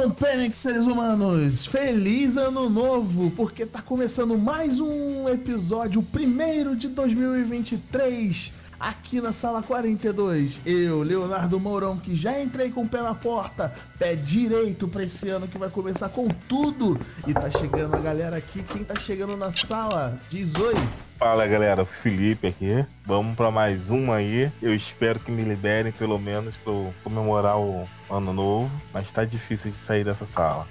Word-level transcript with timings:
Don't 0.00 0.14
panic, 0.14 0.56
seres 0.56 0.86
humanos! 0.86 1.66
Feliz 1.66 2.38
ano 2.38 2.70
novo, 2.70 3.30
porque 3.32 3.66
tá 3.66 3.82
começando 3.82 4.38
mais 4.38 4.80
um 4.80 5.28
episódio, 5.28 6.00
o 6.00 6.02
primeiro 6.02 6.74
de 6.74 6.88
2023, 6.88 8.50
aqui 8.80 9.20
na 9.20 9.32
sala 9.32 9.62
42. 9.62 10.60
Eu, 10.64 11.02
Leonardo 11.02 11.60
Mourão, 11.60 11.98
que 11.98 12.14
já 12.14 12.40
entrei 12.40 12.70
com 12.70 12.82
o 12.82 12.88
pé 12.88 13.02
na 13.02 13.14
porta, 13.14 13.72
pé 13.98 14.16
direito 14.16 14.88
pra 14.88 15.04
esse 15.04 15.28
ano 15.28 15.46
que 15.46 15.58
vai 15.58 15.68
começar 15.68 16.08
com 16.08 16.26
tudo. 16.48 16.98
E 17.26 17.34
tá 17.34 17.50
chegando 17.50 17.94
a 17.94 18.00
galera 18.00 18.38
aqui, 18.38 18.62
quem 18.62 18.82
tá 18.82 18.98
chegando 18.98 19.36
na 19.36 19.50
sala? 19.50 20.18
Diz 20.30 20.54
oi. 20.56 20.74
Fala 21.18 21.46
galera, 21.46 21.84
Felipe 21.84 22.46
aqui. 22.46 22.84
Vamos 23.04 23.36
para 23.36 23.50
mais 23.50 23.90
um 23.90 24.10
aí. 24.10 24.50
Eu 24.62 24.74
espero 24.74 25.20
que 25.20 25.30
me 25.30 25.42
liberem 25.42 25.92
pelo 25.92 26.18
menos 26.18 26.56
para 26.56 26.72
comemorar 27.04 27.58
o 27.58 27.86
ano 28.10 28.32
novo, 28.32 28.82
mas 28.94 29.12
tá 29.12 29.26
difícil 29.26 29.70
de 29.70 29.76
sair 29.76 30.02
dessa 30.02 30.24
sala. 30.24 30.66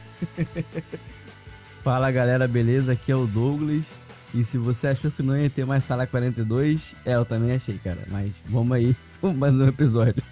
Fala 1.83 2.11
galera, 2.11 2.47
beleza? 2.47 2.93
Aqui 2.93 3.11
é 3.11 3.15
o 3.15 3.25
Douglas. 3.25 3.85
E 4.33 4.43
se 4.43 4.57
você 4.57 4.87
achou 4.87 5.09
que 5.09 5.23
não 5.23 5.37
ia 5.37 5.49
ter 5.49 5.65
mais 5.65 5.83
sala 5.83 6.05
42, 6.05 6.95
é, 7.05 7.15
eu 7.15 7.25
também 7.25 7.51
achei, 7.51 7.77
cara. 7.79 7.99
Mas 8.09 8.33
vamos 8.45 8.75
aí, 8.77 8.95
mais 9.35 9.55
um 9.55 9.67
episódio. 9.67 10.23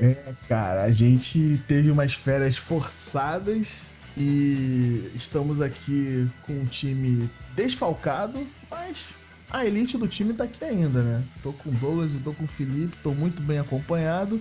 é, 0.00 0.16
cara, 0.48 0.84
a 0.84 0.90
gente 0.90 1.60
teve 1.68 1.90
umas 1.90 2.14
férias 2.14 2.56
forçadas 2.56 3.82
e 4.16 5.10
estamos 5.14 5.60
aqui 5.60 6.28
com 6.46 6.54
um 6.54 6.64
time 6.64 7.28
desfalcado, 7.54 8.46
mas 8.70 9.06
a 9.50 9.64
elite 9.64 9.98
do 9.98 10.08
time 10.08 10.32
tá 10.32 10.44
aqui 10.44 10.64
ainda, 10.64 11.02
né? 11.02 11.22
Tô 11.42 11.52
com 11.52 11.68
o 11.68 11.72
Douglas 11.74 12.14
e 12.14 12.20
tô 12.20 12.32
com 12.32 12.44
o 12.44 12.48
Felipe, 12.48 12.96
tô 13.02 13.12
muito 13.12 13.42
bem 13.42 13.58
acompanhado. 13.58 14.40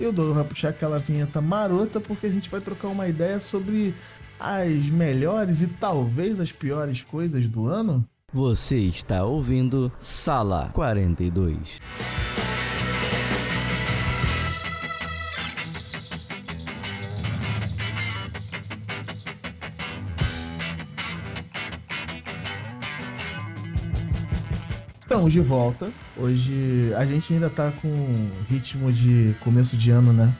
E 0.00 0.06
o 0.06 0.12
Douglas 0.12 0.36
vai 0.36 0.44
puxar 0.44 0.70
aquela 0.70 0.98
vinheta 0.98 1.40
marota 1.40 2.00
porque 2.00 2.26
a 2.26 2.30
gente 2.30 2.48
vai 2.50 2.60
trocar 2.60 2.88
uma 2.88 3.06
ideia 3.06 3.40
sobre 3.40 3.94
as 4.42 4.88
melhores 4.88 5.62
e 5.62 5.68
talvez 5.68 6.40
as 6.40 6.50
piores 6.50 7.02
coisas 7.02 7.46
do 7.46 7.68
ano. 7.68 8.04
Você 8.32 8.76
está 8.76 9.24
ouvindo 9.24 9.92
Sala 10.00 10.70
42. 10.72 11.80
Estamos 25.00 25.32
de 25.32 25.40
volta. 25.40 25.92
Hoje 26.16 26.92
a 26.96 27.06
gente 27.06 27.32
ainda 27.32 27.48
tá 27.48 27.70
com 27.70 28.30
ritmo 28.48 28.90
de 28.90 29.36
começo 29.40 29.76
de 29.76 29.90
ano, 29.90 30.12
né? 30.12 30.34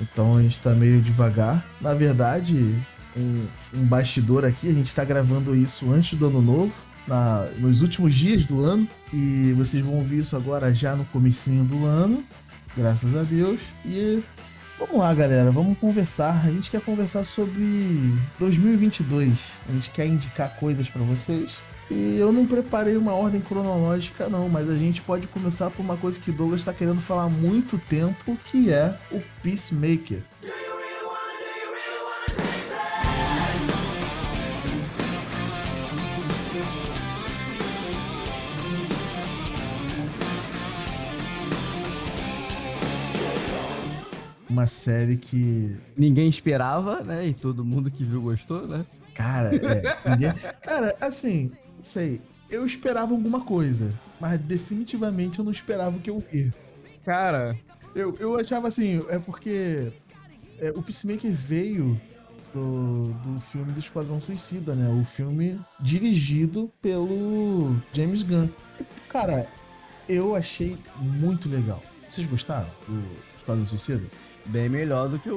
Então 0.00 0.36
a 0.36 0.42
gente 0.42 0.60
tá 0.60 0.70
meio 0.74 1.00
devagar. 1.00 1.64
Na 1.80 1.94
verdade, 1.94 2.76
um, 3.18 3.46
um 3.74 3.84
bastidor 3.84 4.44
aqui, 4.44 4.68
a 4.68 4.72
gente 4.72 4.94
tá 4.94 5.04
gravando 5.04 5.54
isso 5.54 5.90
antes 5.92 6.18
do 6.18 6.26
ano 6.26 6.40
novo. 6.40 6.74
Na, 7.06 7.48
nos 7.56 7.80
últimos 7.80 8.14
dias 8.14 8.44
do 8.44 8.62
ano. 8.62 8.86
E 9.12 9.52
vocês 9.54 9.84
vão 9.84 9.94
ouvir 9.94 10.18
isso 10.18 10.36
agora 10.36 10.74
já 10.74 10.94
no 10.94 11.04
comecinho 11.06 11.64
do 11.64 11.86
ano. 11.86 12.22
Graças 12.76 13.16
a 13.16 13.22
Deus. 13.22 13.60
E 13.84 14.22
vamos 14.78 14.98
lá, 14.98 15.12
galera. 15.14 15.50
Vamos 15.50 15.78
conversar. 15.78 16.44
A 16.46 16.50
gente 16.50 16.70
quer 16.70 16.82
conversar 16.82 17.24
sobre 17.24 18.12
2022. 18.38 19.38
A 19.68 19.72
gente 19.72 19.90
quer 19.90 20.06
indicar 20.06 20.54
coisas 20.56 20.90
para 20.90 21.02
vocês. 21.02 21.56
E 21.90 22.18
eu 22.18 22.30
não 22.30 22.46
preparei 22.46 22.96
uma 22.96 23.14
ordem 23.14 23.40
cronológica, 23.40 24.28
não, 24.28 24.46
mas 24.48 24.68
a 24.68 24.76
gente 24.76 25.00
pode 25.00 25.26
começar 25.26 25.70
por 25.70 25.80
uma 25.80 25.96
coisa 25.96 26.20
que 26.20 26.30
Douglas 26.30 26.60
está 26.60 26.72
querendo 26.72 27.00
falar 27.00 27.24
há 27.24 27.28
muito 27.30 27.78
tempo, 27.78 28.36
que 28.44 28.70
é 28.70 28.94
o 29.10 29.22
Peacemaker. 29.42 30.22
Uma 44.48 44.66
série 44.66 45.16
que. 45.16 45.76
Ninguém 45.96 46.28
esperava, 46.28 47.02
né? 47.02 47.26
E 47.28 47.34
todo 47.34 47.64
mundo 47.64 47.90
que 47.90 48.04
viu 48.04 48.22
gostou, 48.22 48.66
né? 48.66 48.84
Cara, 49.14 49.54
é. 49.54 50.10
Ninguém... 50.10 50.32
Cara, 50.62 50.96
assim, 51.00 51.50
sei, 51.80 52.20
eu 52.48 52.64
esperava 52.64 53.12
alguma 53.12 53.40
coisa, 53.40 53.92
mas 54.20 54.38
definitivamente 54.38 55.38
eu 55.38 55.44
não 55.44 55.52
esperava 55.52 55.96
o 55.96 56.00
que 56.00 56.10
eu 56.10 56.20
vi. 56.20 56.52
Cara, 57.04 57.56
eu, 57.94 58.16
eu 58.18 58.38
achava 58.38 58.68
assim, 58.68 59.04
é 59.08 59.18
porque 59.18 59.92
é, 60.58 60.70
o 60.70 60.82
Peacemaker 60.82 61.32
veio 61.32 62.00
do, 62.52 63.12
do 63.24 63.40
filme 63.40 63.72
do 63.72 63.78
Esquadrão 63.78 64.20
Suicida, 64.20 64.74
né? 64.74 64.88
O 64.88 65.04
filme 65.04 65.58
dirigido 65.80 66.72
pelo 66.80 67.76
James 67.92 68.22
Gunn. 68.22 68.48
Cara, 69.08 69.46
eu 70.08 70.34
achei 70.34 70.76
muito 71.00 71.48
legal. 71.48 71.82
Vocês 72.08 72.26
gostaram 72.26 72.68
do 72.86 73.04
Esquadrão 73.36 73.66
Suicida? 73.66 74.04
Bem 74.48 74.68
melhor 74.68 75.08
do 75.08 75.18
que 75.18 75.30
o, 75.30 75.36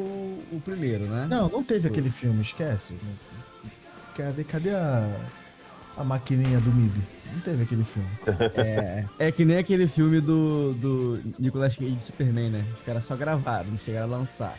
o 0.51 0.61
primeiro, 0.63 1.05
né? 1.05 1.27
Não, 1.29 1.49
não 1.49 1.63
teve 1.63 1.87
aquele 1.87 2.09
filme, 2.09 2.41
esquece. 2.41 2.95
Cadê, 4.15 4.43
cadê 4.43 4.69
a 4.71 5.07
a 5.97 6.03
maquininha 6.03 6.59
do 6.59 6.71
MIB. 6.71 7.01
Não 7.33 7.39
teve 7.41 7.63
aquele 7.63 7.83
filme. 7.83 8.09
É, 8.55 9.05
é 9.19 9.31
que 9.31 9.45
nem 9.45 9.57
aquele 9.57 9.87
filme 9.87 10.19
do, 10.19 10.73
do 10.73 11.21
Nicolas 11.39 11.77
Cage 11.77 11.91
de 11.91 12.01
Superman, 12.01 12.49
né? 12.49 12.65
Os 12.77 12.81
caras 12.81 13.05
só 13.05 13.15
gravaram, 13.15 13.69
não 13.69 13.77
chegaram 13.77 14.13
a 14.13 14.17
lançar. 14.17 14.57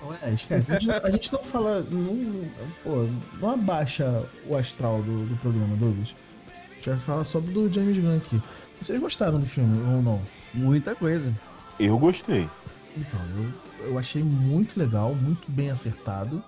Não, 0.00 0.14
é, 0.14 0.32
esquece. 0.32 0.72
A 0.72 0.78
gente, 0.78 0.90
a 0.90 1.10
gente 1.10 1.32
não 1.32 1.42
fala. 1.42 1.80
Não, 1.90 2.48
pô, 2.82 3.08
não 3.40 3.50
abaixa 3.50 4.26
o 4.46 4.56
astral 4.56 5.02
do, 5.02 5.26
do 5.26 5.36
programa, 5.36 5.76
Douglas. 5.76 6.14
A 6.48 6.74
gente 6.76 6.90
vai 6.90 6.98
falar 6.98 7.24
só 7.24 7.40
do 7.40 7.72
James 7.72 7.98
Gunn 7.98 8.16
aqui. 8.16 8.40
Vocês 8.80 8.98
gostaram 8.98 9.38
do 9.38 9.46
filme 9.46 9.78
ou 9.94 10.02
não? 10.02 10.22
Muita 10.54 10.94
coisa. 10.94 11.32
Eu 11.78 11.98
gostei. 11.98 12.48
Então, 12.96 13.20
eu, 13.36 13.69
eu 13.84 13.98
achei 13.98 14.22
muito 14.22 14.78
legal, 14.78 15.14
muito 15.14 15.50
bem 15.50 15.70
acertado. 15.70 16.42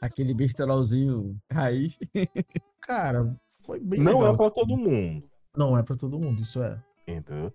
Aquele 0.00 0.32
besterolzinho 0.32 1.36
raiz. 1.52 1.98
Cara, 2.80 3.36
foi 3.64 3.78
bem 3.78 4.00
Não 4.00 4.20
legal. 4.20 4.34
é 4.34 4.36
para 4.36 4.50
todo 4.50 4.76
mundo. 4.76 5.30
Não 5.56 5.76
é 5.76 5.82
para 5.82 5.96
todo 5.96 6.18
mundo, 6.18 6.40
isso 6.40 6.62
é. 6.62 6.78
Entendeu? 7.06 7.52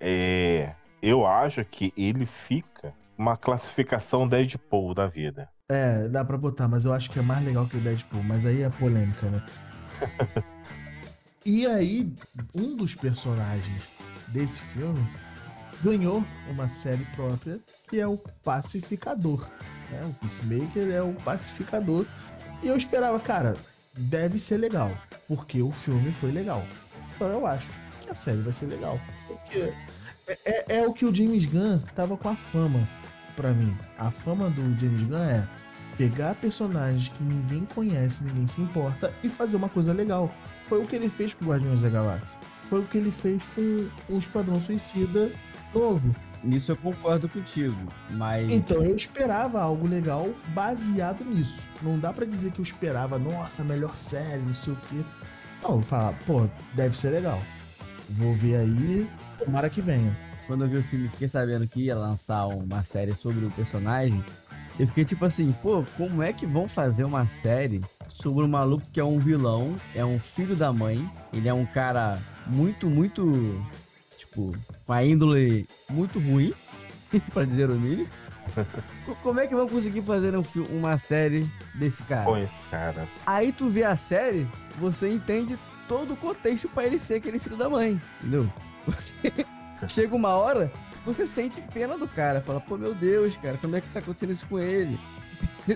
É, 0.00 0.74
eu 1.02 1.26
acho 1.26 1.64
que 1.64 1.92
ele 1.96 2.26
fica 2.26 2.94
uma 3.16 3.36
classificação 3.36 4.28
Deadpool 4.28 4.94
da 4.94 5.06
vida. 5.06 5.48
É, 5.70 6.08
dá 6.08 6.24
pra 6.24 6.38
botar, 6.38 6.66
mas 6.66 6.84
eu 6.84 6.92
acho 6.92 7.10
que 7.10 7.18
é 7.18 7.22
mais 7.22 7.44
legal 7.44 7.66
que 7.66 7.76
o 7.76 7.80
Deadpool, 7.80 8.22
mas 8.22 8.46
aí 8.46 8.62
é 8.62 8.70
polêmica, 8.70 9.28
né? 9.28 9.44
e 11.44 11.66
aí, 11.66 12.12
um 12.54 12.76
dos 12.76 12.94
personagens 12.94 13.82
desse 14.28 14.60
filme 14.60 15.06
ganhou 15.82 16.24
uma 16.50 16.68
série 16.68 17.04
própria 17.16 17.58
que 17.88 18.00
é 18.00 18.06
o 18.06 18.18
Pacificador. 18.44 19.48
Né? 19.90 20.04
O 20.04 20.14
Peacemaker 20.14 20.90
é 20.90 21.02
o 21.02 21.12
Pacificador. 21.14 22.04
E 22.62 22.68
eu 22.68 22.76
esperava, 22.76 23.18
cara, 23.20 23.56
deve 23.96 24.38
ser 24.38 24.56
legal, 24.56 24.90
porque 25.26 25.62
o 25.62 25.70
filme 25.70 26.10
foi 26.12 26.32
legal. 26.32 26.64
Então 27.14 27.28
eu 27.28 27.46
acho 27.46 27.68
que 28.02 28.10
a 28.10 28.14
série 28.14 28.38
vai 28.38 28.52
ser 28.52 28.66
legal. 28.66 29.00
Porque 29.26 29.72
é, 30.26 30.38
é, 30.44 30.76
é 30.78 30.86
o 30.86 30.92
que 30.92 31.04
o 31.04 31.14
James 31.14 31.46
Gunn 31.46 31.78
tava 31.94 32.16
com 32.16 32.28
a 32.28 32.34
fama 32.34 32.88
para 33.36 33.52
mim. 33.52 33.76
A 33.98 34.10
fama 34.10 34.50
do 34.50 34.62
James 34.78 35.02
Gunn 35.02 35.18
é 35.18 35.48
pegar 35.96 36.34
personagens 36.36 37.08
que 37.08 37.22
ninguém 37.24 37.64
conhece, 37.74 38.22
ninguém 38.22 38.46
se 38.46 38.60
importa 38.60 39.12
e 39.22 39.28
fazer 39.28 39.56
uma 39.56 39.68
coisa 39.68 39.92
legal. 39.92 40.32
Foi 40.68 40.82
o 40.82 40.86
que 40.86 40.94
ele 40.94 41.08
fez 41.08 41.34
com 41.34 41.46
Guardiões 41.46 41.80
da 41.80 41.88
Galáxia. 41.88 42.38
Foi 42.66 42.80
o 42.80 42.84
que 42.84 42.98
ele 42.98 43.10
fez 43.10 43.42
com 43.54 43.88
o 44.08 44.18
Esquadrão 44.18 44.60
Suicida 44.60 45.30
novo. 45.74 46.14
Nisso 46.42 46.72
eu 46.72 46.76
concordo 46.76 47.28
contigo, 47.28 47.76
mas. 48.12 48.50
Então 48.52 48.82
eu 48.82 48.94
esperava 48.94 49.60
algo 49.60 49.86
legal 49.88 50.28
baseado 50.54 51.24
nisso. 51.24 51.60
Não 51.82 51.98
dá 51.98 52.12
para 52.12 52.24
dizer 52.24 52.52
que 52.52 52.60
eu 52.60 52.62
esperava, 52.62 53.18
nossa, 53.18 53.64
melhor 53.64 53.96
série, 53.96 54.42
não 54.42 54.54
sei 54.54 54.72
o 54.72 54.76
quê. 54.88 55.00
Não, 55.62 55.76
eu 55.76 55.82
falar, 55.82 56.16
pô, 56.24 56.48
deve 56.74 56.96
ser 56.96 57.10
legal. 57.10 57.40
Vou 58.10 58.34
ver 58.34 58.56
aí, 58.56 59.10
tomara 59.44 59.68
que 59.68 59.80
venha. 59.80 60.16
Quando 60.46 60.64
eu 60.64 60.68
vi 60.68 60.76
o 60.78 60.82
filme, 60.82 61.08
fiquei 61.08 61.28
sabendo 61.28 61.66
que 61.66 61.82
ia 61.82 61.96
lançar 61.96 62.46
uma 62.46 62.82
série 62.84 63.14
sobre 63.14 63.44
o 63.44 63.50
personagem. 63.50 64.24
Eu 64.78 64.86
fiquei 64.86 65.04
tipo 65.04 65.24
assim, 65.24 65.52
pô, 65.60 65.84
como 65.96 66.22
é 66.22 66.32
que 66.32 66.46
vão 66.46 66.68
fazer 66.68 67.02
uma 67.02 67.26
série 67.26 67.82
sobre 68.08 68.44
um 68.44 68.48
maluco 68.48 68.86
que 68.92 69.00
é 69.00 69.04
um 69.04 69.18
vilão, 69.18 69.76
é 69.94 70.04
um 70.04 70.18
filho 70.20 70.54
da 70.54 70.72
mãe, 70.72 71.04
ele 71.32 71.48
é 71.48 71.52
um 71.52 71.66
cara 71.66 72.18
muito, 72.46 72.88
muito 72.88 73.60
tipo, 74.38 74.54
com 74.86 74.92
a 74.92 75.04
índole 75.04 75.66
muito 75.90 76.18
ruim, 76.18 76.52
para 77.32 77.44
dizer 77.44 77.70
o 77.70 77.74
mínimo. 77.74 78.08
Como 79.22 79.40
é 79.40 79.46
que 79.46 79.54
vão 79.54 79.68
conseguir 79.68 80.02
fazer 80.02 80.34
um 80.36 80.42
uma 80.70 80.96
série 80.96 81.46
desse 81.74 82.02
cara? 82.04 82.24
Pois, 82.24 82.66
cara. 82.70 83.06
Aí 83.26 83.52
tu 83.52 83.68
vê 83.68 83.84
a 83.84 83.96
série, 83.96 84.46
você 84.78 85.10
entende 85.12 85.58
todo 85.86 86.14
o 86.14 86.16
contexto 86.16 86.68
para 86.68 86.86
ele 86.86 86.98
ser 86.98 87.16
aquele 87.16 87.38
filho 87.38 87.56
da 87.56 87.68
mãe, 87.68 88.00
entendeu? 88.20 88.50
Você 88.88 89.12
chega 89.88 90.16
uma 90.16 90.30
hora, 90.30 90.72
você 91.04 91.26
sente 91.26 91.60
pena 91.74 91.96
do 91.98 92.08
cara, 92.08 92.40
fala, 92.40 92.58
pô, 92.58 92.76
meu 92.78 92.94
Deus, 92.94 93.36
cara, 93.36 93.56
como 93.58 93.76
é 93.76 93.82
que 93.82 93.88
tá 93.88 93.98
acontecendo 94.00 94.32
isso 94.32 94.46
com 94.46 94.58
ele? 94.58 94.98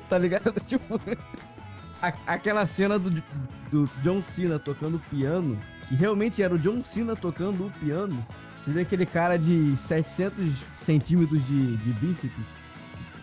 tá 0.09 0.19
ligado? 0.19 0.51
Tipo, 0.67 0.99
a- 2.01 2.13
aquela 2.27 2.65
cena 2.65 2.99
do, 2.99 3.11
do 3.71 3.87
John 4.03 4.23
Cena 4.23 4.59
tocando 4.59 4.99
piano, 5.11 5.59
que 5.89 5.95
realmente 5.95 6.43
era 6.43 6.55
o 6.55 6.59
John 6.59 6.83
Cena 6.83 7.15
tocando 7.15 7.67
o 7.67 7.71
piano. 7.81 8.27
Você 8.63 8.71
vê 8.71 8.83
aquele 8.83 9.05
cara 9.05 9.37
de 9.37 9.77
700 9.77 10.55
centímetros 10.77 11.45
de, 11.45 11.77
de 11.79 11.93
bíceps, 11.95 12.45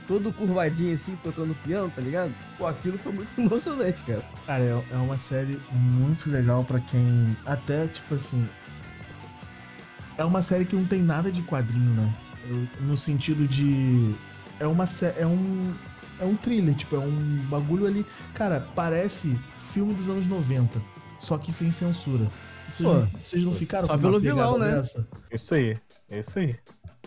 todo 0.05 0.33
curvadinho 0.33 0.93
assim, 0.93 1.15
tocando 1.23 1.55
piano, 1.63 1.89
tá 1.95 2.01
ligado? 2.01 2.33
Pô, 2.57 2.67
aquilo 2.67 2.97
foi 2.97 3.13
muito 3.13 3.29
emocionante, 3.39 4.03
cara. 4.03 4.23
Cara, 4.45 4.63
é, 4.63 4.83
é 4.91 4.95
uma 4.97 5.17
série 5.17 5.57
muito 5.71 6.29
legal 6.29 6.65
pra 6.65 6.81
quem. 6.81 7.37
Até, 7.45 7.87
tipo 7.87 8.15
assim. 8.15 8.47
É 10.17 10.25
uma 10.25 10.41
série 10.41 10.65
que 10.65 10.75
não 10.75 10.83
tem 10.83 11.01
nada 11.01 11.31
de 11.31 11.41
quadrinho, 11.43 11.93
né? 11.93 12.13
No 12.81 12.97
sentido 12.97 13.47
de. 13.47 14.13
É 14.59 14.67
uma 14.67 14.85
É 15.17 15.25
um. 15.25 15.73
É 16.19 16.25
um 16.25 16.35
thriller, 16.35 16.75
tipo, 16.75 16.97
é 16.97 16.99
um 16.99 17.45
bagulho 17.49 17.85
ali. 17.85 18.05
Cara, 18.33 18.67
parece 18.75 19.39
filme 19.71 19.93
dos 19.93 20.09
anos 20.09 20.27
90, 20.27 20.81
só 21.17 21.37
que 21.37 21.49
sem 21.49 21.71
censura. 21.71 22.29
Vocês, 22.71 22.87
Pô, 22.87 22.93
não, 22.93 23.09
vocês 23.19 23.43
não 23.43 23.53
ficaram 23.53 23.87
só 23.87 23.93
com 23.93 23.99
pelo 23.99 24.13
uma 24.13 24.21
pegada 24.21 24.51
vilão, 24.51 24.57
né? 24.59 24.75
dessa? 24.75 25.07
Isso 25.31 25.53
aí, 25.53 25.77
isso 26.09 26.39
aí. 26.39 26.55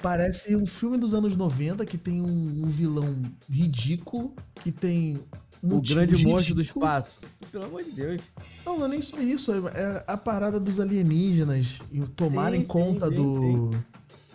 Parece 0.01 0.57
um 0.57 0.67
filme 0.67 0.99
dos 0.99 1.15
anos 1.15 1.37
90 1.37 1.87
que 1.87 1.97
tem 1.97 2.21
um, 2.21 2.65
um 2.65 2.67
vilão 2.67 3.23
ridículo, 3.49 4.35
que 4.57 4.73
tem. 4.73 5.21
O 5.63 5.77
motivos 5.77 5.95
grande 5.95 6.27
monstro 6.27 6.57
do 6.57 6.61
espaço. 6.61 7.13
Pelo 7.53 7.67
amor 7.67 7.85
de 7.85 7.93
Deus. 7.93 8.21
Não, 8.67 8.79
não 8.79 8.87
é 8.87 8.89
nem 8.89 9.01
só 9.01 9.21
isso, 9.21 9.53
é, 9.53 9.59
é 9.75 10.05
a 10.09 10.17
parada 10.17 10.59
dos 10.59 10.81
alienígenas 10.81 11.79
e 11.93 12.01
tomarem 12.01 12.63
Sim, 12.63 12.67
sim, 12.67 12.73
conta 12.73 13.09
sim, 13.09 13.15
do. 13.15 13.71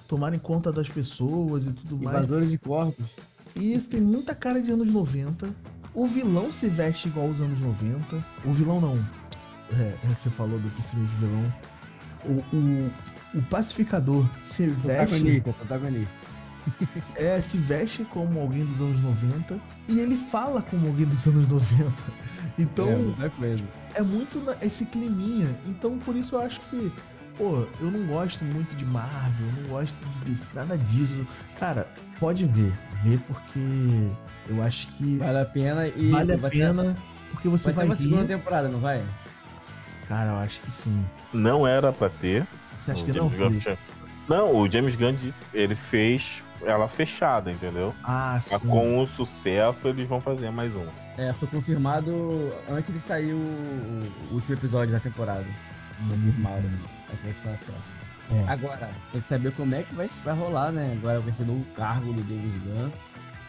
Tomarem 0.08 0.40
conta 0.40 0.72
das 0.72 0.88
pessoas 0.88 1.66
e 1.66 1.74
tudo 1.74 1.98
mais. 1.98 2.18
Invasores 2.18 2.50
de 2.50 2.58
corpos. 2.58 3.06
E 3.54 3.74
isso 3.74 3.90
tem 3.90 4.00
muita 4.00 4.34
cara 4.34 4.62
de 4.62 4.72
anos 4.72 4.90
90. 4.90 5.50
O 5.94 6.08
vilão 6.08 6.50
se 6.50 6.70
veste 6.70 7.10
igual 7.10 7.28
aos 7.28 7.42
anos 7.42 7.60
90. 7.60 8.26
O 8.46 8.52
vilão 8.54 8.80
não. 8.80 9.04
É, 9.74 9.94
é, 10.04 10.14
você 10.14 10.30
falou 10.30 10.60
do 10.60 10.70
principal 10.70 11.04
vilão. 11.20 11.54
O, 12.26 12.56
o, 12.56 12.92
o 13.36 13.42
pacificador 13.44 14.28
se 14.42 14.68
veste. 14.68 14.82
Protagonista, 15.16 15.54
protagonista. 15.54 16.14
É, 17.16 17.42
se 17.42 17.58
veste 17.58 18.04
como 18.04 18.42
alguém 18.42 18.66
dos 18.66 18.82
anos 18.82 19.00
90. 19.00 19.58
E 19.88 20.00
ele 20.00 20.18
fala 20.18 20.62
como 20.62 20.88
alguém 20.88 21.06
dos 21.06 21.26
anos 21.26 21.48
90. 21.48 21.94
Então. 22.60 23.16
É, 23.22 23.30
coisa. 23.30 23.64
é 23.96 24.02
muito 24.02 24.44
esse 24.62 24.86
climinha. 24.86 25.48
Então, 25.66 25.98
por 26.00 26.14
isso 26.16 26.36
eu 26.36 26.42
acho 26.42 26.60
que, 26.70 26.92
pô, 27.38 27.66
eu 27.80 27.90
não 27.90 28.06
gosto 28.08 28.44
muito 28.44 28.76
de 28.76 28.84
Marvel, 28.84 29.48
não 29.62 29.70
gosto 29.70 29.98
de 30.06 30.32
DC, 30.32 30.50
nada 30.54 30.78
disso. 30.78 31.26
Cara, 31.58 31.88
pode 32.20 32.46
ver. 32.46 32.74
Vê 33.04 33.18
porque 33.28 34.10
eu 34.50 34.62
acho 34.64 34.88
que 34.98 35.18
Vale 35.18 35.40
a 35.40 35.46
pena 35.46 35.88
e 35.88 36.10
vale 36.12 36.34
a 36.34 36.38
vai 36.38 36.52
ter- 36.52 36.58
pena, 36.60 36.98
porque 37.32 37.48
você 37.48 37.72
vai 37.72 37.74
ter 37.74 37.78
vai, 37.78 37.86
uma 37.88 37.96
segunda 37.96 38.22
rir. 38.24 38.28
temporada, 38.28 38.68
não 38.68 38.80
vai? 38.82 39.06
Cara, 40.08 40.30
eu 40.32 40.36
acho 40.38 40.62
que 40.62 40.72
sim. 40.72 41.06
Não 41.34 41.68
era 41.68 41.92
pra 41.92 42.10
ter. 42.10 42.48
Você 42.78 42.92
acha 42.92 43.02
O 43.02 43.06
que 43.06 43.12
não, 43.12 43.30
James 43.30 43.38
Gunn 43.38 43.48
Felipe? 43.50 43.62
tinha- 43.64 43.78
Não, 44.30 44.56
o 44.56 44.70
James 44.70 44.96
Gunn 44.96 45.14
disse, 45.14 45.46
ele 45.54 45.76
fez 45.76 46.44
ela 46.64 46.88
fechada, 46.88 47.52
entendeu? 47.52 47.94
Ah, 48.04 48.42
Mas 48.52 48.62
sim. 48.62 48.68
com 48.68 49.02
o 49.02 49.08
sucesso, 49.08 49.88
eles 49.88 50.08
vão 50.08 50.20
fazer 50.22 50.50
mais 50.52 50.76
um. 50.76 50.86
É, 51.18 51.34
foi 51.34 51.48
confirmado 51.48 52.52
antes 52.70 52.94
de 52.94 53.00
sair 53.00 53.34
o, 53.34 53.38
o 54.32 54.34
último 54.36 54.56
episódio 54.56 54.94
da 54.94 55.00
temporada. 55.00 55.46
Confirmado 56.10 56.68
a 57.08 57.28
continuação. 57.28 57.76
É. 58.30 58.52
Agora, 58.52 58.90
tem 59.14 59.22
que 59.22 59.28
saber 59.28 59.54
como 59.54 59.74
é 59.74 59.84
que 59.84 59.96
vai, 59.96 60.10
vai 60.24 60.36
rolar, 60.36 60.72
né? 60.72 60.98
Agora 61.02 61.20
vai 61.22 61.32
ser 61.34 61.44
o 61.44 61.64
cargo 61.76 62.12
do 62.12 62.22
James 62.28 62.62
Gunn. 62.64 62.90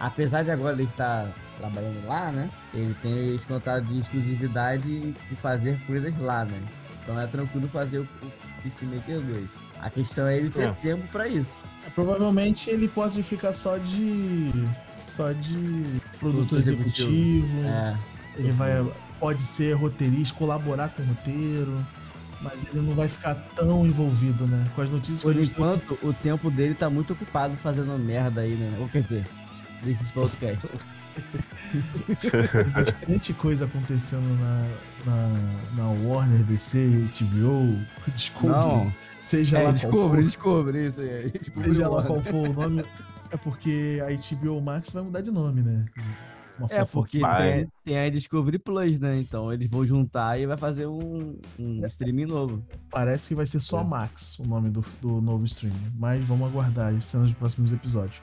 Apesar 0.00 0.45
de 0.45 0.50
agora 0.50 0.75
ele 0.75 0.85
estar 0.85 1.29
trabalhando 1.59 2.06
lá, 2.06 2.31
né? 2.31 2.49
Ele 2.73 2.95
tem 3.03 3.35
esse 3.35 3.45
contrato 3.47 3.85
de 3.85 3.99
exclusividade 4.00 5.12
de 5.12 5.37
fazer 5.37 5.79
coisas 5.87 6.17
lá, 6.21 6.45
né? 6.45 6.61
Então 7.03 7.21
é 7.21 7.27
tranquilo 7.27 7.69
fazer 7.69 7.99
o, 7.99 8.03
o 8.03 8.33
Peacemaker 8.62 9.21
2. 9.21 9.47
A 9.81 9.91
questão 9.91 10.27
é 10.27 10.37
ele 10.37 10.50
ter 10.50 10.69
É. 10.69 10.73
tempo 10.73 11.06
pra 11.11 11.27
isso. 11.27 11.53
Provavelmente 11.95 12.71
ele 12.71 12.87
pode 12.89 13.23
ficar 13.23 13.53
só 13.53 13.77
de. 13.79 14.53
só 15.06 15.33
de 15.33 16.00
produtor 16.21 16.59
executivo. 16.59 17.11
executivo. 17.11 17.67
É. 17.69 17.97
Ele 18.37 18.53
vai. 18.53 18.71
Pode 19.19 19.43
ser 19.45 19.73
roteirista, 19.73 20.37
colaborar 20.39 20.91
com 20.91 21.03
o 21.03 21.06
roteiro. 21.06 21.85
Mas 22.41 22.69
ele 22.69 22.87
não 22.87 22.95
vai 22.95 23.09
ficar 23.09 23.35
tão 23.56 23.85
envolvido, 23.85 24.47
né? 24.47 24.65
Com 24.77 24.83
as 24.83 24.91
notícias 24.91 25.23
Por 25.23 25.33
que 25.33 25.41
a 25.41 25.45
gente 25.45 25.55
tem 25.56 25.65
enquanto, 25.65 25.99
o 26.06 26.12
tempo 26.12 26.49
dele 26.53 26.73
tá 26.73 26.89
muito 26.89 27.15
ocupado 27.15 27.56
fazendo 27.56 27.99
merda 27.99 28.43
aí, 28.43 28.53
né? 28.55 28.77
Ou 28.79 28.89
quer 28.89 29.03
dizer, 29.03 29.27
deixa 29.82 30.02
isso 30.02 30.12
pra 30.12 30.22
outro 30.22 30.36
cast. 30.38 30.69
bastante 32.75 33.32
coisa 33.34 33.64
acontecendo 33.64 34.28
na, 34.38 34.69
na, 35.04 35.28
na 35.76 35.88
Warner, 36.06 36.42
DC, 36.44 37.08
HBO, 37.19 37.78
Discovery, 38.14 38.58
Não, 38.58 38.92
seja 39.20 39.58
é, 39.58 39.62
lá 39.64 39.76
for, 39.76 40.16
descobre 40.22 40.86
isso 40.86 41.00
aí. 41.00 41.30
Descobre 41.30 41.64
seja 41.64 41.88
o 41.88 41.94
lá 41.94 42.02
qual 42.04 42.22
for 42.22 42.48
o 42.48 42.52
nome, 42.52 42.84
é 43.30 43.36
porque 43.36 43.98
a 44.02 44.36
HBO 44.36 44.60
Max 44.60 44.92
vai 44.92 45.02
mudar 45.02 45.20
de 45.20 45.30
nome, 45.30 45.62
né? 45.62 45.86
Uma 46.58 46.66
É, 46.70 46.84
porque 46.84 47.20
tem, 47.20 47.72
tem 47.84 47.98
a 47.98 48.10
Discovery 48.10 48.58
Plus, 48.58 48.98
né? 48.98 49.16
Então 49.20 49.52
eles 49.52 49.70
vão 49.70 49.86
juntar 49.86 50.40
e 50.40 50.46
vai 50.46 50.56
fazer 50.56 50.86
um, 50.86 51.38
um 51.58 51.86
streaming 51.86 52.26
novo. 52.26 52.64
Parece 52.90 53.28
que 53.28 53.34
vai 53.34 53.46
ser 53.46 53.60
só 53.60 53.84
Max 53.84 54.38
o 54.40 54.47
nome 54.47 54.68
do, 54.70 54.85
do 55.00 55.20
novo 55.20 55.44
streaming, 55.44 55.92
mas 55.97 56.25
vamos 56.25 56.49
aguardar 56.49 56.92
as 56.92 57.06
cenas 57.06 57.28
dos 57.28 57.38
próximos 57.38 57.73
episódios. 57.73 58.20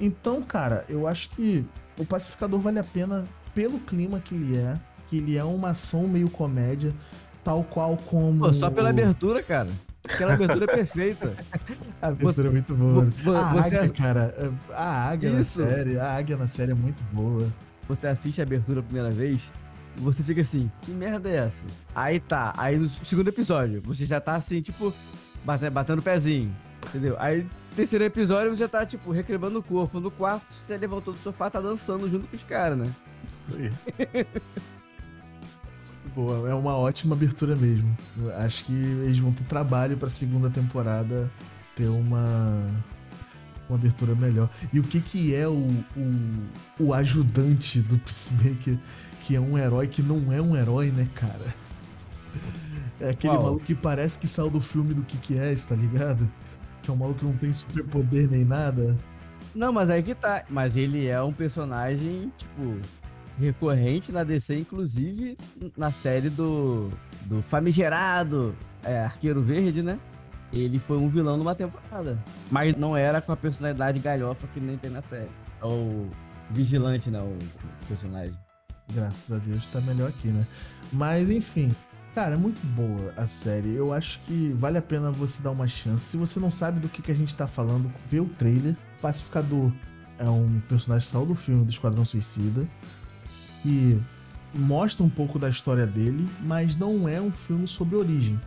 Então, 0.00 0.42
cara, 0.42 0.84
eu 0.88 1.06
acho 1.06 1.30
que 1.30 1.64
o 1.98 2.04
Pacificador 2.04 2.60
vale 2.60 2.78
a 2.78 2.84
pena 2.84 3.26
pelo 3.54 3.78
clima 3.80 4.20
que 4.20 4.34
ele 4.34 4.56
é, 4.56 4.78
que 5.08 5.16
ele 5.18 5.36
é 5.36 5.42
uma 5.44 5.70
ação 5.70 6.06
meio 6.06 6.30
comédia, 6.30 6.94
tal 7.42 7.64
qual 7.64 7.96
como. 7.96 8.40
Pô, 8.46 8.52
só 8.52 8.70
pela 8.70 8.90
abertura, 8.90 9.42
cara. 9.42 9.68
Aquela 10.04 10.34
abertura 10.34 10.64
é 10.64 10.74
perfeita. 10.76 11.34
A 12.00 12.08
abertura 12.08 12.32
Você- 12.32 12.46
é 12.46 12.50
muito 12.50 12.74
boa. 12.74 13.04
vo- 13.06 13.36
a 13.36 13.52
você- 13.54 13.76
águia, 13.76 13.88
cara, 13.90 14.52
a 14.70 15.08
águia 15.08 15.28
Isso. 15.30 15.60
na 15.60 15.66
série, 15.66 15.98
a 15.98 16.16
águia 16.16 16.36
na 16.36 16.46
série 16.46 16.70
é 16.70 16.74
muito 16.74 17.02
boa. 17.12 17.48
Você 17.88 18.06
assiste 18.06 18.40
a 18.40 18.44
abertura 18.44 18.78
a 18.80 18.82
primeira 18.84 19.10
vez 19.10 19.50
e 19.96 20.00
você 20.00 20.22
fica 20.22 20.40
assim, 20.40 20.70
que 20.82 20.92
merda 20.92 21.28
é 21.28 21.36
essa? 21.38 21.66
Aí 21.94 22.20
tá, 22.20 22.52
aí 22.56 22.78
no 22.78 22.88
segundo 22.88 23.26
episódio, 23.28 23.82
você 23.84 24.06
já 24.06 24.20
tá 24.20 24.36
assim, 24.36 24.62
tipo, 24.62 24.94
bate- 25.44 25.68
batendo 25.68 25.98
o 25.98 26.02
pezinho, 26.02 26.54
entendeu? 26.86 27.16
Aí 27.18 27.42
no 27.42 27.76
terceiro 27.76 28.04
episódio 28.04 28.50
você 28.50 28.58
já 28.58 28.68
tá, 28.68 28.84
tipo, 28.86 29.10
recrebando 29.10 29.58
o 29.58 29.62
corpo. 29.62 30.00
No 30.00 30.10
quarto, 30.10 30.50
você 30.50 30.76
levantou 30.76 31.14
do 31.14 31.20
sofá, 31.20 31.50
tá 31.50 31.60
dançando 31.60 32.08
junto 32.08 32.26
com 32.26 32.36
os 32.36 32.42
caras, 32.42 32.78
né? 32.78 32.90
Isso 33.26 33.52
aí. 33.56 33.72
Boa, 36.14 36.48
é 36.48 36.54
uma 36.54 36.76
ótima 36.76 37.14
abertura 37.14 37.54
mesmo. 37.54 37.96
Eu 38.18 38.34
Acho 38.38 38.64
que 38.64 38.72
eles 38.72 39.18
vão 39.18 39.32
ter 39.32 39.44
trabalho 39.44 39.96
pra 39.96 40.08
segunda 40.08 40.50
temporada 40.50 41.30
ter 41.76 41.86
uma 41.86 42.66
uma 43.68 43.76
abertura 43.76 44.14
melhor. 44.14 44.48
E 44.72 44.80
o 44.80 44.82
que 44.82 45.00
que 45.00 45.34
é 45.34 45.46
o, 45.46 45.68
o, 45.96 46.46
o 46.80 46.94
ajudante 46.94 47.80
do 47.80 47.98
Peacemaker, 47.98 48.78
que 49.22 49.36
é 49.36 49.40
um 49.40 49.58
herói 49.58 49.86
que 49.86 50.02
não 50.02 50.32
é 50.32 50.40
um 50.40 50.56
herói, 50.56 50.90
né, 50.90 51.06
cara? 51.14 51.54
É 53.00 53.10
aquele 53.10 53.34
Qual? 53.34 53.42
maluco 53.42 53.64
que 53.64 53.74
parece 53.74 54.18
que 54.18 54.26
saiu 54.26 54.50
do 54.50 54.60
filme 54.60 54.94
do 54.94 55.02
que 55.02 55.16
que 55.18 55.38
é, 55.38 55.54
tá 55.54 55.74
ligado? 55.74 56.28
Que 56.88 56.92
é 56.92 56.94
um 56.94 56.96
maluco 56.96 57.20
que 57.20 57.26
não 57.26 57.36
tem 57.36 57.52
superpoder 57.52 58.30
nem 58.30 58.46
nada. 58.46 58.96
Não, 59.54 59.70
mas 59.70 59.90
aí 59.90 60.02
que 60.02 60.14
tá. 60.14 60.42
Mas 60.48 60.74
ele 60.74 61.06
é 61.06 61.20
um 61.20 61.34
personagem, 61.34 62.32
tipo, 62.38 62.80
recorrente 63.38 64.10
na 64.10 64.24
DC, 64.24 64.60
inclusive 64.60 65.36
na 65.76 65.92
série 65.92 66.30
do, 66.30 66.88
do 67.26 67.42
famigerado 67.42 68.56
é, 68.82 69.00
Arqueiro 69.00 69.42
Verde, 69.42 69.82
né? 69.82 69.98
Ele 70.50 70.78
foi 70.78 70.96
um 70.96 71.08
vilão 71.08 71.36
numa 71.36 71.54
temporada. 71.54 72.18
Mas 72.50 72.74
não 72.74 72.96
era 72.96 73.20
com 73.20 73.32
a 73.32 73.36
personalidade 73.36 73.98
galhofa 73.98 74.46
que 74.54 74.58
nem 74.58 74.78
tem 74.78 74.90
na 74.90 75.02
série. 75.02 75.28
É 75.62 75.66
o 75.66 76.08
Vigilante, 76.48 77.10
né? 77.10 77.20
O 77.20 77.36
personagem. 77.86 78.32
Graças 78.94 79.36
a 79.36 79.38
Deus 79.44 79.66
tá 79.66 79.82
melhor 79.82 80.08
aqui, 80.08 80.28
né? 80.28 80.46
Mas 80.90 81.28
enfim, 81.28 81.70
cara, 82.18 82.34
é 82.34 82.36
muito 82.36 82.60
boa 82.74 83.14
a 83.16 83.28
série. 83.28 83.74
Eu 83.74 83.92
acho 83.92 84.18
que 84.26 84.52
vale 84.56 84.76
a 84.76 84.82
pena 84.82 85.08
você 85.12 85.40
dar 85.40 85.52
uma 85.52 85.68
chance. 85.68 86.04
Se 86.04 86.16
você 86.16 86.40
não 86.40 86.50
sabe 86.50 86.80
do 86.80 86.88
que, 86.88 87.00
que 87.00 87.12
a 87.12 87.14
gente 87.14 87.34
tá 87.36 87.46
falando, 87.46 87.88
vê 88.10 88.18
o 88.18 88.24
trailer. 88.24 88.74
Pacificador 89.00 89.70
é 90.18 90.28
um 90.28 90.60
personagem 90.68 91.08
saiu 91.08 91.24
do 91.24 91.36
filme 91.36 91.64
do 91.64 91.70
Esquadrão 91.70 92.04
Suicida. 92.04 92.66
Que 93.62 94.02
mostra 94.52 95.06
um 95.06 95.08
pouco 95.08 95.38
da 95.38 95.48
história 95.48 95.86
dele, 95.86 96.28
mas 96.40 96.74
não 96.74 97.08
é 97.08 97.20
um 97.20 97.30
filme 97.30 97.68
sobre 97.68 97.94
origem. 97.94 98.40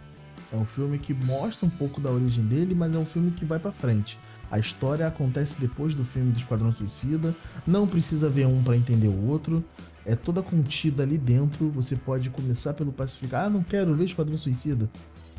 É 0.52 0.58
um 0.58 0.66
filme 0.66 1.00
que 1.00 1.14
mostra 1.14 1.66
um 1.66 1.70
pouco 1.70 2.02
da 2.02 2.12
origem 2.12 2.44
dele, 2.44 2.76
mas 2.76 2.94
é 2.94 2.98
um 2.98 3.06
filme 3.06 3.32
que 3.32 3.46
vai 3.46 3.58
pra 3.58 3.72
frente. 3.72 4.20
A 4.52 4.60
história 4.60 5.08
acontece 5.08 5.56
depois 5.62 5.94
do 5.94 6.04
filme 6.04 6.34
do 6.34 6.38
Esquadrão 6.38 6.74
Suicida. 6.74 7.34
Não 7.66 7.88
precisa 7.88 8.30
ver 8.30 8.48
um 8.48 8.62
pra 8.62 8.76
entender 8.76 9.08
o 9.08 9.28
outro 9.30 9.64
é 10.06 10.16
toda 10.16 10.42
contida 10.42 11.04
ali 11.04 11.18
dentro. 11.18 11.70
Você 11.72 11.96
pode 11.96 12.30
começar 12.30 12.74
pelo 12.74 12.92
pacificador. 12.92 13.46
Ah, 13.48 13.50
não 13.50 13.64
quero 13.64 13.94
ver 13.96 14.06
Esquadrão 14.06 14.38
Suicida. 14.38 14.90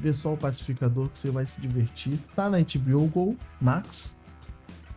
Vê 0.00 0.12
só 0.12 0.32
o 0.34 0.36
pacificador 0.36 1.08
que 1.08 1.18
você 1.18 1.30
vai 1.30 1.46
se 1.46 1.60
divertir. 1.60 2.18
Tá 2.34 2.50
na 2.50 2.58
HBO 2.58 3.06
Go 3.08 3.36
Max. 3.60 4.14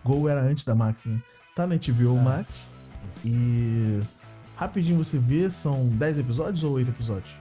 Go 0.04 0.28
era 0.30 0.42
antes 0.42 0.64
da 0.66 0.74
Max, 0.76 1.06
né? 1.06 1.22
Tá 1.56 1.66
na 1.68 1.76
HBO 1.76 2.18
Ah. 2.20 2.24
Max. 2.24 2.72
E 3.24 4.00
rapidinho 4.56 4.98
você 5.04 5.18
vê, 5.18 5.50
são 5.50 5.88
10 5.90 6.20
episódios 6.20 6.64
ou 6.64 6.74
8 6.74 6.90
episódios? 6.90 7.32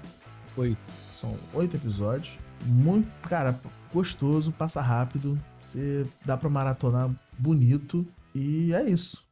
Oito. 0.57 0.79
São 1.13 1.35
8 1.53 1.77
episódios. 1.77 2.39
Muito, 2.67 3.09
cara, 3.29 3.59
gostoso, 3.93 4.53
passa 4.53 4.81
rápido. 4.81 5.39
Você 5.61 6.07
dá 6.25 6.37
pra 6.37 6.49
maratonar 6.49 7.11
bonito. 7.39 8.07
E 8.35 8.73
é 8.75 8.89
isso. 8.89 9.24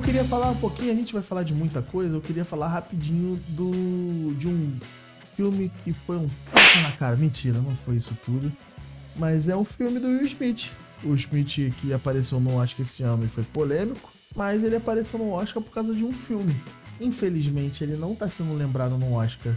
Eu 0.00 0.04
queria 0.04 0.24
falar 0.24 0.50
um 0.50 0.56
pouquinho, 0.56 0.92
a 0.92 0.94
gente 0.94 1.12
vai 1.12 1.20
falar 1.20 1.42
de 1.42 1.52
muita 1.52 1.82
coisa, 1.82 2.16
eu 2.16 2.22
queria 2.22 2.42
falar 2.42 2.68
rapidinho 2.68 3.38
do 3.48 4.34
de 4.34 4.48
um 4.48 4.78
filme 5.36 5.70
que 5.84 5.92
foi 5.92 6.16
um 6.16 6.30
na 6.82 6.92
cara. 6.92 7.16
Mentira, 7.16 7.60
não 7.60 7.76
foi 7.76 7.96
isso 7.96 8.16
tudo. 8.24 8.50
Mas 9.14 9.46
é 9.46 9.54
um 9.54 9.64
filme 9.64 10.00
do 10.00 10.06
Will 10.06 10.24
Smith. 10.24 10.70
O 11.04 11.14
Smith 11.14 11.74
que 11.78 11.92
apareceu 11.92 12.40
no 12.40 12.56
Oscar 12.56 12.80
esse 12.80 13.02
ano 13.02 13.26
e 13.26 13.28
foi 13.28 13.44
polêmico, 13.44 14.10
mas 14.34 14.62
ele 14.62 14.76
apareceu 14.76 15.18
no 15.18 15.32
Oscar 15.32 15.62
por 15.62 15.70
causa 15.70 15.94
de 15.94 16.02
um 16.02 16.14
filme. 16.14 16.58
Infelizmente, 16.98 17.84
ele 17.84 17.96
não 17.96 18.14
tá 18.14 18.26
sendo 18.26 18.54
lembrado 18.54 18.96
no 18.96 19.12
Oscar 19.12 19.54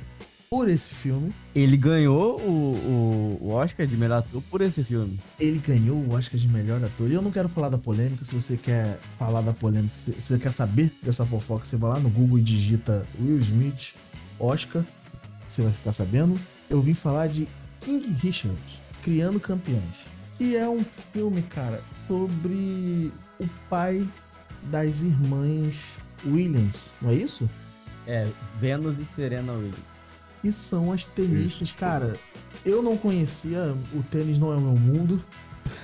por 0.53 0.69
esse 0.69 0.91
filme. 0.91 1.33
Ele 1.55 1.75
ganhou 1.75 2.39
o, 2.39 2.75
o, 2.75 3.37
o 3.41 3.49
Oscar 3.53 3.87
de 3.87 3.97
melhor 3.97 4.19
ator 4.19 4.39
por 4.51 4.61
esse 4.61 4.83
filme. 4.83 5.19
Ele 5.39 5.57
ganhou 5.57 5.97
o 5.97 6.13
Oscar 6.13 6.39
de 6.39 6.47
melhor 6.47 6.83
ator. 6.83 7.09
E 7.09 7.15
eu 7.15 7.23
não 7.23 7.31
quero 7.31 7.49
falar 7.49 7.69
da 7.69 7.77
polêmica. 7.79 8.23
Se 8.23 8.35
você 8.35 8.55
quer 8.55 8.99
falar 9.17 9.41
da 9.41 9.51
polêmica, 9.51 9.95
se 9.95 10.11
você 10.11 10.37
quer 10.37 10.53
saber 10.53 10.93
dessa 11.01 11.25
fofoca, 11.25 11.65
você 11.65 11.75
vai 11.75 11.93
lá 11.93 11.99
no 11.99 12.07
Google 12.07 12.37
e 12.37 12.43
digita 12.43 13.03
Will 13.19 13.39
Smith 13.39 13.95
Oscar. 14.39 14.83
Você 15.47 15.63
vai 15.63 15.71
ficar 15.71 15.91
sabendo. 15.91 16.39
Eu 16.69 16.83
vim 16.83 16.93
falar 16.93 17.25
de 17.29 17.47
King 17.81 18.07
Richard, 18.21 18.55
Criando 19.01 19.39
Campeões. 19.39 20.05
Que 20.37 20.55
é 20.55 20.69
um 20.69 20.83
filme, 20.83 21.41
cara, 21.41 21.81
sobre 22.07 23.11
o 23.39 23.47
pai 23.71 24.07
das 24.69 25.01
irmãs 25.01 25.77
Williams, 26.23 26.93
não 27.01 27.09
é 27.09 27.15
isso? 27.15 27.49
É, 28.05 28.27
Vênus 28.59 28.99
e 28.99 29.05
Serena 29.05 29.53
Williams. 29.53 29.92
E 30.43 30.51
são 30.51 30.91
as 30.91 31.05
tenistas, 31.05 31.69
Isso. 31.69 31.77
cara. 31.77 32.17
Eu 32.65 32.81
não 32.81 32.97
conhecia, 32.97 33.75
o 33.93 34.03
tênis 34.03 34.39
não 34.39 34.51
é 34.53 34.55
o 34.55 34.61
meu 34.61 34.75
mundo. 34.75 35.23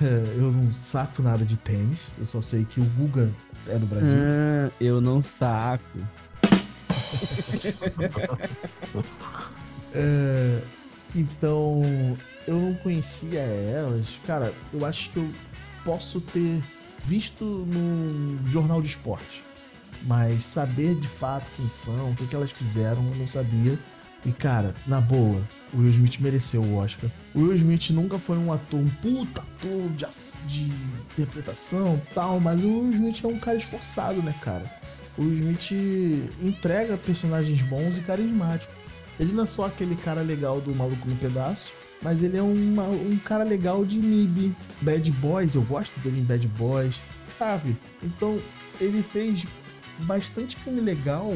Eu 0.00 0.52
não 0.52 0.72
saco 0.72 1.22
nada 1.22 1.44
de 1.44 1.56
tênis. 1.56 2.00
Eu 2.18 2.24
só 2.24 2.40
sei 2.40 2.64
que 2.64 2.80
o 2.80 2.84
Guga 2.84 3.30
é 3.66 3.78
do 3.78 3.86
Brasil. 3.86 4.16
Ah, 4.16 4.70
eu 4.80 5.00
não 5.00 5.22
saco. 5.22 5.84
É, 9.92 10.62
então, 11.14 11.82
eu 12.46 12.58
não 12.58 12.74
conhecia 12.74 13.40
elas. 13.40 14.20
Cara, 14.26 14.54
eu 14.72 14.86
acho 14.86 15.10
que 15.10 15.18
eu 15.18 15.28
posso 15.84 16.20
ter 16.20 16.62
visto 17.04 17.44
no 17.44 18.46
jornal 18.46 18.80
de 18.80 18.88
esporte. 18.88 19.42
Mas 20.02 20.44
saber 20.44 20.94
de 20.94 21.08
fato 21.08 21.50
quem 21.56 21.68
são, 21.68 22.12
o 22.12 22.14
que, 22.14 22.26
que 22.26 22.34
elas 22.34 22.50
fizeram, 22.50 23.06
eu 23.08 23.16
não 23.16 23.26
sabia. 23.26 23.78
E 24.24 24.32
cara, 24.32 24.74
na 24.86 25.00
boa, 25.00 25.40
o 25.72 25.78
Will 25.78 25.90
Smith 25.92 26.18
mereceu 26.20 26.62
o 26.62 26.76
Oscar. 26.76 27.08
O 27.34 27.40
Will 27.40 27.54
Smith 27.54 27.90
nunca 27.90 28.18
foi 28.18 28.36
um 28.36 28.52
ator, 28.52 28.78
um 28.80 28.88
puta 29.00 29.40
ator 29.40 29.88
de, 29.96 30.06
de 30.46 30.72
interpretação 31.12 32.00
tal, 32.14 32.38
mas 32.38 32.62
o 32.62 32.66
Will 32.68 32.92
Smith 32.92 33.24
é 33.24 33.28
um 33.28 33.38
cara 33.38 33.56
esforçado, 33.56 34.22
né, 34.22 34.34
cara? 34.42 34.64
O 35.16 35.22
Will 35.22 35.52
Smith 35.56 36.30
entrega 36.42 36.96
personagens 36.98 37.62
bons 37.62 37.96
e 37.96 38.00
carismáticos. 38.02 38.74
Ele 39.18 39.32
não 39.32 39.44
é 39.44 39.46
só 39.46 39.66
aquele 39.66 39.96
cara 39.96 40.20
legal 40.22 40.60
do 40.60 40.74
Maluco 40.74 41.08
no 41.08 41.16
Pedaço, 41.16 41.72
mas 42.02 42.22
ele 42.22 42.36
é 42.36 42.42
uma- 42.42 42.88
um 42.88 43.18
cara 43.18 43.44
legal 43.44 43.84
de 43.84 43.98
MIB. 43.98 44.54
Bad 44.82 45.10
Boys, 45.12 45.54
eu 45.54 45.62
gosto 45.62 45.98
dele 46.00 46.20
em 46.20 46.24
Bad 46.24 46.46
Boys, 46.48 47.00
sabe? 47.38 47.76
Então, 48.02 48.40
ele 48.80 49.02
fez 49.02 49.44
bastante 50.00 50.56
filme 50.56 50.80
legal 50.80 51.34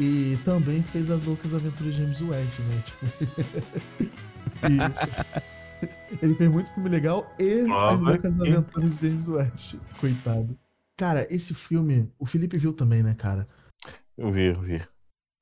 e 0.00 0.36
também 0.44 0.82
fez 0.82 1.10
as 1.10 1.22
loucas 1.24 1.52
aventuras 1.52 1.94
de 1.94 2.00
James 2.00 2.20
West, 2.22 2.58
né? 2.60 2.82
Tipo... 2.86 4.10
Ele 6.22 6.34
fez 6.34 6.50
muito 6.50 6.72
filme 6.72 6.88
legal 6.88 7.30
e 7.38 7.60
as 7.60 7.66
Prova 7.66 8.10
loucas 8.10 8.34
que- 8.34 8.48
aventuras 8.48 8.98
de 8.98 9.08
James 9.08 9.28
West. 9.28 9.74
Coitado. 10.00 10.58
Cara, 10.96 11.26
esse 11.30 11.54
filme, 11.54 12.10
o 12.18 12.26
Felipe 12.26 12.58
viu 12.58 12.72
também, 12.72 13.02
né, 13.02 13.14
cara? 13.14 13.46
Eu 14.16 14.30
vi, 14.30 14.46
eu 14.46 14.60
vi. 14.60 14.82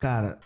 Cara, 0.01 0.39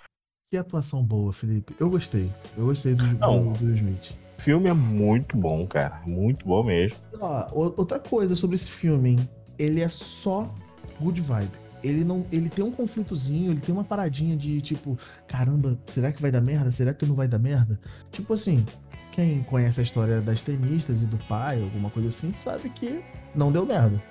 que 0.50 0.56
atuação 0.56 1.02
boa, 1.04 1.32
Felipe. 1.32 1.74
Eu 1.78 1.90
gostei. 1.90 2.30
Eu 2.56 2.66
gostei 2.66 2.94
do, 2.94 3.04
Não. 3.18 3.52
do, 3.52 3.58
do 3.58 3.74
Smith. 3.74 4.12
O 4.38 4.42
filme 4.42 4.68
é 4.68 4.72
muito 4.72 5.36
bom, 5.36 5.66
cara. 5.66 6.00
Muito 6.06 6.46
bom 6.46 6.64
mesmo. 6.64 6.98
Outra 7.52 7.98
coisa 7.98 8.34
sobre 8.34 8.56
esse 8.56 8.68
filme, 8.68 9.10
hein? 9.10 9.28
Ele 9.58 9.80
é 9.82 9.88
só 9.88 10.52
good 11.00 11.20
vibe. 11.20 11.61
Ele 11.82 12.04
não, 12.04 12.24
ele 12.30 12.48
tem 12.48 12.64
um 12.64 12.70
conflitozinho, 12.70 13.50
ele 13.50 13.60
tem 13.60 13.74
uma 13.74 13.84
paradinha 13.84 14.36
de 14.36 14.60
tipo, 14.60 14.96
caramba, 15.26 15.78
será 15.86 16.12
que 16.12 16.22
vai 16.22 16.30
dar 16.30 16.40
merda? 16.40 16.70
Será 16.70 16.94
que 16.94 17.04
não 17.04 17.14
vai 17.14 17.26
dar 17.26 17.38
merda? 17.38 17.78
Tipo 18.10 18.34
assim, 18.34 18.64
quem 19.12 19.42
conhece 19.42 19.80
a 19.80 19.82
história 19.82 20.20
das 20.20 20.42
tenistas 20.42 21.02
e 21.02 21.06
do 21.06 21.18
pai, 21.26 21.62
alguma 21.62 21.90
coisa 21.90 22.08
assim, 22.08 22.32
sabe 22.32 22.68
que 22.70 23.02
não 23.34 23.50
deu 23.50 23.66
merda, 23.66 24.02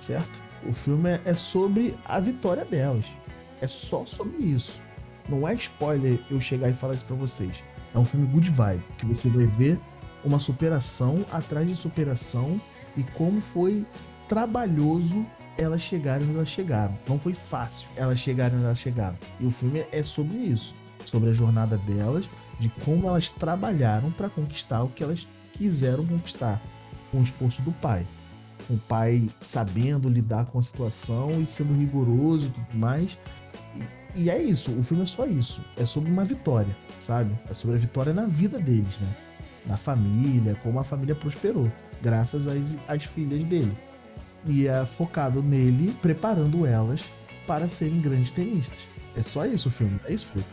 certo? 0.00 0.40
O 0.68 0.72
filme 0.72 1.20
é, 1.24 1.34
sobre 1.34 1.96
a 2.04 2.20
vitória 2.20 2.64
delas. 2.64 3.04
É 3.60 3.68
só 3.68 4.04
sobre 4.06 4.38
isso. 4.42 4.80
Não 5.28 5.46
é 5.46 5.54
spoiler 5.54 6.18
eu 6.30 6.40
chegar 6.40 6.68
e 6.70 6.74
falar 6.74 6.94
isso 6.94 7.04
pra 7.04 7.16
vocês. 7.16 7.62
É 7.94 7.98
um 7.98 8.04
filme 8.04 8.26
good 8.26 8.50
vibe, 8.50 8.82
que 8.98 9.06
você 9.06 9.28
vai 9.28 9.46
ver 9.46 9.78
uma 10.24 10.38
superação 10.38 11.24
atrás 11.30 11.66
de 11.66 11.76
superação 11.76 12.60
e 12.96 13.02
como 13.02 13.40
foi 13.40 13.86
trabalhoso 14.28 15.24
elas 15.60 15.82
chegarem 15.82 16.26
onde 16.26 16.36
elas 16.36 16.48
chegaram. 16.48 16.96
Não 17.08 17.18
foi 17.18 17.34
fácil 17.34 17.88
elas 17.94 18.18
chegarem 18.18 18.56
onde 18.56 18.66
elas 18.66 18.78
chegaram. 18.78 19.16
E 19.38 19.46
o 19.46 19.50
filme 19.50 19.84
é 19.92 20.02
sobre 20.02 20.36
isso, 20.38 20.74
sobre 21.04 21.30
a 21.30 21.32
jornada 21.32 21.76
delas, 21.78 22.24
de 22.58 22.68
como 22.84 23.06
elas 23.06 23.28
trabalharam 23.28 24.10
para 24.10 24.30
conquistar 24.30 24.82
o 24.82 24.88
que 24.88 25.04
elas 25.04 25.28
quiseram 25.52 26.06
conquistar, 26.06 26.60
com 27.10 27.18
o 27.18 27.22
esforço 27.22 27.60
do 27.62 27.72
pai. 27.72 28.06
O 28.68 28.76
pai 28.76 29.28
sabendo 29.38 30.08
lidar 30.08 30.46
com 30.46 30.58
a 30.58 30.62
situação 30.62 31.40
e 31.40 31.46
sendo 31.46 31.78
rigoroso 31.78 32.46
e 32.46 32.50
tudo 32.50 32.78
mais. 32.78 33.18
E, 34.14 34.22
e 34.22 34.30
é 34.30 34.40
isso, 34.42 34.70
o 34.72 34.82
filme 34.82 35.02
é 35.02 35.06
só 35.06 35.26
isso. 35.26 35.62
É 35.76 35.84
sobre 35.84 36.10
uma 36.10 36.24
vitória, 36.24 36.74
sabe? 36.98 37.38
É 37.50 37.54
sobre 37.54 37.76
a 37.76 37.78
vitória 37.78 38.12
na 38.12 38.26
vida 38.26 38.58
deles, 38.58 38.98
né? 38.98 39.16
Na 39.66 39.76
família, 39.76 40.54
como 40.62 40.78
a 40.78 40.84
família 40.84 41.14
prosperou, 41.14 41.70
graças 42.02 42.46
às, 42.46 42.78
às 42.88 43.04
filhas 43.04 43.44
dele. 43.44 43.76
E 44.46 44.66
é 44.66 44.84
focado 44.86 45.42
nele, 45.42 45.94
preparando 46.00 46.66
elas 46.66 47.04
para 47.46 47.68
serem 47.68 48.00
grandes 48.00 48.32
tenistas. 48.32 48.78
É 49.16 49.22
só 49.22 49.44
isso 49.44 49.68
o 49.68 49.72
filme, 49.72 49.98
é 50.06 50.12
isso, 50.12 50.26
Felipe? 50.26 50.48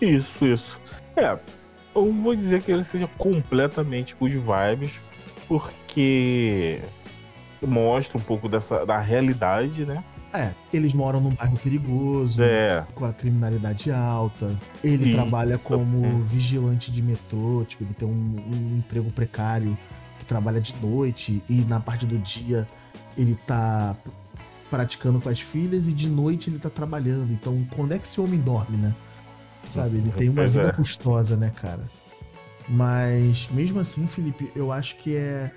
Isso, 0.00 0.46
isso. 0.46 0.80
É, 1.16 1.38
eu 1.94 2.12
vou 2.12 2.34
dizer 2.34 2.62
que 2.62 2.72
ele 2.72 2.82
seja 2.82 3.06
completamente 3.16 4.16
good 4.16 4.36
vibes, 4.36 5.00
porque 5.46 6.80
mostra 7.62 8.18
um 8.18 8.22
pouco 8.22 8.48
dessa 8.48 8.84
da 8.84 8.98
realidade, 8.98 9.86
né? 9.86 10.02
É, 10.32 10.52
eles 10.72 10.92
moram 10.92 11.20
num 11.20 11.32
bairro 11.32 11.56
perigoso, 11.56 12.42
É, 12.42 12.84
com 12.92 13.04
a 13.04 13.12
criminalidade 13.12 13.92
alta. 13.92 14.58
Ele 14.82 15.12
trabalha 15.14 15.56
como 15.56 16.04
é. 16.04 16.10
vigilante 16.24 16.90
de 16.90 17.00
metrô, 17.00 17.64
tipo, 17.64 17.84
ele 17.84 17.94
tem 17.94 18.08
um, 18.08 18.10
um 18.12 18.78
emprego 18.78 19.12
precário 19.12 19.78
que 20.18 20.26
trabalha 20.26 20.60
de 20.60 20.74
noite 20.82 21.40
e 21.48 21.60
na 21.62 21.78
parte 21.78 22.04
do 22.04 22.18
dia 22.18 22.66
ele 23.16 23.34
tá 23.46 23.96
praticando 24.70 25.20
com 25.20 25.28
as 25.28 25.40
filhas 25.40 25.88
e 25.88 25.92
de 25.92 26.08
noite 26.08 26.50
ele 26.50 26.58
tá 26.58 26.70
trabalhando. 26.70 27.32
Então, 27.32 27.66
quando 27.76 27.92
é 27.92 27.98
que 27.98 28.06
esse 28.06 28.20
homem 28.20 28.40
dorme, 28.40 28.76
né? 28.76 28.94
Sabe, 29.68 29.98
ele 29.98 30.10
tem 30.12 30.28
uma 30.28 30.42
Pois 30.42 30.52
vida 30.52 30.68
é. 30.68 30.72
custosa, 30.72 31.36
né, 31.36 31.52
cara? 31.54 31.88
Mas 32.68 33.48
mesmo 33.50 33.80
assim, 33.80 34.06
Felipe, 34.06 34.50
eu 34.54 34.72
acho 34.72 34.96
que 34.96 35.16
é. 35.16 35.50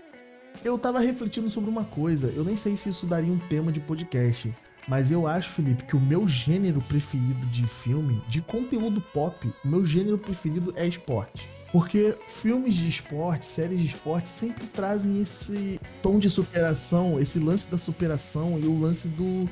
Eu 0.64 0.78
tava 0.78 1.00
refletindo 1.00 1.50
sobre 1.50 1.70
uma 1.70 1.84
coisa. 1.84 2.32
Eu 2.36 2.44
nem 2.44 2.56
sei 2.56 2.76
se 2.78 2.90
isso 2.90 3.06
daria 3.06 3.32
um 3.32 3.38
tema 3.38 3.72
de 3.72 3.80
podcast. 3.80 4.54
Mas 4.88 5.12
eu 5.12 5.28
acho, 5.28 5.50
Felipe, 5.50 5.84
que 5.84 5.96
o 5.96 6.00
meu 6.00 6.28
gênero 6.28 6.82
preferido 6.82 7.46
de 7.48 7.68
filme, 7.68 8.22
de 8.28 8.42
conteúdo 8.42 9.02
pop, 9.02 9.52
o 9.64 9.68
meu 9.68 9.86
gênero 9.86 10.18
preferido 10.18 10.74
é 10.78 10.88
esporte. 10.88 11.48
Porque 11.72 12.16
filmes 12.28 12.76
de 12.76 12.88
esporte, 12.88 13.46
séries 13.46 13.80
de 13.80 13.88
esporte 13.88 14.30
sempre 14.30 14.66
trazem 14.68 15.22
esse 15.22 15.80
tom 16.02 16.18
de 16.18 16.30
superação, 16.30 17.20
esse 17.20 17.40
lance 17.40 17.70
da 17.70 17.78
superação 17.78 18.58
e 18.60 18.66
o 18.66 18.80
lance 18.80 19.10
do 19.10 19.50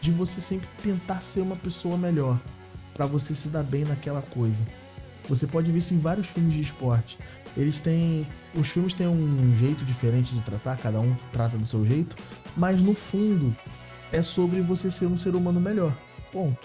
de 0.00 0.10
você 0.10 0.40
sempre 0.40 0.68
tentar 0.82 1.22
ser 1.22 1.40
uma 1.40 1.54
pessoa 1.54 1.96
melhor, 1.96 2.38
Pra 2.92 3.06
você 3.06 3.34
se 3.34 3.48
dar 3.48 3.62
bem 3.62 3.84
naquela 3.84 4.20
coisa. 4.20 4.66
Você 5.28 5.46
pode 5.46 5.70
ver 5.70 5.78
isso 5.78 5.94
em 5.94 5.98
vários 5.98 6.26
filmes 6.26 6.52
de 6.52 6.60
esporte. 6.60 7.16
Eles 7.56 7.78
têm. 7.78 8.26
Os 8.54 8.68
filmes 8.68 8.92
têm 8.92 9.06
um 9.06 9.56
jeito 9.56 9.82
diferente 9.84 10.34
de 10.34 10.42
tratar, 10.42 10.76
cada 10.76 11.00
um 11.00 11.14
trata 11.32 11.56
do 11.56 11.64
seu 11.64 11.86
jeito, 11.86 12.14
mas 12.54 12.82
no 12.82 12.94
fundo 12.94 13.56
é 14.10 14.22
sobre 14.22 14.60
você 14.60 14.90
ser 14.90 15.06
um 15.06 15.16
ser 15.16 15.34
humano 15.34 15.58
melhor. 15.58 15.96
Ponto. 16.30 16.58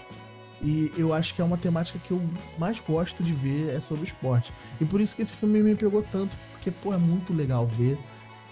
E 0.60 0.92
eu 0.96 1.14
acho 1.14 1.34
que 1.34 1.40
é 1.40 1.44
uma 1.44 1.56
temática 1.56 1.98
que 2.00 2.10
eu 2.10 2.20
mais 2.58 2.80
gosto 2.80 3.22
de 3.22 3.32
ver 3.32 3.74
é 3.74 3.80
sobre 3.80 4.04
esporte. 4.04 4.52
E 4.80 4.84
por 4.84 5.00
isso 5.00 5.14
que 5.14 5.22
esse 5.22 5.36
filme 5.36 5.62
me 5.62 5.74
pegou 5.74 6.02
tanto, 6.02 6.36
porque, 6.52 6.70
pô, 6.70 6.92
é 6.92 6.98
muito 6.98 7.32
legal 7.32 7.66
ver 7.66 7.98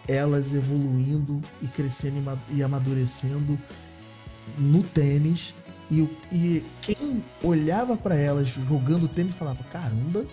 elas 0.09 0.55
evoluindo 0.55 1.41
e 1.61 1.67
crescendo 1.67 2.39
e 2.51 2.63
amadurecendo 2.63 3.59
no 4.57 4.83
tênis. 4.83 5.55
E, 5.91 6.09
e 6.33 6.65
quem 6.81 7.25
olhava 7.43 7.97
para 7.97 8.15
elas 8.15 8.49
jogando 8.49 9.09
tênis 9.09 9.35
falava: 9.35 9.63
caramba. 9.65 10.25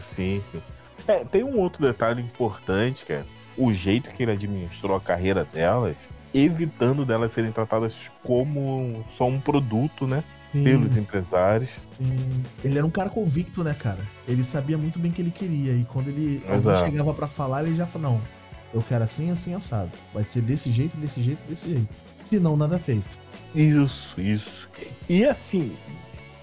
Sim, 0.00 0.42
sim. 0.50 0.62
É, 1.06 1.24
tem 1.24 1.42
um 1.42 1.58
outro 1.58 1.82
detalhe 1.82 2.22
importante, 2.22 3.04
que 3.04 3.12
é 3.12 3.24
o 3.56 3.72
jeito 3.72 4.10
que 4.10 4.22
ele 4.22 4.32
administrou 4.32 4.96
a 4.96 5.00
carreira 5.00 5.44
delas, 5.44 5.96
evitando 6.32 7.04
delas 7.04 7.32
serem 7.32 7.52
tratadas 7.52 8.10
como 8.22 9.04
só 9.10 9.26
um 9.26 9.40
produto, 9.40 10.06
né? 10.06 10.22
Sim. 10.52 10.64
Pelos 10.64 10.96
empresários. 10.96 11.70
Sim. 11.96 12.42
Ele 12.62 12.76
era 12.76 12.86
um 12.86 12.90
cara 12.90 13.08
convicto, 13.08 13.64
né, 13.64 13.74
cara? 13.74 14.06
Ele 14.28 14.44
sabia 14.44 14.76
muito 14.76 14.98
bem 14.98 15.10
o 15.10 15.14
que 15.14 15.22
ele 15.22 15.30
queria. 15.30 15.72
E 15.72 15.84
quando 15.84 16.08
ele 16.08 16.42
chegava 16.84 17.14
para 17.14 17.26
falar, 17.26 17.64
ele 17.64 17.74
já 17.74 17.86
falou: 17.86 18.12
não, 18.12 18.20
eu 18.74 18.82
quero 18.82 19.02
assim, 19.02 19.30
assim, 19.30 19.54
assado. 19.54 19.90
Vai 20.12 20.24
ser 20.24 20.42
desse 20.42 20.70
jeito, 20.70 20.96
desse 20.98 21.22
jeito, 21.22 21.42
desse 21.48 21.66
jeito. 21.66 21.88
Se 22.22 22.38
não, 22.38 22.56
nada 22.56 22.78
feito. 22.78 23.18
Isso, 23.54 24.20
isso. 24.20 24.68
E 25.08 25.24
assim, 25.24 25.76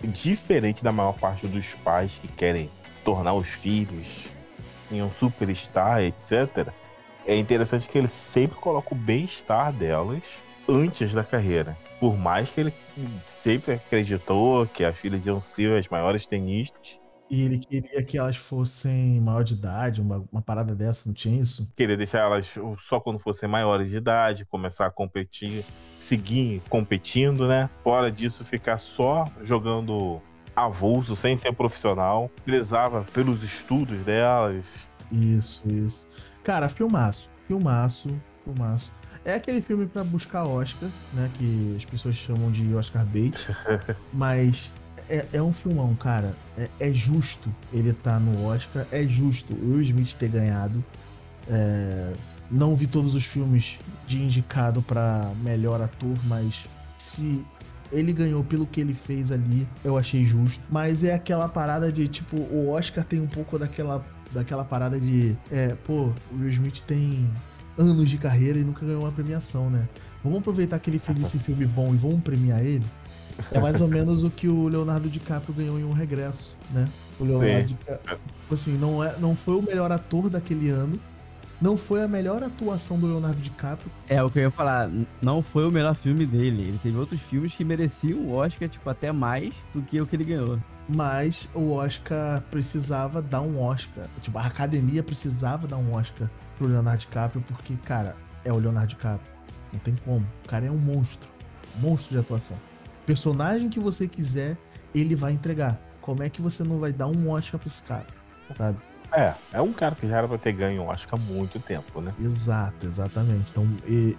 diferente 0.04 0.84
da 0.84 0.92
maior 0.92 1.14
parte 1.14 1.48
dos 1.48 1.76
pais 1.76 2.20
que 2.20 2.28
querem 2.28 2.70
tornar 3.04 3.34
os 3.34 3.48
filhos 3.48 4.28
em 4.92 5.02
um 5.02 5.10
superstar, 5.10 6.02
etc., 6.02 6.70
é 7.26 7.36
interessante 7.38 7.88
que 7.88 7.98
ele 7.98 8.08
sempre 8.08 8.58
coloca 8.58 8.94
o 8.94 8.98
bem-estar 8.98 9.72
delas 9.72 10.24
antes 10.68 11.14
da 11.14 11.24
carreira. 11.24 11.78
Por 12.00 12.18
mais 12.18 12.50
que 12.50 12.62
ele 12.62 12.74
sempre 13.26 13.74
acreditou 13.74 14.66
que 14.68 14.84
as 14.84 14.98
filhas 14.98 15.26
iam 15.26 15.40
ser 15.40 15.78
as 15.78 15.88
maiores 15.88 16.26
tenistas, 16.26 17.00
e 17.30 17.44
ele 17.44 17.60
queria 17.60 18.04
que 18.04 18.18
elas 18.18 18.36
fossem 18.36 19.22
maior 19.22 19.44
de 19.44 19.54
idade, 19.54 20.02
uma, 20.02 20.26
uma 20.32 20.42
parada 20.42 20.74
dessa, 20.74 21.08
não 21.08 21.14
tinha 21.14 21.40
isso? 21.40 21.72
Queria 21.76 21.96
deixar 21.96 22.20
elas 22.22 22.58
só 22.80 23.00
quando 23.00 23.20
fossem 23.20 23.48
maiores 23.48 23.92
de 23.92 23.98
idade, 23.98 24.46
começar 24.46 24.88
a 24.88 24.92
competir, 24.92 25.64
seguir 26.00 26.60
competindo, 26.70 27.48
né? 27.48 27.70
Fora 27.84 28.12
disso, 28.12 28.44
ficar 28.44 28.80
só 28.80 29.26
jogando 29.42 30.20
avulso, 30.56 31.16
sem 31.16 31.38
ser 31.38 31.54
profissional. 31.54 32.32
Prezava 32.44 33.06
pelos 33.14 33.44
estudos 33.44 34.04
delas. 34.04 34.90
Isso, 35.12 35.62
isso. 35.72 36.08
Cara, 36.44 36.68
filmaço. 36.68 37.30
Filmaço, 37.48 38.10
filmaço. 38.44 38.92
É 39.26 39.34
aquele 39.34 39.62
filme 39.62 39.86
para 39.86 40.04
buscar 40.04 40.46
Oscar, 40.46 40.90
né? 41.14 41.30
Que 41.38 41.76
as 41.78 41.86
pessoas 41.86 42.16
chamam 42.16 42.52
de 42.52 42.74
Oscar 42.74 43.06
bait. 43.06 43.36
mas 44.14 44.72
é, 45.10 45.26
é 45.34 45.42
um 45.42 45.52
filmão, 45.52 45.94
cara. 45.96 46.34
É, 46.58 46.70
é, 46.80 46.94
justo 46.94 47.54
ele 47.74 47.90
estar 47.90 48.14
tá 48.14 48.20
no 48.20 48.46
Oscar. 48.46 48.88
É 48.92 49.04
justo 49.04 49.54
o 49.54 49.74
Will 49.74 49.82
Smith 49.82 50.14
ter 50.14 50.30
ganhado. 50.30 50.84
É, 51.50 52.14
não 52.50 52.76
vi 52.76 52.88
todos 52.88 53.16
os 53.16 53.26
filmes 53.26 53.78
de 54.08 54.22
indicado 54.22 54.82
para 54.82 55.32
melhor 55.44 55.82
ator, 55.82 56.18
mas 56.26 56.64
se 56.98 57.46
ele 57.92 58.14
ganhou 58.14 58.44
pelo 58.44 58.66
que 58.66 58.80
ele 58.80 58.94
fez 58.94 59.32
ali, 59.32 59.68
eu 59.84 59.98
achei 59.98 60.26
justo. 60.26 60.64
Mas 60.70 61.04
é 61.04 61.14
aquela 61.14 61.48
parada 61.50 61.92
de, 61.92 62.08
tipo, 62.08 62.38
o 62.38 62.70
Oscar 62.70 63.04
tem 63.04 63.20
um 63.20 63.28
pouco 63.28 63.58
daquela, 63.58 64.06
daquela 64.32 64.64
parada 64.64 65.00
de, 65.00 65.36
é, 65.52 65.76
pô, 65.84 66.12
o 66.32 66.36
Will 66.40 66.50
Smith 66.50 66.82
tem 66.82 67.30
anos 67.80 68.10
de 68.10 68.18
carreira 68.18 68.60
e 68.60 68.64
nunca 68.64 68.86
ganhou 68.86 69.04
uma 69.04 69.12
premiação, 69.12 69.70
né? 69.70 69.88
Vamos 70.24 70.40
aproveitar 70.40 70.78
que 70.80 70.90
ele 70.90 71.00
fez 71.00 71.20
esse 71.22 71.40
filme 71.40 71.66
bom 71.66 71.94
e 71.94 71.98
vamos 71.98 72.22
premiar 72.22 72.64
ele? 72.64 72.86
É 73.52 73.60
mais 73.60 73.80
ou 73.80 73.88
menos 73.88 74.24
o 74.26 74.30
que 74.30 74.50
o 74.50 74.68
Leonardo 74.68 75.10
DiCaprio 75.10 75.54
ganhou 75.54 75.80
em 75.80 75.84
um 75.86 75.94
regresso, 75.94 76.58
né? 76.72 76.90
O 77.18 77.24
Leonardo 77.24 77.68
DiCaprio. 77.68 78.20
Assim, 78.52 78.78
não, 78.78 79.02
é, 79.02 79.16
não 79.18 79.36
foi 79.36 79.56
o 79.56 79.62
melhor 79.62 79.92
ator 79.92 80.30
daquele 80.30 80.70
ano. 80.70 81.00
Não 81.62 81.76
foi 81.76 82.04
a 82.04 82.08
melhor 82.08 82.42
atuação 82.42 82.98
do 82.98 83.08
Leonardo 83.08 83.40
DiCaprio. 83.40 83.92
É 84.08 84.22
o 84.24 84.30
que 84.30 84.40
eu 84.40 84.44
ia 84.44 84.52
falar. 84.52 84.90
Não 85.22 85.42
foi 85.42 85.68
o 85.68 85.72
melhor 85.72 85.96
filme 85.96 86.26
dele. 86.26 86.64
Ele 86.64 86.80
teve 86.82 86.98
outros 86.98 87.22
filmes 87.22 87.54
que 87.54 87.64
mereciam 87.64 88.20
o 88.20 88.32
Oscar, 88.32 88.68
tipo, 88.70 88.90
até 88.90 89.12
mais 89.12 89.54
do 89.74 89.82
que 89.82 90.02
o 90.02 90.06
que 90.06 90.16
ele 90.16 90.24
ganhou. 90.24 90.60
Mas 90.90 91.48
o 91.54 91.74
Oscar 91.74 92.42
precisava 92.50 93.22
dar 93.22 93.42
um 93.42 93.62
Oscar. 93.62 94.08
Tipo, 94.22 94.40
a 94.40 94.46
academia 94.46 95.04
precisava 95.04 95.68
dar 95.68 95.78
um 95.78 95.94
Oscar 95.94 96.30
pro 96.58 96.68
Leonardo 96.68 97.02
DiCaprio, 97.02 97.44
porque, 97.48 97.76
cara, 97.86 98.16
é 98.44 98.52
o 98.52 98.58
Leonardo 98.58 98.90
DiCaprio. 98.90 99.32
Não 99.72 99.80
tem 99.80 99.96
como. 100.04 100.26
O 100.44 100.48
cara 100.50 100.66
é 100.66 100.72
um 100.72 100.78
monstro. 100.78 101.30
Monstro 101.80 102.14
de 102.14 102.20
atuação 102.20 102.58
personagem 103.10 103.70
que 103.70 103.80
você 103.80 104.08
quiser, 104.08 104.56
ele 104.94 105.16
vai 105.16 105.32
entregar. 105.32 105.82
Como 106.00 106.22
é 106.22 106.30
que 106.30 106.44
você 106.44 106.64
não 106.64 106.80
vai 106.80 106.94
dar 106.94 107.08
um 107.08 107.32
Oscar 107.32 107.60
pra 107.60 107.68
esse 107.68 107.82
cara? 107.82 108.06
Sabe? 108.56 108.78
É, 109.12 109.34
é 109.52 109.60
um 109.60 109.74
cara 109.74 109.96
que 109.96 110.08
já 110.08 110.18
era 110.18 110.28
pra 110.28 110.38
ter 110.38 110.54
ganho 110.54 110.84
um 110.84 110.88
Oscar 110.88 111.20
há 111.20 111.24
muito 111.24 111.60
tempo, 111.60 112.02
né? 112.02 112.14
Exato, 112.20 112.86
exatamente. 112.86 113.50
Então 113.50 113.68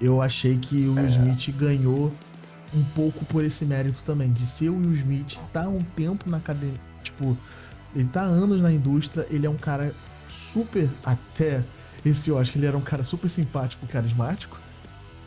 eu 0.01 0.21
achei 0.21 0.59
que 0.59 0.89
o 0.89 0.99
é. 0.99 1.07
Smith 1.07 1.57
ganhou 1.57 2.13
um 2.75 2.83
pouco 2.95 3.25
por 3.25 3.45
esse 3.45 3.65
mérito 3.65 4.03
também, 4.05 4.33
de 4.33 4.47
ser 4.47 4.69
o 4.69 4.77
Will 4.77 4.95
Smith, 4.95 5.39
tá 5.53 5.69
um 5.69 5.83
tempo 5.83 6.29
na 6.31 6.37
academia, 6.37 6.81
tipo, 7.03 7.37
ele 7.95 8.09
tá 8.09 8.23
anos 8.23 8.61
na 8.61 8.73
indústria, 8.73 9.27
ele 9.31 9.47
é 9.47 9.51
um 9.51 9.57
cara 9.57 9.95
super, 10.29 10.89
até 11.05 11.65
esse 12.05 12.31
Oscar, 12.31 12.59
ele 12.59 12.67
era 12.67 12.77
um 12.77 12.83
cara 12.83 13.05
super 13.05 13.29
simpático, 13.29 13.87
carismático. 13.87 14.59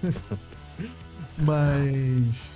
Mas 1.38 2.48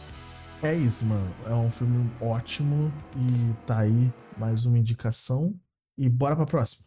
é 0.62 0.74
isso, 0.74 1.06
mano. 1.06 1.34
É 1.46 1.54
um 1.54 1.70
filme 1.70 2.10
ótimo 2.22 2.92
e 3.16 3.54
tá 3.66 3.80
aí 3.80 4.12
mais 4.38 4.66
uma 4.66 4.78
indicação. 4.78 5.54
E 5.98 6.08
bora 6.10 6.36
pra 6.36 6.46
próxima. 6.46 6.87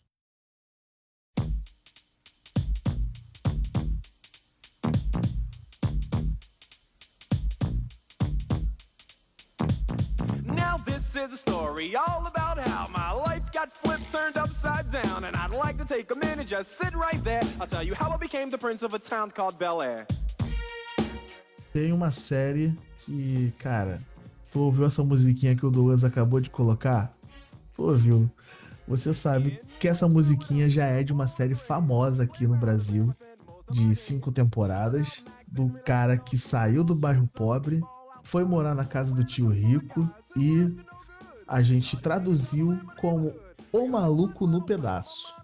Story 11.81 11.97
all 11.97 12.27
about 12.27 12.59
how 12.69 12.87
my 12.93 13.13
life 13.13 13.43
got 13.53 13.77
flipped, 13.77 14.11
turned 14.13 14.37
upside 14.37 14.91
down. 14.91 15.25
And 15.25 15.37
I'd 15.37 15.55
like 15.55 15.79
to 15.79 15.85
take 15.85 16.11
a 16.15 16.19
minute, 16.19 16.47
just 16.47 16.73
sit 16.73 16.95
right 16.95 17.23
there. 17.25 17.43
I'll 17.61 17.67
tell 17.67 17.83
you 17.83 17.95
how 17.95 18.11
I 18.11 18.17
became 18.17 18.51
the 18.51 18.59
prince 18.59 18.83
of 18.83 18.95
a 18.95 18.99
town 18.99 19.31
called 19.31 19.59
Bel 19.59 19.83
Air. 19.83 20.07
Tem 21.73 21.93
uma 21.93 22.11
série 22.11 22.75
que, 22.99 23.53
cara, 23.59 24.03
tu 24.51 24.61
ouviu 24.61 24.87
essa 24.87 25.05
musiquinha 25.05 25.55
que 25.55 25.65
o 25.65 25.71
Douglas 25.71 26.05
acabou 26.05 26.41
de 26.41 26.51
colocar? 26.51 27.11
Tu 27.75 27.83
ouviu? 27.83 28.31
Você 28.89 29.15
sabe 29.15 29.61
que 29.79 29.87
essa 29.87 30.09
musiquinha 30.09 30.69
já 30.69 30.85
é 30.87 31.05
de 31.05 31.13
uma 31.13 31.29
série 31.29 31.55
famosa 31.55 32.25
aqui 32.25 32.47
no 32.47 32.57
Brasil, 32.57 33.15
de 33.71 33.95
cinco 33.95 34.33
temporadas, 34.33 35.23
do 35.47 35.71
cara 35.85 36.17
que 36.17 36.37
saiu 36.37 36.83
do 36.83 36.95
bairro 36.95 37.29
pobre, 37.33 37.81
foi 38.25 38.45
morar 38.45 38.75
na 38.75 38.85
casa 38.85 39.15
do 39.15 39.23
tio 39.23 39.49
rico 39.49 40.11
e 40.37 40.77
a 41.51 41.63
gente 41.63 41.97
traduziu 41.97 42.81
como 43.01 43.35
O 43.73 43.89
Maluco 43.89 44.47
no 44.47 44.65
Pedaço, 44.65 45.35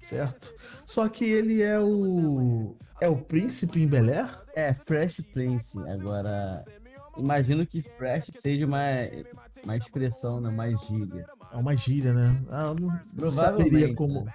certo? 0.00 0.54
Só 0.86 1.08
que 1.08 1.24
ele 1.24 1.60
é 1.60 1.78
o. 1.80 2.76
É 3.00 3.08
o 3.08 3.16
príncipe 3.16 3.82
em 3.82 3.88
Bel 3.88 4.08
Air? 4.08 4.38
É, 4.54 4.72
Fresh 4.72 5.20
Prince. 5.34 5.76
Agora, 5.90 6.64
imagino 7.18 7.66
que 7.66 7.82
fresh 7.82 8.30
seja 8.40 8.64
uma, 8.64 8.80
uma 9.64 9.76
expressão, 9.76 10.40
né? 10.40 10.50
Mais 10.50 10.80
gíria. 10.86 11.26
É 11.52 11.56
uma 11.56 11.76
gíria, 11.76 12.14
né? 12.14 12.40
Ah, 12.48 12.66
eu 12.66 12.74
não 13.20 13.28
saberia 13.28 13.92
como. 13.92 14.26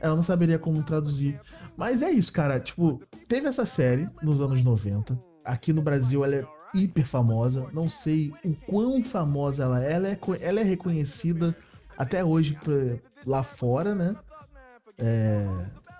É, 0.00 0.06
eu 0.06 0.14
não 0.14 0.22
saberia 0.22 0.58
como 0.58 0.82
traduzir. 0.82 1.40
Mas 1.78 2.02
é 2.02 2.10
isso, 2.10 2.32
cara. 2.32 2.60
Tipo, 2.60 3.00
teve 3.26 3.48
essa 3.48 3.64
série 3.64 4.08
nos 4.22 4.40
anos 4.40 4.62
90. 4.62 5.18
Aqui 5.44 5.72
no 5.72 5.80
Brasil 5.80 6.24
ela 6.24 6.36
é 6.36 6.46
hiper 6.74 7.06
famosa. 7.06 7.68
Não 7.72 7.88
sei 7.88 8.32
o 8.44 8.54
quão 8.54 9.02
famosa 9.02 9.64
ela 9.64 9.84
é. 9.84 9.92
Ela 9.92 10.08
é, 10.08 10.18
ela 10.40 10.60
é 10.60 10.64
reconhecida 10.64 11.56
até 11.96 12.24
hoje 12.24 12.58
pra, 12.62 12.98
lá 13.26 13.42
fora, 13.42 13.94
né? 13.94 14.16
É, 14.98 15.46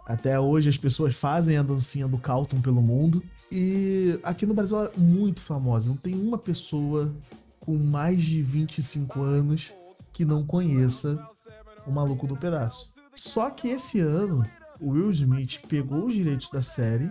até 0.06 0.38
hoje 0.38 0.68
as 0.68 0.78
pessoas 0.78 1.14
fazem 1.14 1.56
a 1.56 1.62
dancinha 1.62 2.08
do 2.08 2.18
Calton 2.18 2.60
pelo 2.60 2.82
mundo. 2.82 3.22
E 3.50 4.18
aqui 4.22 4.46
no 4.46 4.54
Brasil 4.54 4.78
ela 4.78 4.92
é 4.94 5.00
muito 5.00 5.40
famosa. 5.40 5.88
Não 5.88 5.96
tem 5.96 6.14
uma 6.14 6.38
pessoa 6.38 7.14
com 7.60 7.76
mais 7.76 8.22
de 8.22 8.42
25 8.42 9.22
anos 9.22 9.72
que 10.12 10.24
não 10.24 10.44
conheça 10.44 11.18
o 11.86 11.92
Maluco 11.92 12.26
do 12.26 12.36
Pedaço. 12.36 12.92
Só 13.14 13.50
que 13.50 13.68
esse 13.68 14.00
ano, 14.00 14.44
o 14.80 14.90
Will 14.90 15.10
Smith 15.10 15.60
pegou 15.68 16.06
os 16.06 16.14
direitos 16.14 16.50
da 16.50 16.62
série, 16.62 17.10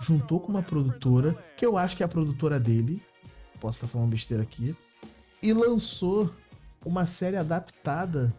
juntou 0.00 0.40
com 0.40 0.48
uma 0.48 0.62
produtora, 0.62 1.34
que 1.56 1.64
eu 1.64 1.76
acho 1.76 1.96
que 1.96 2.02
é 2.02 2.06
a 2.06 2.08
produtora 2.08 2.58
dele, 2.58 3.02
posso 3.60 3.76
estar 3.76 3.88
falando 3.88 4.10
besteira 4.10 4.42
aqui, 4.42 4.74
e 5.42 5.52
lançou 5.52 6.34
uma 6.84 7.06
série 7.06 7.36
adaptada 7.36 8.34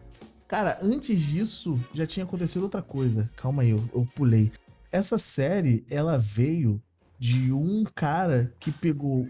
Cara, 0.52 0.78
antes 0.82 1.18
disso, 1.18 1.82
já 1.94 2.06
tinha 2.06 2.24
acontecido 2.24 2.64
outra 2.64 2.82
coisa. 2.82 3.30
Calma 3.36 3.62
aí, 3.62 3.70
eu, 3.70 3.82
eu 3.94 4.06
pulei. 4.14 4.52
Essa 4.92 5.16
série, 5.16 5.82
ela 5.88 6.18
veio 6.18 6.78
de 7.18 7.50
um 7.50 7.84
cara 7.94 8.52
que 8.60 8.70
pegou 8.70 9.26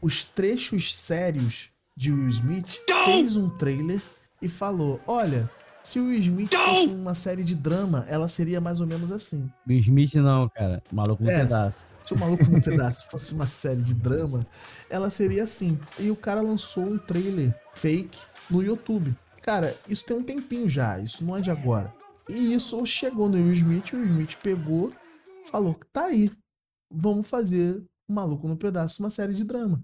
os 0.00 0.22
trechos 0.22 0.94
sérios 0.94 1.70
de 1.96 2.12
Will 2.12 2.28
Smith, 2.28 2.78
fez 3.04 3.36
um 3.36 3.50
trailer 3.50 4.00
e 4.40 4.46
falou: 4.46 5.00
Olha, 5.08 5.50
se 5.82 5.98
o 5.98 6.06
Will 6.08 6.18
Smith 6.20 6.54
fosse 6.54 6.86
uma 6.88 7.14
série 7.14 7.42
de 7.42 7.54
drama, 7.54 8.04
ela 8.08 8.28
seria 8.28 8.60
mais 8.60 8.80
ou 8.80 8.86
menos 8.86 9.10
assim. 9.10 9.50
Will 9.68 9.78
Smith 9.80 10.14
não, 10.14 10.48
cara. 10.48 10.82
Maluco 10.92 11.22
no 11.22 11.30
É. 11.30 11.42
pedaço. 11.42 11.86
Se 12.02 12.14
o 12.14 12.18
Maluco 12.18 12.44
no 12.44 12.60
Pedaço 12.62 13.08
fosse 13.10 13.32
uma 13.34 13.46
série 13.46 13.82
de 13.82 13.94
drama, 13.94 14.40
ela 14.88 15.10
seria 15.10 15.44
assim. 15.44 15.78
E 15.98 16.10
o 16.10 16.16
cara 16.16 16.40
lançou 16.40 16.84
um 16.84 16.98
trailer 16.98 17.54
fake 17.74 18.18
no 18.50 18.62
YouTube. 18.62 19.14
Cara, 19.42 19.76
isso 19.88 20.06
tem 20.06 20.16
um 20.16 20.22
tempinho 20.22 20.68
já, 20.68 20.98
isso 20.98 21.24
não 21.24 21.36
é 21.36 21.40
de 21.40 21.50
agora. 21.50 21.92
E 22.28 22.54
isso 22.54 22.84
chegou 22.86 23.28
no 23.28 23.36
Will 23.36 23.52
Smith, 23.52 23.92
o 23.92 23.96
Will 23.96 24.06
Smith 24.06 24.36
pegou, 24.42 24.90
falou: 25.50 25.76
tá 25.92 26.06
aí, 26.06 26.30
vamos 26.90 27.28
fazer 27.28 27.82
o 28.08 28.12
Maluco 28.12 28.48
no 28.48 28.56
Pedaço, 28.56 29.02
uma 29.02 29.10
série 29.10 29.34
de 29.34 29.44
drama. 29.44 29.82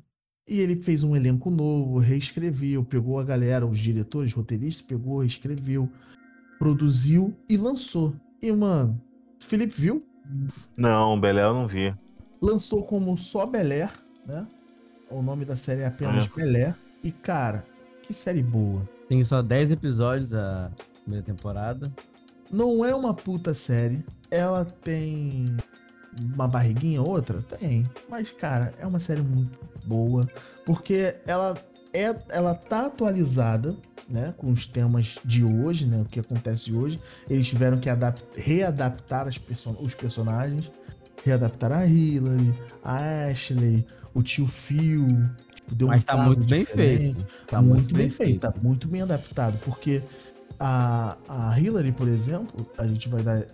E 0.48 0.60
ele 0.60 0.76
fez 0.76 1.02
um 1.02 1.16
elenco 1.16 1.50
novo, 1.50 1.98
reescreveu, 1.98 2.84
pegou 2.84 3.18
a 3.18 3.24
galera, 3.24 3.66
os 3.66 3.78
diretores, 3.78 4.32
roteiristas, 4.32 4.86
pegou, 4.86 5.18
reescreveu, 5.18 5.88
produziu 6.58 7.34
e 7.48 7.56
lançou. 7.56 8.14
E, 8.40 8.52
mano, 8.52 9.00
Felipe 9.40 9.74
viu? 9.76 10.06
Não, 10.76 11.18
Belé 11.18 11.42
eu 11.42 11.52
não 11.54 11.66
vi. 11.66 11.94
lançou 12.40 12.82
como 12.84 13.16
só 13.16 13.44
Bel 13.46 13.70
Air, 13.72 13.90
né? 14.26 14.46
O 15.10 15.22
nome 15.22 15.44
da 15.44 15.56
série 15.56 15.82
é 15.82 15.86
apenas 15.86 16.14
Nossa. 16.16 16.36
Bel 16.36 16.56
Air. 16.56 16.74
E, 17.02 17.10
cara, 17.10 17.64
que 18.02 18.12
série 18.12 18.42
boa. 18.42 18.88
Tem 19.08 19.22
só 19.24 19.42
10 19.42 19.70
episódios 19.70 20.32
a 20.32 20.70
primeira 21.02 21.24
temporada. 21.24 21.92
Não 22.50 22.84
é 22.84 22.94
uma 22.94 23.14
puta 23.14 23.52
série. 23.54 24.04
Ela 24.30 24.64
tem 24.64 25.56
uma 26.20 26.46
barriguinha 26.48 27.00
ou 27.02 27.08
outra? 27.08 27.40
Tem. 27.42 27.88
Mas, 28.08 28.30
cara, 28.30 28.72
é 28.78 28.86
uma 28.86 28.98
série 28.98 29.20
muito 29.22 29.58
boa. 29.84 30.28
Porque 30.64 31.14
ela, 31.26 31.54
é, 31.92 32.14
ela 32.30 32.54
tá 32.54 32.86
atualizada, 32.86 33.76
né? 34.08 34.34
Com 34.36 34.50
os 34.50 34.66
temas 34.66 35.18
de 35.24 35.44
hoje, 35.44 35.86
né? 35.86 36.00
O 36.02 36.04
que 36.04 36.20
acontece 36.20 36.72
hoje. 36.72 37.00
Eles 37.28 37.46
tiveram 37.48 37.78
que 37.78 37.88
adap- 37.88 38.20
readaptar 38.36 39.26
as 39.28 39.38
perso- 39.38 39.76
os 39.80 39.94
personagens. 39.94 40.70
Readaptar 41.24 41.72
a 41.72 41.84
Hillary, 41.86 42.54
a 42.84 43.26
Ashley, 43.30 43.84
o 44.14 44.22
tio 44.22 44.46
Phil. 44.46 45.06
Tipo, 45.54 45.74
deu 45.74 45.88
Mas 45.88 46.04
tá 46.04 46.14
cargo 46.14 46.36
muito 46.36 46.48
bem 46.48 46.60
diferente. 46.60 47.14
feito. 47.14 47.26
Tá 47.48 47.60
muito, 47.60 47.94
bem 47.94 48.08
feito, 48.10 48.40
tá 48.40 48.54
muito 48.62 48.86
bem 48.86 49.02
adaptado, 49.02 49.58
porque 49.64 50.02
a, 50.60 51.16
a 51.28 51.58
Hillary, 51.60 51.90
por 51.90 52.06
exemplo, 52.06 52.64
a 52.78 52.86
gente 52.86 53.08
vai 53.08 53.22
dar 53.22 53.44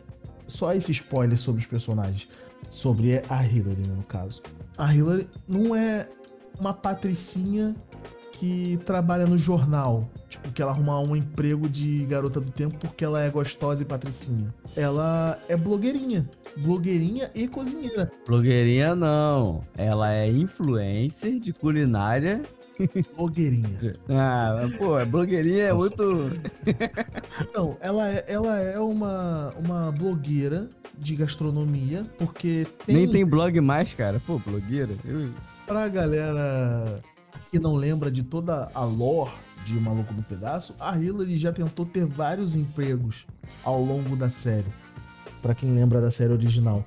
só 0.46 0.74
esse 0.74 0.92
spoiler 0.92 1.38
sobre 1.38 1.62
os 1.62 1.66
personagens, 1.66 2.28
sobre 2.72 3.22
a 3.28 3.44
Hillary, 3.44 3.82
né, 3.86 3.94
no 3.94 4.02
caso. 4.04 4.40
A 4.78 4.94
Hillary 4.94 5.28
não 5.46 5.76
é 5.76 6.08
uma 6.58 6.72
patricinha 6.72 7.76
que 8.32 8.78
trabalha 8.86 9.26
no 9.26 9.36
jornal, 9.36 10.08
tipo, 10.28 10.50
que 10.50 10.62
ela 10.62 10.72
arruma 10.72 10.98
um 10.98 11.14
emprego 11.14 11.68
de 11.68 12.06
garota 12.06 12.40
do 12.40 12.50
tempo 12.50 12.78
porque 12.78 13.04
ela 13.04 13.20
é 13.20 13.28
gostosa 13.28 13.82
e 13.82 13.84
patricinha. 13.84 14.52
Ela 14.74 15.38
é 15.50 15.56
blogueirinha, 15.56 16.26
blogueirinha 16.56 17.30
e 17.34 17.46
cozinheira. 17.46 18.10
Blogueirinha 18.26 18.94
não. 18.94 19.62
Ela 19.76 20.14
é 20.14 20.30
influencer 20.30 21.38
de 21.38 21.52
culinária. 21.52 22.40
Blogueirinha. 23.16 23.94
Ah, 24.08 24.54
pô, 24.78 24.96
a 24.96 25.04
blogueirinha 25.04 25.64
é 25.64 25.72
muito. 25.72 26.30
Não, 27.54 27.76
ela 27.80 28.08
é, 28.08 28.24
ela 28.26 28.58
é 28.58 28.78
uma, 28.78 29.54
uma 29.58 29.92
blogueira 29.92 30.68
de 30.98 31.16
gastronomia, 31.16 32.06
porque 32.18 32.66
tem, 32.86 32.96
Nem 32.96 33.10
tem 33.10 33.24
blog 33.24 33.60
mais, 33.60 33.94
cara. 33.94 34.20
Pô, 34.26 34.38
blogueira. 34.38 34.94
Eu... 35.04 35.30
pra 35.66 35.88
galera 35.88 37.02
que 37.50 37.58
não 37.58 37.76
lembra 37.76 38.10
de 38.10 38.22
toda 38.22 38.70
a 38.72 38.84
lore 38.84 39.32
de 39.64 39.74
Maluco 39.74 40.12
no 40.12 40.22
Pedaço, 40.22 40.74
a 40.80 40.98
Hillary 40.98 41.38
já 41.38 41.52
tentou 41.52 41.86
ter 41.86 42.06
vários 42.06 42.54
empregos 42.54 43.26
ao 43.62 43.80
longo 43.82 44.16
da 44.16 44.30
série. 44.30 44.66
Pra 45.40 45.54
quem 45.54 45.72
lembra 45.72 46.00
da 46.00 46.10
série 46.10 46.32
original. 46.32 46.84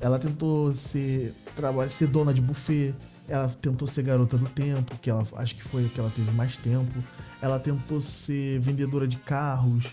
Ela 0.00 0.18
tentou 0.18 0.74
ser, 0.74 1.34
trabalhar, 1.56 1.90
ser 1.90 2.08
dona 2.08 2.32
de 2.34 2.40
buffet, 2.40 2.94
ela 3.28 3.48
tentou 3.48 3.88
ser 3.88 4.02
garota 4.02 4.36
do 4.36 4.46
tempo, 4.46 4.96
que 4.98 5.10
ela 5.10 5.26
acho 5.36 5.54
que 5.54 5.62
foi 5.62 5.86
a 5.86 5.88
que 5.88 5.98
ela 5.98 6.10
teve 6.10 6.30
mais 6.32 6.56
tempo. 6.56 6.92
Ela 7.40 7.58
tentou 7.58 8.00
ser 8.00 8.58
vendedora 8.60 9.06
de 9.06 9.16
carros. 9.16 9.86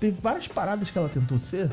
Teve 0.00 0.20
várias 0.20 0.48
paradas 0.48 0.90
que 0.90 0.98
ela 0.98 1.08
tentou 1.08 1.38
ser, 1.38 1.70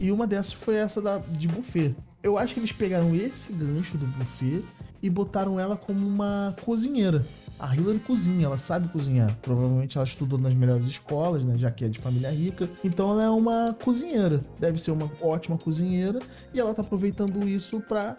e 0.00 0.12
uma 0.12 0.26
dessas 0.26 0.52
foi 0.52 0.76
essa 0.76 1.02
da, 1.02 1.18
de 1.18 1.48
buffet. 1.48 1.94
Eu 2.22 2.38
acho 2.38 2.54
que 2.54 2.60
eles 2.60 2.72
pegaram 2.72 3.14
esse 3.14 3.52
gancho 3.52 3.96
do 3.98 4.06
buffet 4.06 4.64
e 5.02 5.10
botaram 5.10 5.58
ela 5.58 5.76
como 5.76 6.06
uma 6.06 6.54
cozinheira. 6.64 7.26
A 7.58 7.74
Hillary 7.74 7.98
cozinha, 7.98 8.46
ela 8.46 8.56
sabe 8.56 8.88
cozinhar. 8.88 9.36
Provavelmente 9.42 9.96
ela 9.96 10.04
estudou 10.04 10.38
nas 10.38 10.54
melhores 10.54 10.86
escolas, 10.86 11.42
né? 11.42 11.56
Já 11.58 11.70
que 11.70 11.84
é 11.84 11.88
de 11.88 11.98
família 11.98 12.30
rica. 12.30 12.68
Então 12.84 13.10
ela 13.10 13.24
é 13.24 13.30
uma 13.30 13.76
cozinheira. 13.82 14.40
Deve 14.60 14.80
ser 14.80 14.92
uma 14.92 15.10
ótima 15.20 15.58
cozinheira. 15.58 16.20
E 16.54 16.60
ela 16.60 16.72
tá 16.72 16.82
aproveitando 16.82 17.48
isso 17.48 17.80
pra. 17.80 18.16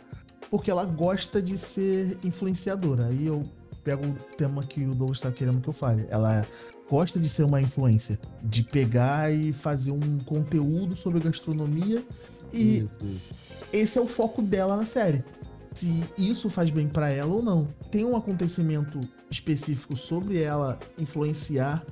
Porque 0.50 0.70
ela 0.72 0.86
gosta 0.86 1.42
de 1.42 1.58
ser 1.58 2.18
influenciadora. 2.24 3.08
Aí 3.08 3.26
eu 3.28 3.46
pego 3.84 4.06
o 4.06 4.14
tema 4.36 4.64
que 4.64 4.84
o 4.84 4.96
Douglas 4.96 5.20
tá 5.22 5.32
querendo 5.32 5.62
que 5.62 5.70
eu 5.70 5.74
fale. 5.74 6.06
Ela 6.10 6.46
gosta 6.90 7.20
de 7.20 7.30
ser 7.30 7.44
uma 7.44 7.62
influencer. 7.62 8.18
De 8.44 8.64
pegar 8.64 9.32
e 9.32 9.54
fazer 9.54 9.92
um 9.92 10.20
conteúdo 10.20 10.96
sobre 10.96 11.20
gastronomia. 11.20 12.04
E 12.52 12.78
Isso, 12.80 13.06
isso. 13.06 13.36
esse 13.72 13.98
é 14.00 14.02
o 14.02 14.08
foco 14.08 14.42
dela 14.42 14.76
na 14.76 14.86
série. 14.86 15.24
Se 15.74 16.04
isso 16.18 16.50
faz 16.50 16.72
bem 16.72 16.88
pra 16.88 17.10
ela 17.10 17.32
ou 17.32 17.44
não. 17.44 17.68
Tem 17.92 18.04
um 18.04 18.18
acontecimento 18.18 19.00
específico 19.30 19.96
sobre 19.96 20.42
ela 20.42 20.80
influenciar 20.98 21.86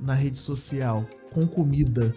na 0.00 0.14
rede 0.14 0.38
social 0.38 1.04
com 1.30 1.46
comida 1.46 2.14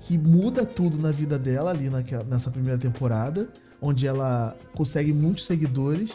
que 0.00 0.16
muda 0.16 0.64
tudo 0.64 0.98
na 0.98 1.10
vida 1.10 1.36
dela 1.38 1.70
ali 1.70 1.90
naquela- 1.90 2.22
nessa 2.24 2.50
primeira 2.50 2.78
temporada, 2.78 3.48
onde 3.82 4.06
ela 4.06 4.56
consegue 4.74 5.12
muitos 5.12 5.44
seguidores 5.44 6.12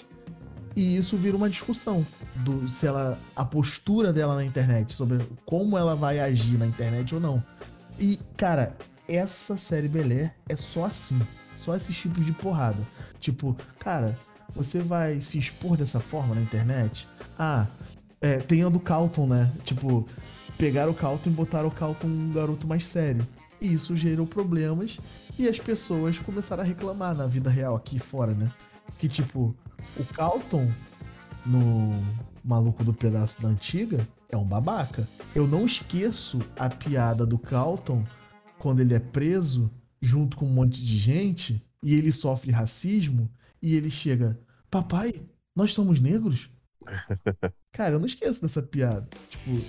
e 0.75 0.95
isso 0.95 1.17
vira 1.17 1.35
uma 1.35 1.49
discussão 1.49 2.07
do 2.37 2.67
se 2.67 2.87
ela 2.87 3.19
a 3.35 3.43
postura 3.43 4.13
dela 4.13 4.35
na 4.35 4.45
internet 4.45 4.93
sobre 4.93 5.19
como 5.45 5.77
ela 5.77 5.95
vai 5.95 6.19
agir 6.19 6.57
na 6.57 6.65
internet 6.65 7.13
ou 7.13 7.19
não. 7.19 7.43
E 7.99 8.19
cara, 8.37 8.75
essa 9.07 9.57
série 9.57 9.87
Belé 9.87 10.33
é 10.47 10.55
só 10.55 10.85
assim, 10.85 11.19
só 11.55 11.75
esses 11.75 11.95
tipos 11.95 12.25
de 12.25 12.31
porrada. 12.31 12.81
Tipo, 13.19 13.57
cara, 13.79 14.17
você 14.55 14.81
vai 14.81 15.19
se 15.19 15.37
expor 15.37 15.75
dessa 15.75 15.99
forma 15.99 16.35
na 16.35 16.41
internet? 16.41 17.07
Ah, 17.37 17.65
é, 18.21 18.37
tem 18.37 18.63
a 18.63 18.69
do 18.69 18.79
Calton, 18.79 19.27
né? 19.27 19.51
Tipo, 19.63 20.07
pegaram 20.57 20.91
o 20.91 20.95
Calton 20.95 21.29
e 21.29 21.33
botaram 21.33 21.67
o 21.67 21.71
Calton 21.71 22.07
um 22.07 22.31
garoto 22.31 22.67
mais 22.67 22.85
sério. 22.85 23.27
E 23.59 23.73
isso 23.73 23.97
gerou 23.97 24.27
problemas 24.27 24.99
e 25.37 25.47
as 25.47 25.59
pessoas 25.59 26.17
começaram 26.19 26.63
a 26.63 26.65
reclamar 26.65 27.15
na 27.15 27.27
vida 27.27 27.49
real 27.49 27.75
aqui 27.75 27.99
fora, 27.99 28.33
né? 28.33 28.51
Que 28.97 29.07
tipo, 29.07 29.55
o 29.95 30.05
Calton 30.05 30.71
no 31.45 31.91
Maluco 32.43 32.83
do 32.83 32.93
Pedaço 32.93 33.41
da 33.41 33.49
Antiga 33.49 34.07
é 34.29 34.37
um 34.37 34.45
babaca. 34.45 35.07
Eu 35.35 35.47
não 35.47 35.65
esqueço 35.65 36.41
a 36.57 36.69
piada 36.69 37.25
do 37.25 37.37
Calton 37.37 38.03
quando 38.57 38.79
ele 38.79 38.93
é 38.93 38.99
preso 38.99 39.71
junto 40.01 40.37
com 40.37 40.45
um 40.45 40.53
monte 40.53 40.83
de 40.83 40.97
gente 40.97 41.61
e 41.83 41.93
ele 41.93 42.11
sofre 42.11 42.51
racismo 42.51 43.29
e 43.61 43.75
ele 43.75 43.89
chega, 43.89 44.39
papai, 44.69 45.21
nós 45.55 45.73
somos 45.73 45.99
negros? 45.99 46.49
Cara, 47.71 47.95
eu 47.95 47.99
não 47.99 48.05
esqueço 48.05 48.41
dessa 48.41 48.61
piada. 48.61 49.07
Tipo, 49.29 49.63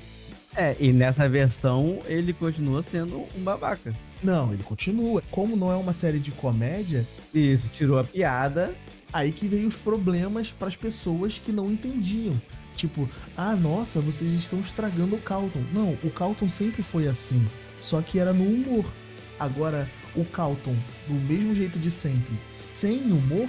É, 0.54 0.76
e 0.80 0.92
nessa 0.92 1.28
versão 1.28 2.00
ele 2.06 2.32
continua 2.32 2.82
sendo 2.82 3.26
um 3.36 3.42
babaca. 3.42 3.94
Não, 4.22 4.52
ele 4.52 4.62
continua. 4.62 5.22
Como 5.30 5.56
não 5.56 5.70
é 5.72 5.76
uma 5.76 5.92
série 5.92 6.18
de 6.18 6.30
comédia, 6.30 7.06
Isso, 7.34 7.68
tirou 7.68 7.98
a 7.98 8.04
piada. 8.04 8.74
aí 9.12 9.32
que 9.32 9.46
veio 9.48 9.68
os 9.68 9.76
problemas 9.76 10.50
para 10.50 10.68
as 10.68 10.76
pessoas 10.76 11.38
que 11.38 11.52
não 11.52 11.70
entendiam. 11.70 12.34
Tipo, 12.76 13.08
ah, 13.36 13.56
nossa, 13.56 14.00
vocês 14.00 14.32
estão 14.32 14.60
estragando 14.60 15.16
o 15.16 15.20
Calton. 15.20 15.62
Não, 15.72 15.98
o 16.04 16.10
Calton 16.10 16.48
sempre 16.48 16.82
foi 16.82 17.08
assim, 17.08 17.44
só 17.80 18.00
que 18.00 18.18
era 18.18 18.32
no 18.32 18.44
humor. 18.44 18.84
Agora, 19.38 19.90
o 20.14 20.24
Calton, 20.24 20.76
do 21.06 21.14
mesmo 21.14 21.54
jeito 21.54 21.78
de 21.78 21.90
sempre, 21.90 22.38
sem 22.52 23.00
humor, 23.10 23.48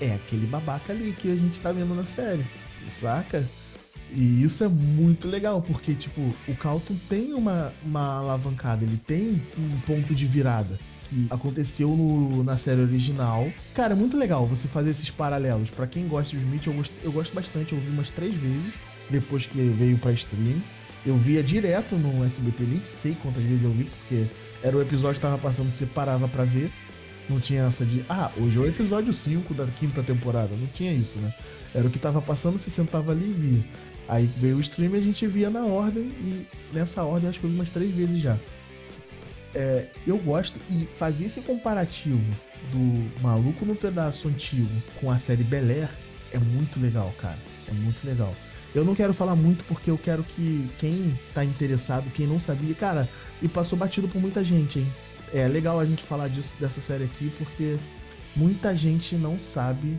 é 0.00 0.14
aquele 0.14 0.46
babaca 0.46 0.92
ali 0.92 1.12
que 1.12 1.30
a 1.32 1.36
gente 1.36 1.58
tá 1.60 1.72
vendo 1.72 1.94
na 1.94 2.04
série, 2.04 2.46
saca? 2.88 3.44
E 4.12 4.42
isso 4.42 4.64
é 4.64 4.68
muito 4.68 5.28
legal, 5.28 5.60
porque, 5.60 5.94
tipo, 5.94 6.34
o 6.48 6.54
Calton 6.56 6.94
tem 7.08 7.34
uma, 7.34 7.72
uma 7.84 8.18
alavancada, 8.18 8.84
ele 8.84 8.96
tem 9.06 9.40
um 9.58 9.80
ponto 9.86 10.14
de 10.14 10.24
virada 10.26 10.78
que 11.10 11.26
aconteceu 11.30 11.90
no- 11.96 12.42
na 12.44 12.56
série 12.56 12.80
original. 12.82 13.50
Cara, 13.74 13.92
é 13.92 13.96
muito 13.96 14.16
legal 14.16 14.46
você 14.46 14.66
fazer 14.68 14.90
esses 14.90 15.10
paralelos. 15.10 15.70
Pra 15.70 15.86
quem 15.86 16.06
gosta 16.08 16.36
de 16.36 16.42
Smith, 16.42 16.66
eu 16.66 16.72
gosto, 16.74 16.94
eu 17.02 17.12
gosto 17.12 17.34
bastante. 17.34 17.72
Eu 17.72 17.80
vi 17.80 17.88
umas 17.90 18.10
três 18.10 18.34
vezes 18.34 18.72
depois 19.10 19.46
que 19.46 19.58
veio 19.58 19.96
pra 19.98 20.12
stream. 20.12 20.60
Eu 21.06 21.16
via 21.16 21.42
direto 21.42 21.94
no 21.96 22.24
SBT, 22.24 22.64
nem 22.64 22.80
sei 22.80 23.16
quantas 23.22 23.42
vezes 23.44 23.64
eu 23.64 23.70
vi, 23.70 23.84
porque 23.84 24.26
era 24.62 24.76
o 24.76 24.82
episódio 24.82 25.14
que 25.16 25.22
tava 25.26 25.38
passando, 25.38 25.70
você 25.70 25.86
parava 25.86 26.28
pra 26.28 26.44
ver. 26.44 26.70
Não 27.30 27.38
tinha 27.38 27.62
essa 27.64 27.84
de, 27.84 28.02
ah, 28.08 28.30
hoje 28.38 28.56
é 28.56 28.60
o 28.60 28.66
episódio 28.66 29.12
5 29.12 29.52
da 29.54 29.66
quinta 29.66 30.02
temporada. 30.02 30.54
Não 30.56 30.66
tinha 30.66 30.92
isso, 30.92 31.18
né? 31.18 31.32
Era 31.74 31.86
o 31.86 31.90
que 31.90 31.98
tava 31.98 32.20
passando, 32.22 32.56
você 32.58 32.70
sentava 32.70 33.12
ali 33.12 33.28
e 33.28 33.32
via. 33.32 33.64
Aí 34.08 34.24
veio 34.24 34.56
o 34.56 34.60
stream 34.60 34.94
e 34.94 34.98
a 34.98 35.02
gente 35.02 35.26
via 35.26 35.50
na 35.50 35.64
ordem, 35.66 36.04
e 36.04 36.46
nessa 36.72 37.04
ordem 37.04 37.28
acho 37.28 37.38
que 37.38 37.44
eu 37.44 37.50
vi 37.50 37.56
umas 37.56 37.70
três 37.70 37.94
vezes 37.94 38.18
já. 38.18 38.38
É, 39.54 39.88
eu 40.06 40.16
gosto, 40.18 40.58
e 40.70 40.86
fazer 40.86 41.26
esse 41.26 41.42
comparativo 41.42 42.20
do 42.72 43.22
Maluco 43.22 43.64
no 43.64 43.74
Pedaço 43.74 44.28
antigo 44.28 44.70
com 45.00 45.10
a 45.10 45.18
série 45.18 45.44
Bel 45.44 45.68
Air 45.68 45.90
é 46.32 46.38
muito 46.38 46.80
legal, 46.80 47.12
cara. 47.18 47.38
É 47.68 47.72
muito 47.72 48.04
legal. 48.06 48.34
Eu 48.74 48.84
não 48.84 48.94
quero 48.94 49.14
falar 49.14 49.34
muito 49.34 49.64
porque 49.64 49.90
eu 49.90 49.98
quero 49.98 50.22
que 50.22 50.70
quem 50.78 51.18
tá 51.34 51.44
interessado, 51.44 52.10
quem 52.10 52.26
não 52.26 52.38
sabia, 52.38 52.74
cara, 52.74 53.08
e 53.42 53.48
passou 53.48 53.78
batido 53.78 54.08
por 54.08 54.20
muita 54.20 54.44
gente, 54.44 54.78
hein? 54.78 54.86
É 55.32 55.46
legal 55.46 55.78
a 55.78 55.84
gente 55.84 56.02
falar 56.02 56.28
disso, 56.28 56.56
dessa 56.58 56.80
série 56.80 57.04
aqui 57.04 57.30
porque 57.36 57.76
muita 58.34 58.74
gente 58.76 59.14
não 59.16 59.38
sabe 59.38 59.98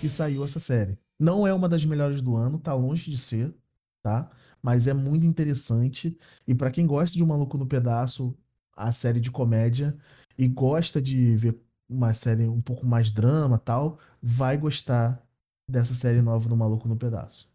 que 0.00 0.08
saiu 0.08 0.44
essa 0.44 0.58
série. 0.58 0.96
Não 1.18 1.46
é 1.46 1.54
uma 1.54 1.68
das 1.68 1.84
melhores 1.84 2.20
do 2.20 2.36
ano, 2.36 2.58
tá 2.58 2.74
longe 2.74 3.10
de 3.10 3.18
ser, 3.18 3.54
tá? 4.02 4.30
Mas 4.62 4.86
é 4.86 4.94
muito 4.94 5.26
interessante. 5.26 6.16
E 6.46 6.54
para 6.54 6.70
quem 6.70 6.86
gosta 6.86 7.16
de 7.16 7.22
Um 7.22 7.26
Maluco 7.26 7.58
no 7.58 7.66
Pedaço, 7.66 8.36
a 8.76 8.92
série 8.92 9.20
de 9.20 9.30
comédia, 9.30 9.96
e 10.36 10.48
gosta 10.48 11.00
de 11.00 11.36
ver 11.36 11.60
uma 11.88 12.12
série 12.14 12.48
um 12.48 12.60
pouco 12.60 12.86
mais 12.86 13.12
drama 13.12 13.58
tal, 13.58 13.98
vai 14.22 14.56
gostar 14.56 15.22
dessa 15.68 15.94
série 15.94 16.20
nova 16.20 16.48
do 16.48 16.56
Maluco 16.56 16.88
no 16.88 16.96
Pedaço. 16.96 17.48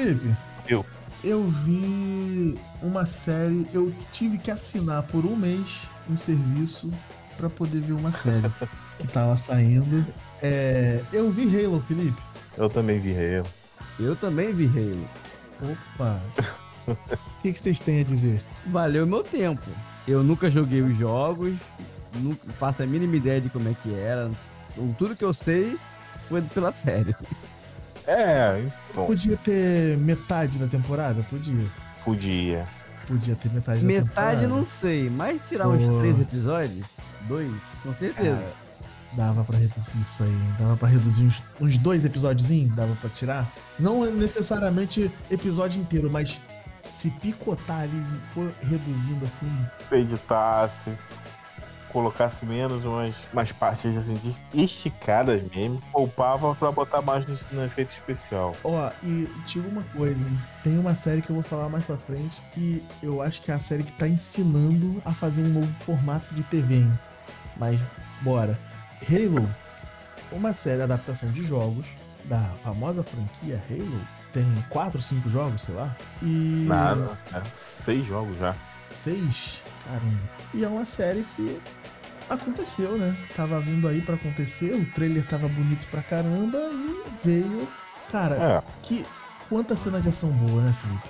Felipe. 0.00 0.34
Eu. 0.66 0.84
Eu 1.22 1.46
vi 1.46 2.58
uma 2.82 3.04
série. 3.04 3.66
Eu 3.72 3.92
tive 4.10 4.38
que 4.38 4.50
assinar 4.50 5.02
por 5.02 5.26
um 5.26 5.36
mês 5.36 5.82
um 6.08 6.16
serviço 6.16 6.90
para 7.36 7.50
poder 7.50 7.80
ver 7.80 7.92
uma 7.92 8.10
série 8.10 8.50
que 8.98 9.06
tava 9.08 9.36
saindo. 9.36 10.06
É, 10.42 11.02
eu 11.12 11.30
vi 11.30 11.44
Halo, 11.54 11.84
Felipe. 11.86 12.20
Eu 12.56 12.70
também 12.70 12.98
vi 12.98 13.12
Halo. 13.12 13.46
Eu 13.98 14.16
também 14.16 14.52
vi 14.52 14.66
Halo. 14.66 15.08
Opa! 15.72 16.20
O 16.86 17.42
que, 17.42 17.52
que 17.52 17.60
vocês 17.60 17.78
têm 17.78 18.00
a 18.00 18.04
dizer? 18.04 18.40
Valeu 18.66 19.06
meu 19.06 19.22
tempo. 19.22 19.68
Eu 20.08 20.22
nunca 20.24 20.48
joguei 20.48 20.80
os 20.80 20.96
jogos, 20.96 21.54
nunca 22.14 22.50
faço 22.58 22.82
a 22.82 22.86
mínima 22.86 23.16
ideia 23.16 23.40
de 23.40 23.50
como 23.50 23.68
é 23.68 23.74
que 23.74 23.94
era. 23.94 24.30
Tudo 24.98 25.14
que 25.14 25.24
eu 25.24 25.34
sei 25.34 25.76
foi 26.28 26.40
pela 26.40 26.72
série. 26.72 27.14
É, 28.10 28.68
então. 28.90 29.06
Podia 29.06 29.36
ter 29.36 29.96
metade 29.98 30.58
da 30.58 30.66
temporada? 30.66 31.22
Podia. 31.30 31.66
Podia. 32.04 32.66
Podia 33.06 33.34
ter 33.36 33.50
metade 33.52 33.80
da 33.80 33.86
Metade 33.86 34.06
temporada. 34.40 34.46
não 34.48 34.66
sei, 34.66 35.08
mas 35.10 35.42
tirar 35.48 35.64
Pô. 35.64 35.70
uns 35.72 35.98
três 36.00 36.20
episódios, 36.20 36.86
dois, 37.22 37.50
com 37.82 37.94
certeza. 37.94 38.36
Cara, 38.36 38.52
dava 39.12 39.44
pra 39.44 39.58
reduzir 39.58 40.00
isso 40.00 40.22
aí. 40.22 40.38
Dava 40.58 40.76
pra 40.76 40.88
reduzir 40.88 41.24
uns, 41.24 41.42
uns 41.60 41.76
dois 41.78 42.04
episódiozinhos? 42.04 42.74
Dava 42.74 42.94
pra 43.00 43.10
tirar? 43.10 43.50
Não 43.78 44.04
necessariamente 44.12 45.10
episódio 45.30 45.80
inteiro, 45.80 46.10
mas 46.10 46.38
se 46.92 47.10
picotar 47.10 47.80
ali, 47.82 48.04
for 48.34 48.52
reduzindo 48.62 49.24
assim. 49.24 49.50
Se 49.84 49.96
editasse, 49.96 50.90
colocasse 51.92 52.44
menos 52.46 52.84
umas, 52.84 53.26
umas 53.32 53.52
partes 53.52 53.96
assim, 53.96 54.14
de- 54.14 54.62
esticadas 54.64 55.42
mesmo, 55.54 55.80
poupava 55.92 56.54
pra 56.54 56.70
botar 56.72 57.02
mais 57.02 57.26
no, 57.26 57.36
no 57.58 57.64
efeito 57.64 57.90
especial. 57.90 58.54
Ó, 58.64 58.90
e 59.02 59.28
digo 59.46 59.68
uma 59.68 59.82
coisa, 59.96 60.18
hein? 60.18 60.38
Tem 60.62 60.78
uma 60.78 60.94
série 60.94 61.22
que 61.22 61.30
eu 61.30 61.34
vou 61.34 61.42
falar 61.42 61.68
mais 61.68 61.84
pra 61.84 61.96
frente 61.96 62.40
que 62.52 62.84
eu 63.02 63.20
acho 63.22 63.42
que 63.42 63.50
é 63.50 63.54
a 63.54 63.58
série 63.58 63.82
que 63.82 63.92
tá 63.92 64.08
ensinando 64.08 65.02
a 65.04 65.12
fazer 65.12 65.42
um 65.42 65.48
novo 65.48 65.72
formato 65.84 66.32
de 66.34 66.42
TV, 66.44 66.76
hein? 66.76 66.98
Mas, 67.56 67.80
bora. 68.22 68.58
Halo, 69.08 69.48
uma 70.32 70.52
série 70.52 70.82
adaptação 70.82 71.30
de 71.30 71.44
jogos 71.44 71.86
da 72.24 72.40
famosa 72.62 73.02
franquia 73.02 73.62
Halo. 73.70 74.00
Tem 74.32 74.46
quatro, 74.68 75.02
cinco 75.02 75.28
jogos, 75.28 75.62
sei 75.62 75.74
lá. 75.74 75.96
E. 76.22 76.64
Nada. 76.68 77.18
É, 77.34 77.42
seis 77.52 78.06
jogos 78.06 78.38
já. 78.38 78.54
Seis? 78.94 79.58
Caramba. 79.84 80.20
E 80.54 80.64
é 80.64 80.68
uma 80.68 80.84
série 80.84 81.26
que 81.34 81.60
aconteceu, 82.30 82.96
né? 82.96 83.16
Tava 83.36 83.60
vindo 83.60 83.86
aí 83.88 84.00
pra 84.00 84.14
acontecer, 84.14 84.72
o 84.74 84.84
trailer 84.92 85.26
tava 85.26 85.48
bonito 85.48 85.86
pra 85.90 86.02
caramba 86.02 86.58
e 86.58 87.02
veio. 87.22 87.68
Cara, 88.10 88.34
É. 88.36 88.62
que. 88.82 89.04
Quanta 89.48 89.74
cena 89.74 90.00
de 90.00 90.08
ação 90.08 90.30
boa, 90.30 90.62
né, 90.62 90.72
Felipe? 90.80 91.08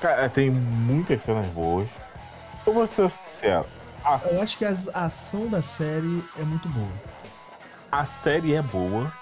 Cara, 0.00 0.28
tem 0.28 0.48
muitas 0.48 1.20
cenas 1.20 1.48
boas. 1.48 1.88
Eu 2.64 2.72
vou 2.72 2.86
ser 2.86 3.10
sincero. 3.10 3.66
A, 4.04 4.16
Eu 4.30 4.40
acho 4.40 4.56
que 4.56 4.64
a 4.64 4.70
ação 4.94 5.48
da 5.48 5.60
série 5.60 6.22
é 6.38 6.42
muito 6.44 6.68
boa. 6.68 6.88
a 7.90 8.04
série 8.04 8.54
é 8.54 8.62
boa. 8.62 9.12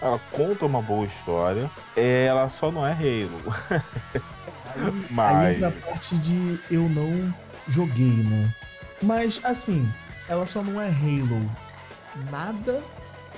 Ela 0.00 0.18
conta 0.32 0.64
uma 0.64 0.80
boa 0.80 1.04
história. 1.06 1.70
Ela 1.94 2.48
só 2.48 2.72
não 2.72 2.86
é 2.86 2.92
Halo. 2.92 3.42
Aí 4.76 5.06
Mas. 5.10 5.56
entra 5.56 5.68
a 5.68 5.72
parte 5.72 6.16
de 6.18 6.58
eu 6.70 6.88
não 6.88 7.34
joguei, 7.68 8.12
né? 8.22 8.48
Mas 9.02 9.38
assim, 9.44 9.90
ela 10.28 10.46
só 10.46 10.62
não 10.62 10.80
é 10.80 10.88
Halo 10.88 11.50
nada 12.30 12.82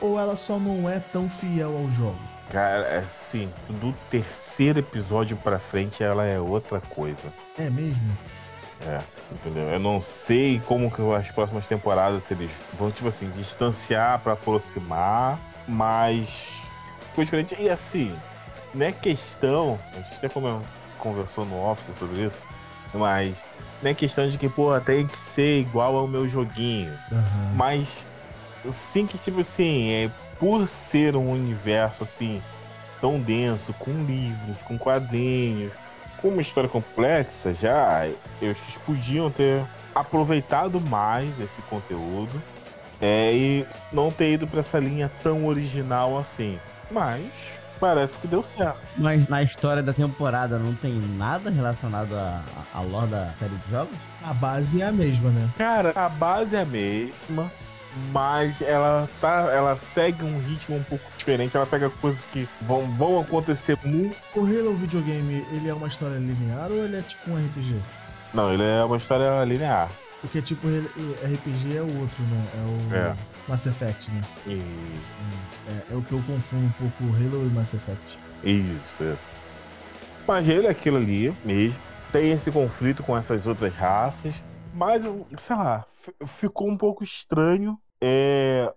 ou 0.01 0.19
ela 0.19 0.37
só 0.37 0.59
não 0.59 0.89
é 0.89 1.01
tão 1.01 1.29
fiel 1.29 1.77
ao 1.77 1.91
jogo? 1.91 2.19
Cara, 2.51 2.99
assim, 3.01 3.53
do 3.69 3.93
terceiro 4.11 4.79
episódio 4.79 5.37
pra 5.37 5.59
frente 5.59 6.03
ela 6.03 6.25
é 6.25 6.41
outra 6.41 6.81
coisa. 6.81 7.33
É 7.59 7.69
mesmo? 7.69 8.17
É, 8.87 9.01
entendeu? 9.33 9.65
Eu 9.65 9.79
não 9.79 10.01
sei 10.01 10.61
como 10.61 10.91
que 10.91 11.03
as 11.15 11.31
próximas 11.31 11.67
temporadas 11.67 12.25
se 12.25 12.35
eles 12.35 12.53
vão, 12.79 12.91
tipo 12.91 13.09
assim, 13.09 13.29
distanciar 13.29 14.21
pra 14.21 14.35
aproximar, 14.35 15.39
mas 15.67 16.63
ficou 17.09 17.25
diferente. 17.25 17.57
E 17.59 17.69
assim, 17.69 18.17
não 18.73 18.87
é 18.87 18.93
questão, 18.93 19.79
a 19.93 19.97
gente 19.97 20.15
até 20.15 20.29
como 20.29 20.63
conversou 20.99 21.45
no 21.45 21.63
Office 21.71 21.97
sobre 21.97 22.25
isso, 22.25 22.47
mas 22.93 23.45
não 23.83 23.91
é 23.91 23.95
questão 23.95 24.29
de 24.29 24.37
que, 24.39 24.49
pô, 24.49 24.79
tem 24.81 25.07
que 25.07 25.17
ser 25.17 25.61
igual 25.61 25.97
ao 25.97 26.09
meu 26.09 26.29
joguinho. 26.29 26.99
Aham. 27.13 27.53
Mas 27.55 28.07
sim 28.73 29.07
que, 29.07 29.19
tipo 29.19 29.41
assim, 29.41 29.91
é, 29.91 30.11
por 30.39 30.67
ser 30.67 31.17
um 31.17 31.31
universo 31.31 32.03
assim 32.03 32.43
tão 33.01 33.21
denso, 33.21 33.73
com 33.75 34.05
livros, 34.05 34.63
com 34.63 34.77
quadrinhos, 34.77 35.73
com 36.17 36.29
uma 36.29 36.43
história 36.43 36.69
complexa, 36.69 37.55
já 37.55 38.09
eles 38.41 38.79
podiam 38.85 39.31
ter 39.31 39.65
aproveitado 39.95 40.81
mais 40.81 41.39
esse 41.39 41.63
conteúdo 41.63 42.43
é, 43.01 43.33
e 43.33 43.67
não 43.93 44.11
ter 44.11 44.33
ido 44.33 44.47
pra 44.47 44.61
essa 44.61 44.79
linha 44.79 45.11
tão 45.23 45.47
original 45.47 46.19
assim. 46.19 46.61
Mas 46.91 47.61
parece 47.79 48.19
que 48.19 48.27
deu 48.27 48.43
certo. 48.43 48.79
Mas 48.97 49.29
na 49.29 49.43
história 49.43 49.83
da 49.83 49.93
temporada 49.93 50.59
não 50.59 50.75
tem 50.75 50.93
nada 51.17 51.51
relacionado 51.51 52.15
à, 52.15 52.43
à 52.75 52.81
lore 52.81 53.09
da 53.09 53.33
série 53.39 53.55
de 53.55 53.71
jogos? 53.71 53.97
A 54.23 54.35
base 54.35 54.83
é 54.83 54.87
a 54.87 54.93
mesma, 54.93 55.31
né? 55.31 55.49
Cara, 55.57 55.93
a 55.95 56.09
base 56.09 56.57
é 56.57 56.63
a 56.63 56.65
mesma, 56.65 57.51
mas 58.13 58.61
ela 58.61 59.09
tá, 59.21 59.51
ela 59.53 59.77
segue 59.77 60.25
um 60.25 60.39
ritmo 60.41 60.77
um 60.77 60.83
pouco 60.83 61.05
diferente. 61.17 61.57
Ela 61.57 61.67
pega 61.67 61.91
coisas 61.91 62.27
que 62.27 62.49
vão, 62.63 62.83
vão 62.97 63.21
acontecer 63.21 63.79
muito. 63.85 64.17
O 64.35 64.41
Halo 64.41 64.75
videogame, 64.75 65.47
ele 65.53 65.69
é 65.69 65.75
uma 65.75 65.89
história 65.89 66.17
linear 66.17 66.71
ou 66.71 66.85
ele 66.85 66.97
é 66.97 67.03
tipo 67.03 67.31
um 67.31 67.37
RPG? 67.37 67.77
Não, 68.35 68.53
ele 68.53 68.63
é 68.63 68.85
uma 68.85 68.97
história 68.97 69.43
linear. 69.45 69.89
Porque 70.21 70.43
tipo, 70.43 70.67
RPG 70.67 71.77
é 71.77 71.81
o 71.81 72.01
outro, 72.01 72.23
né? 72.25 72.47
É 72.55 72.95
o 72.95 72.95
É. 72.95 73.17
Mass 73.49 73.67
Effect, 73.67 74.11
né? 74.11 74.21
É, 75.69 75.93
é 75.93 75.97
o 75.97 76.03
que 76.03 76.13
eu 76.13 76.23
confundo 76.23 76.67
um 76.67 76.73
pouco 76.73 77.05
Halo 77.17 77.47
e 77.47 77.51
Mass 77.51 77.73
Effect. 77.75 78.19
isso. 78.45 79.03
É. 79.03 79.17
Mas 80.27 80.49
ele 80.49 80.67
é 80.67 80.71
aquilo 80.71 80.97
ali 80.99 81.31
mesmo. 81.45 81.81
Tem 82.13 82.31
esse 82.31 82.51
conflito 82.51 83.03
com 83.03 83.17
essas 83.17 83.47
outras 83.47 83.75
raças. 83.75 84.45
Mas, 84.75 85.03
sei 85.39 85.57
lá, 85.57 85.87
fi- 85.95 86.15
ficou 86.27 86.69
um 86.69 86.77
pouco 86.77 87.03
estranho. 87.03 87.79
É. 88.01 88.73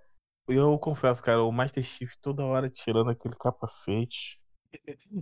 Eu 0.47 0.77
confesso, 0.79 1.21
cara, 1.23 1.43
o 1.43 1.51
Master 1.51 1.84
Chief 1.84 2.13
toda 2.21 2.43
hora 2.45 2.69
tirando 2.69 3.10
aquele 3.10 3.36
capacete. 3.36 4.39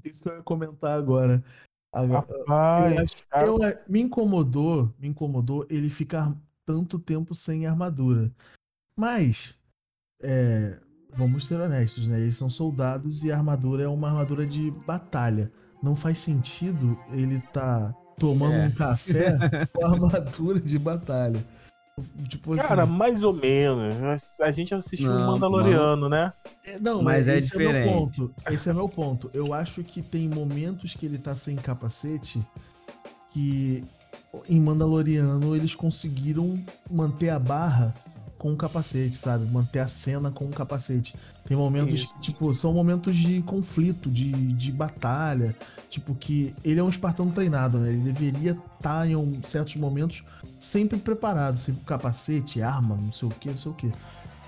Isso 0.04 0.22
que 0.24 0.30
eu 0.30 0.38
ia 0.38 0.44
comentar 0.44 0.98
agora. 0.98 1.44
Agora, 1.92 2.26
eu 2.30 2.40
Rapaz, 2.46 3.26
cara, 3.30 3.48
eu- 3.48 3.64
é, 3.64 3.84
me 3.88 4.00
incomodou, 4.00 4.94
me 5.00 5.08
incomodou 5.08 5.66
ele 5.70 5.90
ficar 5.90 6.36
tanto 6.66 7.00
tempo 7.00 7.34
sem 7.34 7.66
armadura. 7.66 8.32
Mas, 9.00 9.54
é, 10.22 10.78
vamos 11.16 11.46
ser 11.48 11.60
honestos, 11.62 12.06
né? 12.06 12.20
Eles 12.20 12.36
são 12.36 12.50
soldados 12.50 13.24
e 13.24 13.32
a 13.32 13.38
armadura 13.38 13.84
é 13.84 13.88
uma 13.88 14.10
armadura 14.10 14.46
de 14.46 14.70
batalha. 14.86 15.50
Não 15.82 15.96
faz 15.96 16.20
sentido 16.20 17.00
ele 17.14 17.40
tá 17.54 17.96
tomando 18.20 18.56
É. 18.56 18.66
um 18.68 18.72
café 18.72 19.38
com 19.74 19.86
armadura 19.86 20.60
de 20.60 20.78
batalha. 20.78 21.42
Tipo 22.28 22.54
assim, 22.54 22.68
Cara, 22.68 22.86
mais 22.86 23.24
ou 23.24 23.32
menos. 23.34 24.22
A 24.42 24.52
gente 24.52 24.74
assistiu 24.74 25.10
o 25.12 25.16
Não, 25.20 25.28
Mandaloriano, 25.28 26.10
né? 26.10 26.34
é, 26.66 26.78
não, 26.80 27.02
mas 27.02 27.26
mas 27.26 27.28
é 27.30 27.38
esse 27.38 27.56
é, 27.56 27.58
meu 27.58 27.68
diferente. 27.68 27.94
ponto. 27.94 28.34
Esse 28.50 28.70
é 28.70 28.74
meu 28.74 28.90
ponto. 28.90 29.32
Eu 29.34 29.54
acho 29.54 29.82
que 29.84 30.02
tem 30.02 30.28
momentos 30.28 30.94
que 30.94 31.06
ele 31.06 31.18
tá 31.18 31.36
sem 31.36 31.56
capacete 31.56 32.42
que 33.34 33.84
em 34.50 34.60
Mandaloriano 34.60 35.56
eles 35.56 35.74
conseguiram 35.76 36.60
manter 36.90 37.30
a 37.30 37.40
barra 37.40 37.94
com 38.40 38.52
o 38.52 38.56
capacete, 38.56 39.16
sabe? 39.18 39.46
Manter 39.46 39.80
a 39.80 39.88
cena 39.88 40.32
com 40.32 40.46
o 40.46 40.50
capacete. 40.50 41.14
Tem 41.46 41.56
momentos 41.56 41.94
Isso. 42.02 42.14
que, 42.16 42.22
tipo, 42.22 42.52
são 42.54 42.74
momentos 42.74 43.16
de 43.16 43.42
conflito, 43.44 44.10
de, 44.10 44.32
de 44.32 44.72
batalha. 44.72 45.56
Tipo, 45.90 46.16
que 46.16 46.56
ele 46.64 46.80
é 46.80 46.84
um 46.84 46.90
espartano 46.90 47.32
treinado, 47.32 47.78
né? 47.78 47.90
Ele 47.90 48.00
deveria 48.12 48.58
estar 48.78 49.08
em 49.08 49.16
um- 49.16 49.40
certos 49.44 49.76
momentos 49.76 50.24
sempre 50.58 50.98
preparado, 50.98 51.58
sempre 51.60 51.82
com 51.82 51.86
capacete, 51.88 52.62
arma, 52.62 52.96
não 52.96 53.12
sei 53.12 53.28
o 53.28 53.32
que, 53.32 53.50
não 53.50 53.58
sei 53.58 53.72
o 53.72 53.76
que. 53.76 53.92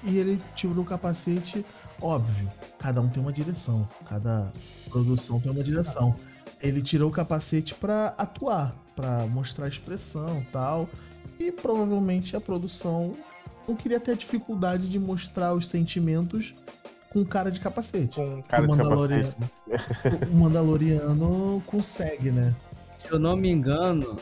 E 0.03 0.17
ele 0.17 0.41
tirou 0.55 0.83
o 0.83 0.87
capacete, 0.87 1.63
óbvio, 2.01 2.49
cada 2.79 3.01
um 3.01 3.07
tem 3.09 3.21
uma 3.21 3.31
direção, 3.31 3.87
cada 4.09 4.51
produção 4.89 5.39
tem 5.39 5.51
uma 5.51 5.63
direção. 5.63 6.15
Ele 6.61 6.81
tirou 6.81 7.09
o 7.09 7.11
capacete 7.13 7.75
pra 7.75 8.13
atuar, 8.17 8.73
pra 8.95 9.27
mostrar 9.27 9.67
expressão 9.67 10.45
tal. 10.51 10.87
E 11.39 11.51
provavelmente 11.51 12.35
a 12.35 12.41
produção 12.41 13.13
não 13.67 13.75
queria 13.75 13.99
ter 13.99 14.11
a 14.11 14.15
dificuldade 14.15 14.87
de 14.87 14.99
mostrar 14.99 15.53
os 15.53 15.67
sentimentos 15.67 16.53
com 17.09 17.25
cara 17.25 17.51
de 17.51 17.59
capacete. 17.59 18.15
Com 18.15 18.37
um 18.37 18.41
cara 18.41 18.63
o 18.63 18.67
de 18.67 18.77
Mandaloriano, 18.77 19.33
capacete. 19.69 20.25
o 20.31 20.35
Mandaloriano 20.35 21.63
consegue, 21.65 22.31
né? 22.31 22.55
Se 22.97 23.11
eu 23.11 23.19
não 23.19 23.35
me 23.35 23.49
engano, 23.49 24.17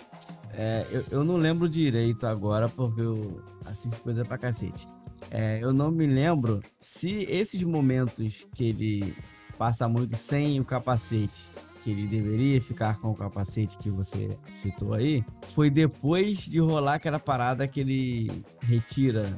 é, 0.53 0.85
eu, 0.89 1.03
eu 1.11 1.23
não 1.23 1.35
lembro 1.35 1.67
direito 1.67 2.25
agora, 2.25 2.67
porque 2.69 3.01
eu 3.01 3.41
assisto 3.65 3.99
coisa 4.01 4.23
pra 4.23 4.37
cacete. 4.37 4.87
É, 5.29 5.59
eu 5.61 5.71
não 5.73 5.91
me 5.91 6.07
lembro 6.07 6.63
se 6.79 7.23
esses 7.29 7.61
momentos 7.63 8.47
que 8.55 8.69
ele 8.69 9.15
passa 9.57 9.87
muito 9.87 10.15
sem 10.15 10.59
o 10.59 10.65
capacete, 10.65 11.43
que 11.83 11.91
ele 11.91 12.07
deveria 12.07 12.61
ficar 12.61 12.99
com 12.99 13.09
o 13.11 13.15
capacete 13.15 13.77
que 13.77 13.89
você 13.89 14.37
citou 14.47 14.93
aí, 14.93 15.23
foi 15.53 15.69
depois 15.69 16.39
de 16.39 16.59
rolar 16.59 16.95
aquela 16.95 17.19
parada 17.19 17.67
que 17.67 17.79
ele 17.79 18.43
retira 18.61 19.37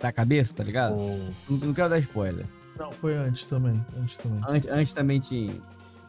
da 0.00 0.10
cabeça, 0.12 0.52
tá 0.54 0.64
ligado? 0.64 0.94
Com- 0.94 1.30
Não, 1.50 1.56
não 1.68 1.74
quero 1.74 1.88
dar 1.90 1.98
spoiler. 1.98 2.44
Não, 2.78 2.90
foi 2.90 3.14
antes 3.16 3.46
também. 3.46 3.80
Antes 4.00 4.16
também. 4.16 4.40
Antes, 4.48 4.70
antes 4.70 4.94
também 4.94 5.20
tinha. 5.20 5.54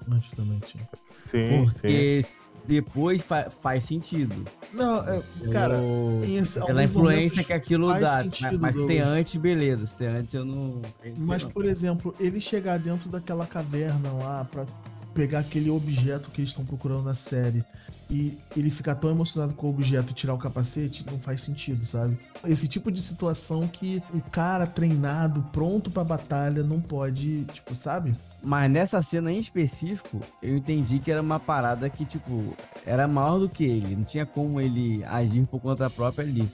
Antes 0.09 0.31
também 0.31 0.59
tinha. 0.59 0.89
Sim, 1.09 1.69
sim. 1.69 1.79
Porque 1.81 2.25
depois 2.65 3.21
fa- 3.21 3.49
faz 3.49 3.83
sentido. 3.83 4.33
Não, 4.73 4.99
é, 5.07 5.21
cara, 5.51 5.75
Eu- 5.75 6.21
esse- 6.23 6.59
Pela 6.65 6.83
influência 6.83 7.43
que 7.43 7.53
aquilo 7.53 7.89
faz 7.89 8.01
dá. 8.01 8.23
sentido, 8.23 8.59
mas 8.59 8.75
se 8.75 8.87
tem 8.87 8.99
antes, 9.01 9.35
beleza. 9.35 9.85
Se 9.85 9.95
tem 9.95 10.07
antes, 10.07 10.33
eu 10.33 10.45
não. 10.45 10.81
eu 11.03 11.13
Mas, 11.17 11.43
por 11.43 11.65
exemplo, 11.65 12.15
ele 12.19 12.39
chegar 12.41 12.79
dentro 12.79 13.09
daquela 13.09 13.45
caverna 13.45 14.11
lá 14.13 14.45
pra 14.45 14.65
pegar 15.13 15.39
aquele 15.39 15.69
objeto 15.69 16.29
que 16.29 16.41
eles 16.41 16.49
estão 16.49 16.65
procurando 16.65 17.03
na 17.03 17.15
série 17.15 17.63
e 18.09 18.37
ele 18.55 18.69
ficar 18.69 18.95
tão 18.95 19.09
emocionado 19.09 19.53
com 19.53 19.67
o 19.67 19.69
objeto 19.69 20.11
e 20.11 20.13
tirar 20.13 20.33
o 20.33 20.37
capacete, 20.37 21.05
não 21.09 21.19
faz 21.19 21.41
sentido, 21.41 21.85
sabe? 21.85 22.17
Esse 22.45 22.67
tipo 22.67 22.91
de 22.91 23.01
situação 23.01 23.67
que 23.67 24.03
um 24.13 24.19
cara 24.19 24.67
treinado, 24.67 25.41
pronto 25.51 25.89
pra 25.89 26.03
batalha, 26.03 26.63
não 26.63 26.79
pode, 26.79 27.43
tipo, 27.45 27.73
sabe? 27.73 28.15
Mas 28.43 28.69
nessa 28.69 29.01
cena 29.01 29.31
em 29.31 29.39
específico, 29.39 30.19
eu 30.41 30.57
entendi 30.57 30.99
que 30.99 31.11
era 31.11 31.21
uma 31.21 31.39
parada 31.39 31.89
que, 31.89 32.03
tipo, 32.03 32.55
era 32.85 33.07
maior 33.07 33.39
do 33.39 33.49
que 33.49 33.63
ele. 33.63 33.95
Não 33.95 34.03
tinha 34.03 34.25
como 34.25 34.59
ele 34.59 35.03
agir 35.05 35.45
por 35.47 35.61
conta 35.61 35.89
própria 35.89 36.27
ali. 36.27 36.51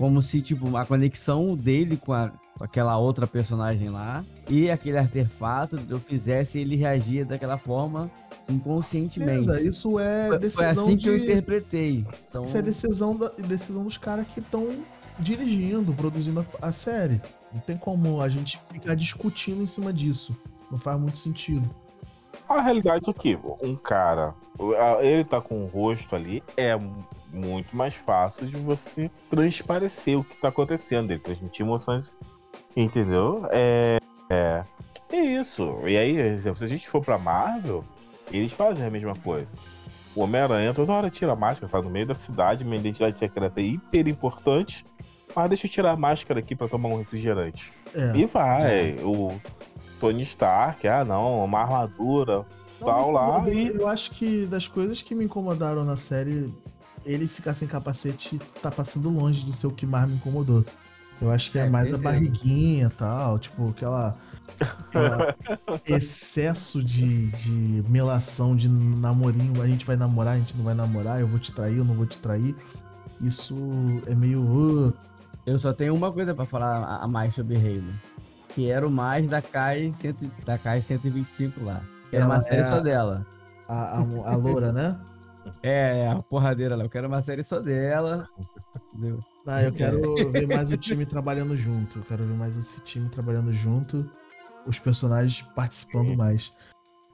Como 0.00 0.22
se, 0.22 0.40
tipo, 0.40 0.74
a 0.78 0.86
conexão 0.86 1.54
dele 1.54 1.98
com, 1.98 2.14
a- 2.14 2.32
com 2.56 2.64
aquela 2.64 2.96
outra 2.96 3.26
personagem 3.26 3.90
lá 3.90 4.24
e 4.48 4.70
aquele 4.70 4.96
artefato 4.96 5.78
eu 5.90 6.00
fizesse 6.00 6.58
ele 6.58 6.74
reagir 6.74 7.26
daquela 7.26 7.58
forma 7.58 8.10
inconscientemente. 8.48 9.42
Entenda, 9.42 9.60
Isso 9.60 9.98
é 9.98 10.20
Foi, 10.22 10.28
foi 10.30 10.38
decisão 10.38 10.66
assim 10.84 10.96
de... 10.96 11.04
que 11.04 11.10
eu 11.10 11.18
interpretei. 11.18 12.06
Então, 12.30 12.42
Isso 12.44 12.56
é 12.56 12.62
decisão, 12.62 13.14
da, 13.14 13.28
decisão 13.28 13.84
dos 13.84 13.98
caras 13.98 14.26
que 14.28 14.40
estão 14.40 14.68
dirigindo, 15.18 15.92
produzindo 15.92 16.46
a, 16.62 16.68
a 16.68 16.72
série. 16.72 17.20
Não 17.52 17.60
tem 17.60 17.76
como 17.76 18.22
a 18.22 18.28
gente 18.30 18.58
ficar 18.72 18.94
discutindo 18.94 19.62
em 19.62 19.66
cima 19.66 19.92
disso. 19.92 20.34
Não 20.70 20.78
faz 20.78 20.98
muito 20.98 21.18
sentido. 21.18 21.68
A 22.48 22.62
realidade 22.62 23.10
é 23.10 23.12
que 23.12 23.38
um 23.62 23.76
cara, 23.76 24.34
ele 25.02 25.24
tá 25.24 25.42
com 25.42 25.62
o 25.62 25.66
rosto 25.66 26.16
ali, 26.16 26.42
é 26.56 26.74
muito 27.32 27.76
mais 27.76 27.94
fácil 27.94 28.46
de 28.46 28.56
você 28.56 29.10
transparecer 29.28 30.18
o 30.18 30.24
que 30.24 30.36
tá 30.36 30.48
acontecendo, 30.48 31.10
ele 31.10 31.20
transmitir 31.20 31.64
emoções, 31.64 32.14
entendeu? 32.76 33.46
É, 33.50 33.98
é, 34.28 34.64
é 35.12 35.16
isso. 35.16 35.80
E 35.86 35.96
aí, 35.96 36.16
exemplo, 36.16 36.58
se 36.58 36.64
a 36.64 36.68
gente 36.68 36.88
for 36.88 37.02
pra 37.02 37.18
Marvel, 37.18 37.84
eles 38.30 38.52
fazem 38.52 38.84
a 38.84 38.90
mesma 38.90 39.14
coisa. 39.16 39.48
O 40.14 40.22
Homem-Aranha 40.22 40.74
toda 40.74 40.92
hora 40.92 41.10
tira 41.10 41.32
a 41.32 41.36
máscara, 41.36 41.70
tá 41.70 41.80
no 41.80 41.90
meio 41.90 42.06
da 42.06 42.14
cidade, 42.14 42.64
minha 42.64 42.78
identidade 42.78 43.16
secreta 43.16 43.60
é 43.60 43.64
hiper 43.64 44.08
importante, 44.08 44.84
mas 45.34 45.48
deixa 45.48 45.66
eu 45.66 45.70
tirar 45.70 45.92
a 45.92 45.96
máscara 45.96 46.40
aqui 46.40 46.56
pra 46.56 46.68
tomar 46.68 46.88
um 46.88 46.98
refrigerante. 46.98 47.72
É. 47.94 48.16
E 48.16 48.26
vai, 48.26 48.96
o 49.02 49.40
Tony 50.00 50.22
Stark, 50.22 50.86
ah 50.88 51.04
não, 51.04 51.44
uma 51.44 51.60
armadura, 51.60 52.44
tal 52.80 53.10
lá, 53.12 53.44
eu, 53.46 53.52
e 53.52 53.68
eu 53.68 53.86
acho 53.86 54.10
que 54.12 54.46
das 54.46 54.66
coisas 54.66 55.00
que 55.00 55.14
me 55.14 55.24
incomodaram 55.24 55.84
na 55.84 55.96
série, 55.96 56.52
ele 57.10 57.26
ficar 57.28 57.54
sem 57.54 57.66
capacete 57.68 58.38
tá 58.62 58.70
passando 58.70 59.08
longe 59.10 59.44
de 59.44 59.52
ser 59.52 59.66
o 59.66 59.70
que 59.72 59.86
mais 59.86 60.08
me 60.08 60.14
incomodou. 60.16 60.64
Eu 61.20 61.30
acho 61.30 61.50
que 61.50 61.58
é, 61.58 61.66
É, 61.66 61.68
mais 61.68 61.92
a 61.92 61.98
barriguinha 61.98 62.86
e 62.86 62.90
tal, 62.90 63.38
tipo, 63.38 63.68
aquela, 63.70 64.16
aquela 64.58 65.36
excesso 65.86 66.82
de, 66.82 67.26
de 67.32 67.84
melação, 67.88 68.56
de 68.56 68.68
namorinho. 68.68 69.60
A 69.62 69.66
gente 69.66 69.84
vai 69.84 69.96
namorar, 69.96 70.34
a 70.34 70.38
gente 70.38 70.56
não 70.56 70.64
vai 70.64 70.74
namorar, 70.74 71.20
eu 71.20 71.26
vou 71.26 71.38
te 71.38 71.52
trair, 71.52 71.76
eu 71.76 71.84
não 71.84 71.94
vou 71.94 72.06
te 72.06 72.16
trair. 72.18 72.54
Isso 73.20 73.54
é 74.06 74.14
meio. 74.14 74.40
uh, 74.42 74.94
eu 75.44 75.58
só 75.58 75.72
tenho 75.74 75.94
uma 75.94 76.10
coisa 76.10 76.34
pra 76.34 76.46
falar 76.46 76.84
a- 77.02 77.06
mais 77.06 77.34
sobre 77.34 77.56
Halo. 77.56 77.92
Que 78.54 78.70
era 78.70 78.86
o 78.86 78.90
mais 78.90 79.28
da 79.28 79.42
Kai, 79.42 79.92
100 79.92 80.14
da 80.46 80.56
Kai 80.58 80.80
125 80.80 81.62
lá. 81.64 81.82
Que 82.08 82.16
era 82.16 82.24
Ela 82.24 82.34
uma 82.34 82.40
série 82.42 82.62
é 82.62 82.64
só 82.64 82.74
a- 82.76 82.80
dela. 82.80 83.26
a, 83.68 83.74
a, 83.98 83.98
a 84.32 84.36
loura, 84.36 84.72
né? 84.72 84.98
É, 85.62 86.08
a 86.08 86.22
porradeira 86.22 86.76
lá. 86.76 86.84
Eu 86.84 86.90
quero 86.90 87.08
uma 87.08 87.22
série 87.22 87.42
só 87.42 87.60
dela. 87.60 88.28
Entendeu? 88.92 89.20
Ah, 89.46 89.62
eu 89.62 89.72
quero 89.72 90.30
ver 90.30 90.46
mais 90.46 90.70
o 90.70 90.76
time 90.76 91.04
trabalhando 91.06 91.56
junto. 91.56 91.98
Eu 91.98 92.04
quero 92.04 92.24
ver 92.24 92.34
mais 92.34 92.56
esse 92.56 92.80
time 92.80 93.08
trabalhando 93.08 93.52
junto. 93.52 94.08
Os 94.66 94.78
personagens 94.78 95.42
participando 95.54 96.08
Sim. 96.08 96.16
mais. 96.16 96.52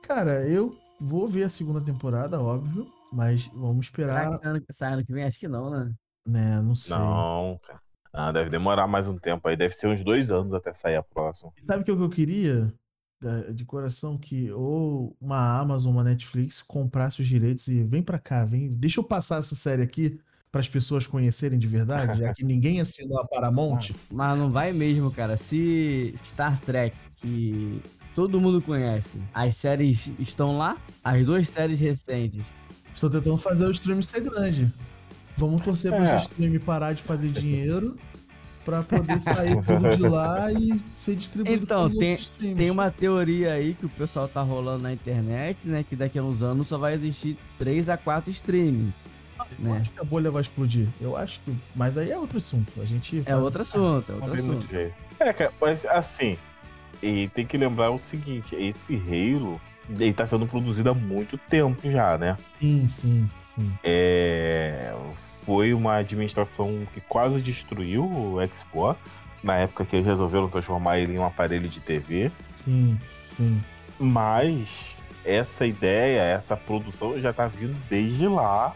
Cara, 0.03 0.47
eu 0.47 0.77
vou 1.01 1.27
ver 1.27 1.45
a 1.45 1.49
segunda 1.49 1.81
temporada, 1.81 2.41
óbvio. 2.41 2.91
Mas 3.13 3.47
vamos 3.55 3.87
Será 3.87 4.25
esperar, 4.25 4.31
que 4.31 4.39
sai 4.39 4.51
ano, 4.51 4.65
sai 4.71 4.93
ano 4.93 5.05
que 5.05 5.13
vem? 5.13 5.25
Acho 5.25 5.39
que 5.39 5.49
não, 5.49 5.71
né? 5.71 5.93
né? 6.27 6.61
Não 6.61 6.75
sei. 6.75 6.97
não, 6.97 7.59
cara. 7.63 7.81
Ah, 8.13 8.33
deve 8.33 8.49
demorar 8.49 8.87
mais 8.87 9.07
um 9.09 9.19
tempo 9.19 9.47
aí, 9.47 9.57
deve 9.57 9.75
ser 9.75 9.89
uns 9.89 10.03
dois 10.03 10.31
anos 10.31 10.55
até 10.55 10.73
sair 10.73 10.97
a 10.97 11.03
próxima. 11.03 11.53
Sabe 11.63 11.83
o 11.83 11.85
que 11.85 11.91
eu 11.91 12.11
queria? 12.11 12.73
De 13.55 13.65
coração, 13.65 14.19
que 14.19 14.51
ou 14.53 15.17
uma 15.21 15.59
Amazon, 15.59 15.93
uma 15.95 16.05
Netflix 16.05 16.61
comprasse 16.61 17.23
os 17.23 17.27
direitos 17.27 17.67
e 17.69 17.83
vem 17.83 18.03
pra 18.03 18.19
cá, 18.19 18.45
vem. 18.45 18.69
Deixa 18.69 19.01
eu 19.01 19.05
passar 19.05 19.39
essa 19.41 19.55
série 19.55 19.81
aqui 19.83 20.21
para 20.53 20.61
as 20.61 20.69
pessoas 20.69 21.07
conhecerem 21.07 21.59
de 21.59 21.67
verdade, 21.67 22.19
já 22.21 22.35
que 22.35 22.45
ninguém 22.45 22.81
assinou 22.81 23.19
a 23.19 23.27
Paramount. 23.29 23.91
Mas 24.11 24.39
não 24.39 24.51
vai 24.51 24.73
mesmo, 24.73 25.11
cara. 25.11 25.37
Se 25.39 26.15
Star 26.25 26.61
Trek, 26.61 26.95
que 27.17 27.81
todo 28.15 28.39
mundo 28.41 28.61
conhece, 28.61 29.19
as 29.33 29.57
séries 29.57 30.11
estão 30.19 30.59
lá, 30.59 30.77
as 31.03 31.25
duas 31.25 31.49
séries 31.49 31.81
recentes. 31.81 32.43
Estou 32.95 33.09
tentando 33.11 33.39
fazer 33.39 33.67
o 33.67 33.71
stream 33.71 34.01
ser 34.03 34.21
grande. 34.21 34.73
Vamos 35.39 35.63
torcer 35.63 35.91
para 35.91 36.11
É. 36.13 36.17
esse 36.17 36.25
stream 36.27 36.59
parar 36.61 36.93
de 36.93 37.03
fazer 37.03 37.31
dinheiro 37.31 37.97
para 38.67 38.83
poder 38.83 39.21
sair 39.21 39.63
tudo 39.63 39.97
de 39.97 40.03
lá 40.03 40.53
e 40.53 40.79
ser 40.97 41.15
distribuído 41.15 41.63
Então, 41.63 41.89
tem- 41.89 42.11
outros 42.11 42.29
streams. 42.29 42.57
Tem 42.59 42.71
uma 42.71 42.91
teoria 42.91 43.53
aí 43.53 43.75
que 43.75 43.87
o 43.87 43.89
pessoal 43.89 44.27
tá 44.29 44.43
rolando 44.43 44.83
na 44.83 44.93
internet, 44.93 45.67
né? 45.69 45.85
Que 45.89 45.95
daqui 45.95 46.19
a 46.19 46.23
uns 46.23 46.43
anos 46.43 46.67
só 46.67 46.77
vai 46.77 46.95
existir 46.95 47.39
3 47.59 47.89
a 47.89 47.97
4 47.97 48.29
streamings. 48.33 48.95
Eu 49.59 49.71
né? 49.71 49.79
acho 49.81 49.91
que 49.93 50.01
a 50.01 50.05
bolha 50.05 50.31
vai 50.31 50.43
explodir. 50.43 50.89
Eu 51.01 51.17
acho 51.17 51.41
que. 51.41 51.55
Mas 51.75 51.97
aí 51.97 52.11
é 52.11 52.19
outro 52.19 52.37
assunto. 52.39 52.73
A 52.81 52.85
gente 52.85 53.23
É 53.25 53.37
outro 53.37 53.63
assunto, 53.63 54.11
é 54.11 54.15
outro 54.17 54.35
assunto. 54.35 54.69
É, 55.21 55.33
cara, 55.33 55.53
mas 55.61 55.87
assim, 55.87 56.37
e 57.01 57.29
tem 57.29 57.47
que 57.47 57.57
lembrar 57.57 57.91
o 57.91 57.99
seguinte, 57.99 58.57
esse 58.57 58.97
Halo, 58.97 59.61
ele 59.89 60.13
tá 60.13 60.27
sendo 60.27 60.47
produzido 60.47 60.91
há 60.91 60.95
muito 60.95 61.39
tempo 61.39 61.89
já, 61.89 62.19
né? 62.19 62.37
Sim, 62.61 62.89
sim, 62.89 63.31
sim. 63.57 63.73
É, 63.83 64.95
foi 65.45 65.75
uma 65.75 65.97
administração 65.97 66.87
que 66.93 67.01
quase 67.01 67.41
destruiu 67.43 68.05
o 68.05 68.37
Xbox, 68.53 69.25
na 69.43 69.57
época 69.57 69.85
que 69.85 69.97
eles 69.97 70.07
resolveram 70.07 70.49
transformar 70.49 70.99
ele 70.99 71.15
em 71.15 71.19
um 71.19 71.25
aparelho 71.25 71.69
de 71.69 71.81
TV. 71.81 72.31
Sim, 72.55 72.99
sim. 73.25 73.63
Mas 73.99 74.97
essa 75.25 75.67
ideia, 75.67 76.21
essa 76.21 76.57
produção 76.57 77.19
já 77.21 77.33
tá 77.33 77.49
vindo 77.49 77.77
desde 77.89 78.29
lá 78.29 78.75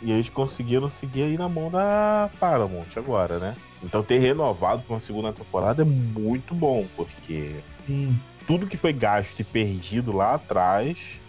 E 0.00 0.10
eles 0.10 0.28
conseguiram 0.28 0.88
seguir 0.88 1.22
aí 1.24 1.38
na 1.38 1.48
mão 1.48 1.70
da 1.70 2.28
Paramount 2.40 2.88
agora, 2.96 3.38
né? 3.38 3.56
Então 3.82 4.02
ter 4.02 4.18
renovado 4.18 4.82
para 4.82 4.94
uma 4.94 5.00
segunda 5.00 5.32
temporada 5.32 5.82
é 5.82 5.84
muito 5.84 6.54
bom, 6.54 6.86
porque 6.96 7.62
Sim. 7.86 8.18
tudo 8.46 8.66
que 8.66 8.76
foi 8.76 8.92
gasto 8.92 9.40
e 9.40 9.44
perdido 9.44 10.12
lá 10.12 10.34
atrás 10.34 11.20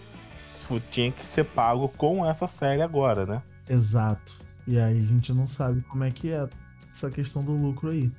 tinha 0.91 1.11
que 1.11 1.25
ser 1.25 1.43
pago 1.45 1.87
com 1.89 2.25
essa 2.25 2.47
série 2.47 2.81
agora, 2.81 3.25
né? 3.25 3.41
Exato. 3.69 4.35
E 4.67 4.79
aí 4.79 4.97
a 4.97 5.05
gente 5.05 5.33
não 5.33 5.47
sabe 5.47 5.81
como 5.89 6.03
é 6.03 6.11
que 6.11 6.31
é 6.31 6.47
essa 6.91 7.09
questão 7.09 7.43
do 7.43 7.51
lucro 7.53 7.89
aí. 7.89 8.11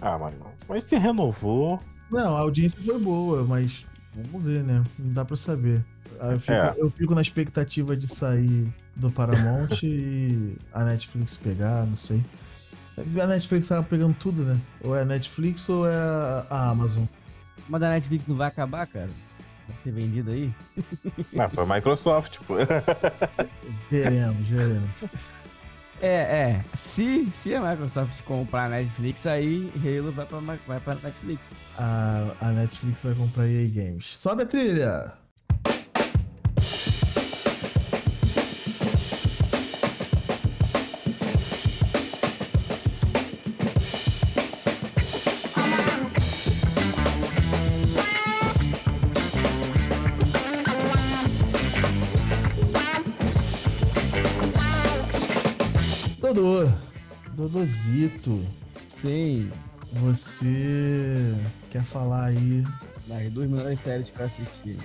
Ah, 0.00 0.18
mas, 0.18 0.34
mas 0.68 0.84
se 0.84 0.96
renovou. 0.96 1.78
Não, 2.10 2.36
a 2.36 2.40
audiência 2.40 2.80
foi 2.82 2.98
boa, 2.98 3.44
mas 3.44 3.86
vamos 4.14 4.42
ver, 4.44 4.64
né? 4.64 4.82
Não 4.98 5.10
dá 5.10 5.24
pra 5.24 5.36
saber. 5.36 5.84
Aí 6.18 6.32
Eu 6.32 6.40
fico, 6.40 6.52
É. 6.52 6.74
eu 6.78 6.90
fico 6.90 7.14
na 7.14 7.20
expectativa 7.22 7.96
de 7.96 8.08
sair 8.08 8.72
do 8.96 9.10
Paramount 9.10 9.70
e 9.84 10.56
a 10.72 10.84
Netflix 10.84 11.36
pegar, 11.36 11.86
não 11.86 11.96
sei. 11.96 12.24
A 13.22 13.26
Netflix 13.26 13.68
tava 13.68 13.82
pegando 13.82 14.14
tudo, 14.14 14.42
né? 14.42 14.58
Ou 14.82 14.94
é 14.96 15.02
a 15.02 15.04
Netflix 15.04 15.68
ou 15.68 15.88
é 15.88 15.94
a 15.94 16.46
a 16.50 16.70
Amazon. 16.70 17.04
Mas 17.68 17.80
da 17.80 17.90
Netflix 17.90 18.26
não 18.26 18.36
vai 18.36 18.48
acabar, 18.48 18.86
cara? 18.86 19.08
Ser 19.82 19.92
vendido 19.92 20.30
aí? 20.30 20.52
Ah, 21.38 21.48
foi 21.48 21.64
a 21.64 21.66
Microsoft, 21.66 22.38
pô. 22.46 22.54
Veremos, 23.90 24.48
veremos. 24.48 24.90
É, 26.00 26.06
é. 26.06 26.64
Se, 26.76 27.30
se 27.30 27.54
a 27.54 27.60
Microsoft 27.60 28.22
comprar 28.22 28.64
a 28.64 28.68
Netflix, 28.70 29.26
aí 29.26 29.70
Halo 29.76 30.12
vai 30.12 30.26
pra, 30.26 30.38
vai 30.40 30.80
pra 30.80 30.94
Netflix. 30.94 31.42
A, 31.76 32.26
a 32.40 32.50
Netflix 32.52 33.02
vai 33.02 33.14
comprar 33.14 33.46
EA 33.46 33.68
Games. 33.68 34.18
Sobe 34.18 34.42
a 34.42 34.46
trilha! 34.46 35.19
Dodozito, 57.90 58.46
Sim. 58.86 59.50
você 59.94 61.34
quer 61.70 61.82
falar 61.82 62.26
aí 62.26 62.64
Das 63.08 63.32
duas 63.32 63.50
melhores 63.50 63.80
séries 63.80 64.10
que 64.10 64.20
eu 64.20 64.26
assisti. 64.26 64.78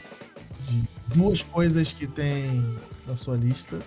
de 0.68 0.84
duas 1.14 1.44
coisas 1.44 1.92
que 1.94 2.08
tem 2.08 2.66
na 3.08 3.16
sua 3.16 3.38
lista. 3.38 3.78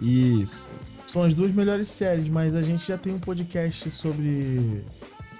Isso. 0.00 0.66
São 1.06 1.22
as 1.22 1.34
duas 1.34 1.52
melhores 1.52 1.88
séries, 1.88 2.28
mas 2.28 2.54
a 2.54 2.62
gente 2.62 2.86
já 2.88 2.96
tem 2.96 3.12
um 3.14 3.18
podcast 3.20 3.90
sobre 3.90 4.82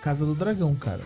Casa 0.02 0.26
do 0.26 0.34
Dragão, 0.34 0.74
cara. 0.74 1.02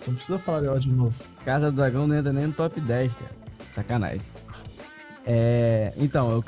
Você 0.00 0.10
não 0.10 0.16
precisa 0.16 0.38
falar 0.38 0.60
dela 0.60 0.80
de 0.80 0.90
novo. 0.90 1.22
Casa 1.44 1.70
do 1.70 1.76
Dragão 1.76 2.06
não 2.08 2.16
entra 2.16 2.32
nem 2.32 2.48
no 2.48 2.52
top 2.52 2.80
10, 2.80 3.12
cara. 3.12 3.30
Sacanagem. 3.72 4.20
É, 5.24 5.94
então, 5.96 6.30
eu 6.30 6.44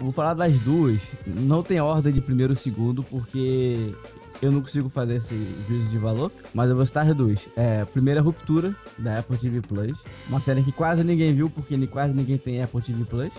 vou 0.00 0.12
falar 0.12 0.34
das 0.34 0.58
duas. 0.60 1.00
Não 1.26 1.62
tem 1.62 1.80
ordem 1.80 2.12
de 2.12 2.20
primeiro 2.20 2.52
e 2.52 2.56
segundo, 2.56 3.02
porque 3.02 3.94
eu 4.40 4.52
não 4.52 4.60
consigo 4.60 4.88
fazer 4.88 5.16
esse 5.16 5.34
juízo 5.66 5.90
de 5.90 5.98
valor. 5.98 6.30
Mas 6.54 6.70
eu 6.70 6.76
vou 6.76 6.86
citar 6.86 7.08
as 7.08 7.16
duas. 7.16 7.40
É, 7.56 7.84
primeira 7.84 8.20
Ruptura, 8.20 8.74
da 8.98 9.18
Apple 9.18 9.36
TV 9.36 9.60
Plus. 9.60 9.98
Uma 10.28 10.40
série 10.40 10.62
que 10.62 10.72
quase 10.72 11.02
ninguém 11.02 11.34
viu, 11.34 11.50
porque 11.50 11.86
quase 11.86 12.14
ninguém 12.14 12.38
tem 12.38 12.62
Apple 12.62 12.80
TV 12.80 13.04
Plus. 13.04 13.32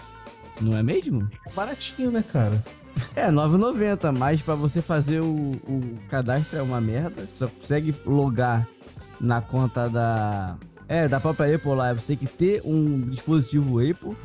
Não 0.61 0.75
é 0.75 0.83
mesmo? 0.83 1.29
É 1.47 1.51
baratinho, 1.51 2.11
né, 2.11 2.23
cara? 2.23 2.63
É, 3.15 3.25
R$ 3.25 3.31
9,90, 3.31 4.17
mas 4.17 4.41
pra 4.41 4.55
você 4.55 4.81
fazer 4.81 5.21
o, 5.21 5.51
o 5.67 5.97
cadastro 6.09 6.59
é 6.59 6.61
uma 6.61 6.81
merda. 6.81 7.27
Só 7.35 7.47
consegue 7.47 7.95
logar 8.05 8.67
na 9.19 9.41
conta 9.41 9.87
da. 9.87 10.57
É, 10.87 11.07
da 11.07 11.19
própria 11.19 11.55
Apple 11.55 11.75
lá. 11.75 11.93
Você 11.93 12.07
tem 12.07 12.17
que 12.17 12.27
ter 12.27 12.61
um 12.65 13.01
dispositivo 13.01 13.79
Apple. 13.79 14.17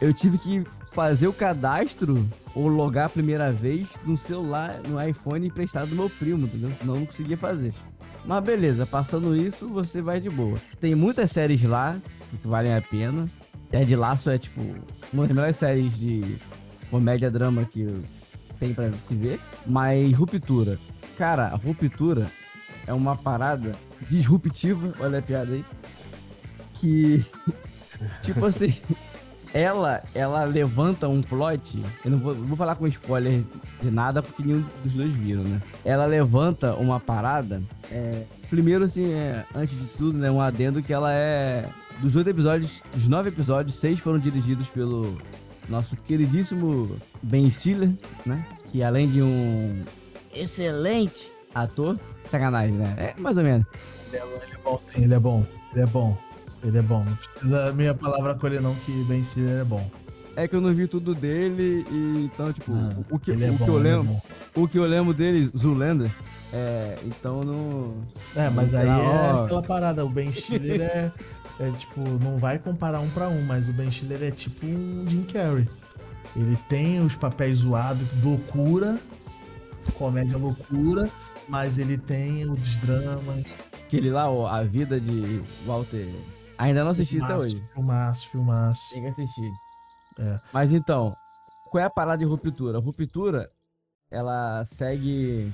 Eu 0.00 0.14
tive 0.14 0.38
que 0.38 0.64
fazer 0.98 1.28
o 1.28 1.32
cadastro 1.32 2.28
ou 2.56 2.66
logar 2.66 3.06
a 3.06 3.08
primeira 3.08 3.52
vez 3.52 3.86
no 4.04 4.18
celular, 4.18 4.80
no 4.88 5.00
iPhone 5.00 5.46
emprestado 5.46 5.90
do 5.90 5.94
meu 5.94 6.10
primo, 6.10 6.46
entendeu? 6.46 6.72
Senão 6.76 6.94
eu 6.94 6.98
não 6.98 7.06
conseguia 7.06 7.36
fazer. 7.36 7.72
Mas 8.24 8.42
beleza, 8.42 8.84
passando 8.84 9.36
isso, 9.36 9.68
você 9.68 10.02
vai 10.02 10.20
de 10.20 10.28
boa. 10.28 10.58
Tem 10.80 10.96
muitas 10.96 11.30
séries 11.30 11.62
lá 11.62 11.96
que 12.28 12.48
valem 12.48 12.74
a 12.74 12.82
pena. 12.82 13.30
Ted 13.70 13.94
Laço 13.94 14.28
é, 14.28 14.38
tipo, 14.38 14.60
uma 15.12 15.22
das 15.22 15.36
melhores 15.36 15.56
séries 15.56 15.96
de 15.96 16.36
comédia 16.90 17.30
drama 17.30 17.64
que 17.64 17.86
tem 18.58 18.74
pra 18.74 18.90
se 18.94 19.14
ver. 19.14 19.38
Mas 19.64 20.12
Ruptura. 20.12 20.80
Cara, 21.16 21.54
Ruptura 21.54 22.28
é 22.88 22.92
uma 22.92 23.14
parada 23.14 23.70
disruptiva, 24.10 24.92
olha 24.98 25.20
a 25.20 25.22
piada 25.22 25.52
aí. 25.52 25.64
Que, 26.74 27.24
tipo 28.24 28.44
assim, 28.44 28.74
ela, 29.52 30.02
ela 30.14 30.44
levanta 30.44 31.08
um 31.08 31.22
plot. 31.22 31.82
Eu 32.04 32.10
não 32.10 32.18
vou, 32.18 32.34
vou 32.34 32.56
falar 32.56 32.74
com 32.76 32.86
spoiler 32.86 33.42
de 33.80 33.90
nada 33.90 34.22
porque 34.22 34.42
nenhum 34.42 34.64
dos 34.82 34.92
dois 34.92 35.12
viram, 35.12 35.42
né? 35.42 35.62
Ela 35.84 36.06
levanta 36.06 36.74
uma 36.74 37.00
parada. 37.00 37.62
é, 37.90 38.24
primeiro, 38.50 38.84
assim, 38.84 39.12
é, 39.12 39.44
antes 39.54 39.78
de 39.78 39.86
tudo, 39.96 40.18
né? 40.18 40.30
Um 40.30 40.40
adendo 40.40 40.82
que 40.82 40.92
ela 40.92 41.12
é. 41.12 41.68
Dos 42.00 42.14
oito 42.14 42.30
episódios, 42.30 42.80
dos 42.94 43.08
nove 43.08 43.28
episódios, 43.28 43.74
seis 43.76 43.98
foram 43.98 44.20
dirigidos 44.20 44.70
pelo 44.70 45.18
nosso 45.68 45.96
queridíssimo 45.96 46.96
Ben 47.22 47.50
Stiller, 47.50 47.90
né? 48.24 48.46
Que 48.70 48.82
além 48.82 49.08
de 49.08 49.20
um 49.20 49.82
excelente 50.32 51.30
ator, 51.54 51.98
sacanagem, 52.24 52.74
né? 52.76 52.94
É 52.96 53.20
mais 53.20 53.36
ou 53.36 53.42
menos. 53.42 53.66
Ele 54.12 54.16
é 54.16 54.20
bom, 54.62 54.80
ele 54.96 55.14
é 55.14 55.18
bom. 55.18 55.46
Ele 55.72 55.82
é 55.82 55.86
bom. 55.86 56.27
Ele 56.62 56.78
é 56.78 56.82
bom. 56.82 57.04
Não 57.04 57.14
precisa 57.16 57.72
minha 57.72 57.94
palavra 57.94 58.34
com 58.34 58.46
ele, 58.46 58.60
não, 58.60 58.74
que 58.74 58.92
Ben 59.04 59.22
Stiller 59.22 59.60
é 59.60 59.64
bom. 59.64 59.88
É 60.36 60.46
que 60.46 60.54
eu 60.54 60.60
não 60.60 60.72
vi 60.72 60.86
tudo 60.86 61.14
dele 61.14 61.84
e 61.90 62.30
então, 62.32 62.52
tipo, 62.52 62.70
Não, 62.72 63.04
o, 63.10 63.18
que, 63.18 63.32
é 63.32 63.50
bom, 63.50 63.56
que 63.64 63.68
eu 63.70 63.78
é 63.78 63.82
lembro, 63.82 64.04
bom. 64.04 64.22
o 64.54 64.68
que 64.68 64.78
eu 64.78 64.84
lembro 64.84 65.12
dele, 65.12 65.50
Zulander, 65.56 66.10
é, 66.52 66.96
então 67.04 67.40
não. 67.42 67.94
É, 68.34 68.48
mas 68.48 68.74
aí 68.74 68.88
Ó. 68.88 68.92
é 68.92 69.44
aquela 69.44 69.62
parada. 69.62 70.04
O 70.04 70.08
Ben 70.08 70.32
Stiller 70.32 70.80
é, 70.80 71.12
é 71.60 71.70
tipo, 71.72 72.00
não 72.22 72.38
vai 72.38 72.58
comparar 72.58 73.00
um 73.00 73.10
pra 73.10 73.28
um, 73.28 73.42
mas 73.42 73.68
o 73.68 73.72
Ben 73.72 73.90
Stiller 73.90 74.22
é 74.22 74.30
tipo 74.30 74.64
um 74.64 75.04
Jim 75.08 75.22
Carrey. 75.22 75.68
Ele 76.36 76.56
tem 76.68 77.04
os 77.04 77.16
papéis 77.16 77.58
zoados, 77.58 78.06
loucura, 78.22 78.98
comédia 79.94 80.38
loucura, 80.38 81.10
mas 81.48 81.78
ele 81.78 81.98
tem 81.98 82.48
os 82.48 82.76
dramas. 82.78 83.44
Aquele 83.86 84.10
lá, 84.10 84.30
ó, 84.30 84.46
a 84.46 84.62
vida 84.62 85.00
de 85.00 85.42
Walter. 85.66 86.08
Ainda 86.58 86.82
não 86.82 86.90
assisti 86.90 87.22
até 87.22 87.36
hoje. 87.36 87.62
Filmaço, 87.72 88.28
filmaço. 88.30 88.92
Tem 88.92 89.02
que 89.02 89.08
assistir. 89.08 89.50
É. 90.18 90.40
Mas 90.52 90.72
então, 90.72 91.16
qual 91.70 91.82
é 91.82 91.86
a 91.86 91.90
parada 91.90 92.18
de 92.18 92.24
ruptura? 92.24 92.78
Ruptura, 92.78 93.50
ela 94.10 94.64
segue 94.64 95.52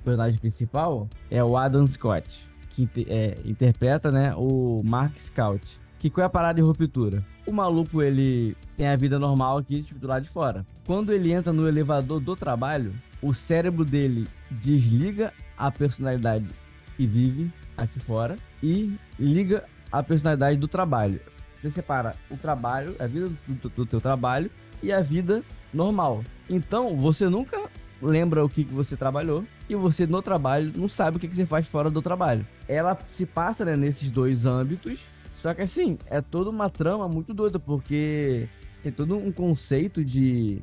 o 0.00 0.02
personagem 0.04 0.38
principal, 0.38 1.08
é 1.30 1.42
o 1.42 1.56
Adam 1.56 1.86
Scott, 1.86 2.48
que 2.70 2.88
é, 3.08 3.38
interpreta, 3.44 4.12
né, 4.12 4.34
o 4.36 4.82
Mark 4.84 5.18
Scout. 5.18 5.80
Que 5.98 6.10
qual 6.10 6.22
é 6.22 6.26
a 6.26 6.30
parada 6.30 6.56
de 6.56 6.60
ruptura? 6.60 7.24
O 7.46 7.52
maluco, 7.52 8.02
ele 8.02 8.54
tem 8.76 8.86
a 8.86 8.96
vida 8.96 9.18
normal 9.18 9.58
aqui, 9.58 9.82
tipo, 9.82 9.98
do 9.98 10.06
lado 10.06 10.22
de 10.22 10.28
fora. 10.28 10.66
Quando 10.86 11.12
ele 11.12 11.32
entra 11.32 11.50
no 11.50 11.66
elevador 11.66 12.20
do 12.20 12.36
trabalho, 12.36 12.94
o 13.22 13.32
cérebro 13.32 13.86
dele 13.86 14.28
desliga 14.50 15.32
a 15.56 15.70
personalidade 15.70 16.46
que 16.94 17.06
vive 17.06 17.50
aqui 17.76 17.98
fora 17.98 18.36
e 18.62 18.98
liga 19.18 19.64
a 19.98 20.02
personalidade 20.02 20.58
do 20.58 20.66
trabalho. 20.66 21.20
Você 21.56 21.70
separa 21.70 22.16
o 22.28 22.36
trabalho, 22.36 22.96
a 22.98 23.06
vida 23.06 23.30
do, 23.46 23.68
do 23.68 23.86
teu 23.86 24.00
trabalho 24.00 24.50
e 24.82 24.92
a 24.92 25.00
vida 25.00 25.42
normal. 25.72 26.24
Então, 26.50 26.96
você 26.96 27.28
nunca 27.28 27.70
lembra 28.02 28.44
o 28.44 28.48
que, 28.48 28.64
que 28.64 28.74
você 28.74 28.96
trabalhou 28.96 29.44
e 29.68 29.76
você 29.76 30.04
no 30.04 30.20
trabalho 30.20 30.72
não 30.76 30.88
sabe 30.88 31.16
o 31.16 31.20
que, 31.20 31.28
que 31.28 31.36
você 31.36 31.46
faz 31.46 31.68
fora 31.68 31.90
do 31.90 32.02
trabalho. 32.02 32.44
Ela 32.68 32.98
se 33.06 33.24
passa 33.24 33.64
né, 33.64 33.76
nesses 33.76 34.10
dois 34.10 34.44
âmbitos, 34.44 34.98
só 35.36 35.54
que 35.54 35.62
assim, 35.62 35.96
é 36.06 36.20
toda 36.20 36.50
uma 36.50 36.68
trama 36.68 37.08
muito 37.08 37.32
doida, 37.32 37.58
porque 37.58 38.48
tem 38.82 38.90
todo 38.90 39.16
um 39.16 39.30
conceito 39.30 40.04
de 40.04 40.60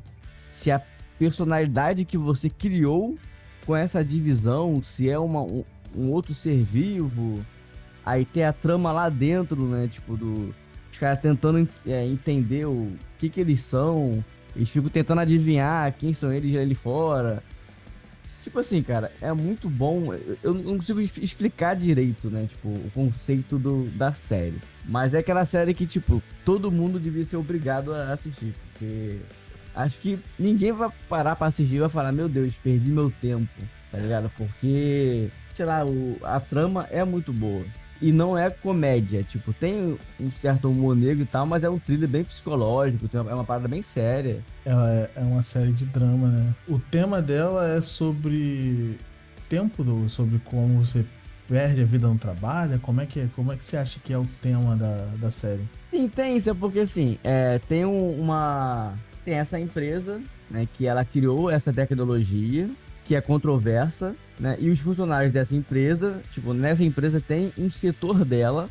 se 0.50 0.70
a 0.70 0.80
personalidade 1.18 2.04
que 2.04 2.18
você 2.18 2.50
criou 2.50 3.16
com 3.64 3.74
essa 3.74 4.04
divisão, 4.04 4.82
se 4.82 5.08
é 5.08 5.18
uma, 5.18 5.40
um, 5.40 5.64
um 5.96 6.10
outro 6.10 6.34
ser 6.34 6.62
vivo, 6.62 7.44
aí 8.04 8.24
tem 8.24 8.44
a 8.44 8.52
trama 8.52 8.92
lá 8.92 9.08
dentro, 9.08 9.62
né? 9.66 9.88
Tipo, 9.90 10.16
do. 10.16 10.54
Os 10.90 10.98
caras 10.98 11.20
tentando 11.20 11.66
é, 11.86 12.04
entender 12.06 12.66
o 12.66 12.92
que 13.18 13.28
que 13.28 13.40
eles 13.40 13.60
são. 13.60 14.22
Eles 14.54 14.68
ficam 14.68 14.90
tentando 14.90 15.20
adivinhar 15.22 15.92
quem 15.98 16.12
são 16.12 16.32
eles 16.32 16.54
ali 16.56 16.74
fora. 16.74 17.42
Tipo 18.42 18.58
assim, 18.58 18.82
cara, 18.82 19.10
é 19.20 19.32
muito 19.32 19.70
bom. 19.70 20.12
Eu- 20.42 20.52
não 20.52 20.76
consigo 20.76 21.00
explicar 21.00 21.74
direito, 21.74 22.28
né? 22.28 22.46
Tipo, 22.48 22.68
o 22.68 22.90
conceito 22.92 23.56
do, 23.58 23.84
da 23.96 24.12
série. 24.12 24.58
Mas 24.84 25.14
é 25.14 25.18
aquela 25.18 25.44
série 25.44 25.72
que, 25.72 25.86
tipo, 25.86 26.20
todo 26.44 26.70
mundo 26.70 26.98
devia 26.98 27.24
ser 27.24 27.36
obrigado 27.36 27.94
a 27.94 28.12
assistir. 28.12 28.52
Porque 28.72 29.20
acho 29.74 29.98
que 30.00 30.18
ninguém 30.38 30.72
vai 30.72 30.90
parar 31.08 31.36
pra 31.36 31.46
assistir 31.46 31.76
e 31.76 31.80
vai 31.80 31.88
falar, 31.88 32.10
meu 32.12 32.28
Deus, 32.28 32.58
perdi 32.58 32.90
meu 32.90 33.12
tempo, 33.22 33.48
tá 33.92 33.98
ligado? 33.98 34.30
Porque, 34.36 35.28
sei 35.54 35.64
lá, 35.64 35.86
o, 35.86 36.18
a 36.22 36.40
trama 36.40 36.86
é 36.90 37.04
muito 37.04 37.32
boa. 37.32 37.64
E 38.02 38.10
não 38.10 38.36
é 38.36 38.50
comédia, 38.50 39.22
tipo, 39.22 39.52
tem 39.52 39.96
um 40.18 40.30
certo 40.32 40.68
humor 40.68 40.96
negro 40.96 41.22
e 41.22 41.26
tal, 41.26 41.46
mas 41.46 41.62
é 41.62 41.70
um 41.70 41.78
thriller 41.78 42.08
bem 42.08 42.24
psicológico, 42.24 43.08
é 43.16 43.20
uma 43.20 43.44
parada 43.44 43.68
bem 43.68 43.80
séria. 43.80 44.42
Ela 44.64 44.92
é, 44.92 45.10
é 45.14 45.20
uma 45.20 45.42
série 45.42 45.70
de 45.70 45.86
drama, 45.86 46.26
né? 46.26 46.54
O 46.68 46.80
tema 46.80 47.22
dela 47.22 47.68
é 47.68 47.80
sobre 47.80 48.98
tempo, 49.48 49.84
do, 49.84 50.08
sobre 50.08 50.40
como 50.40 50.84
você 50.84 51.04
perde 51.46 51.82
a 51.82 51.84
vida 51.84 52.08
no 52.08 52.18
trabalho? 52.18 52.80
Como 52.80 53.00
é 53.00 53.06
que, 53.06 53.28
como 53.36 53.52
é 53.52 53.56
que 53.56 53.64
você 53.64 53.76
acha 53.76 54.00
que 54.00 54.12
é 54.12 54.18
o 54.18 54.26
tema 54.40 54.74
da, 54.74 55.06
da 55.20 55.30
série? 55.30 55.62
Sim, 55.90 56.08
tem 56.08 56.36
isso, 56.36 56.50
é 56.50 56.54
porque 56.54 56.80
assim, 56.80 57.18
é, 57.22 57.60
tem 57.68 57.84
uma. 57.84 58.94
Tem 59.24 59.34
essa 59.34 59.60
empresa, 59.60 60.20
né, 60.50 60.66
que 60.72 60.86
ela 60.86 61.04
criou 61.04 61.48
essa 61.48 61.72
tecnologia, 61.72 62.68
que 63.04 63.14
é 63.14 63.20
controversa, 63.20 64.16
né? 64.42 64.56
E 64.58 64.70
os 64.70 64.80
funcionários 64.80 65.32
dessa 65.32 65.54
empresa, 65.54 66.20
tipo, 66.32 66.52
nessa 66.52 66.82
empresa 66.82 67.20
tem 67.20 67.52
um 67.56 67.70
setor 67.70 68.24
dela, 68.24 68.68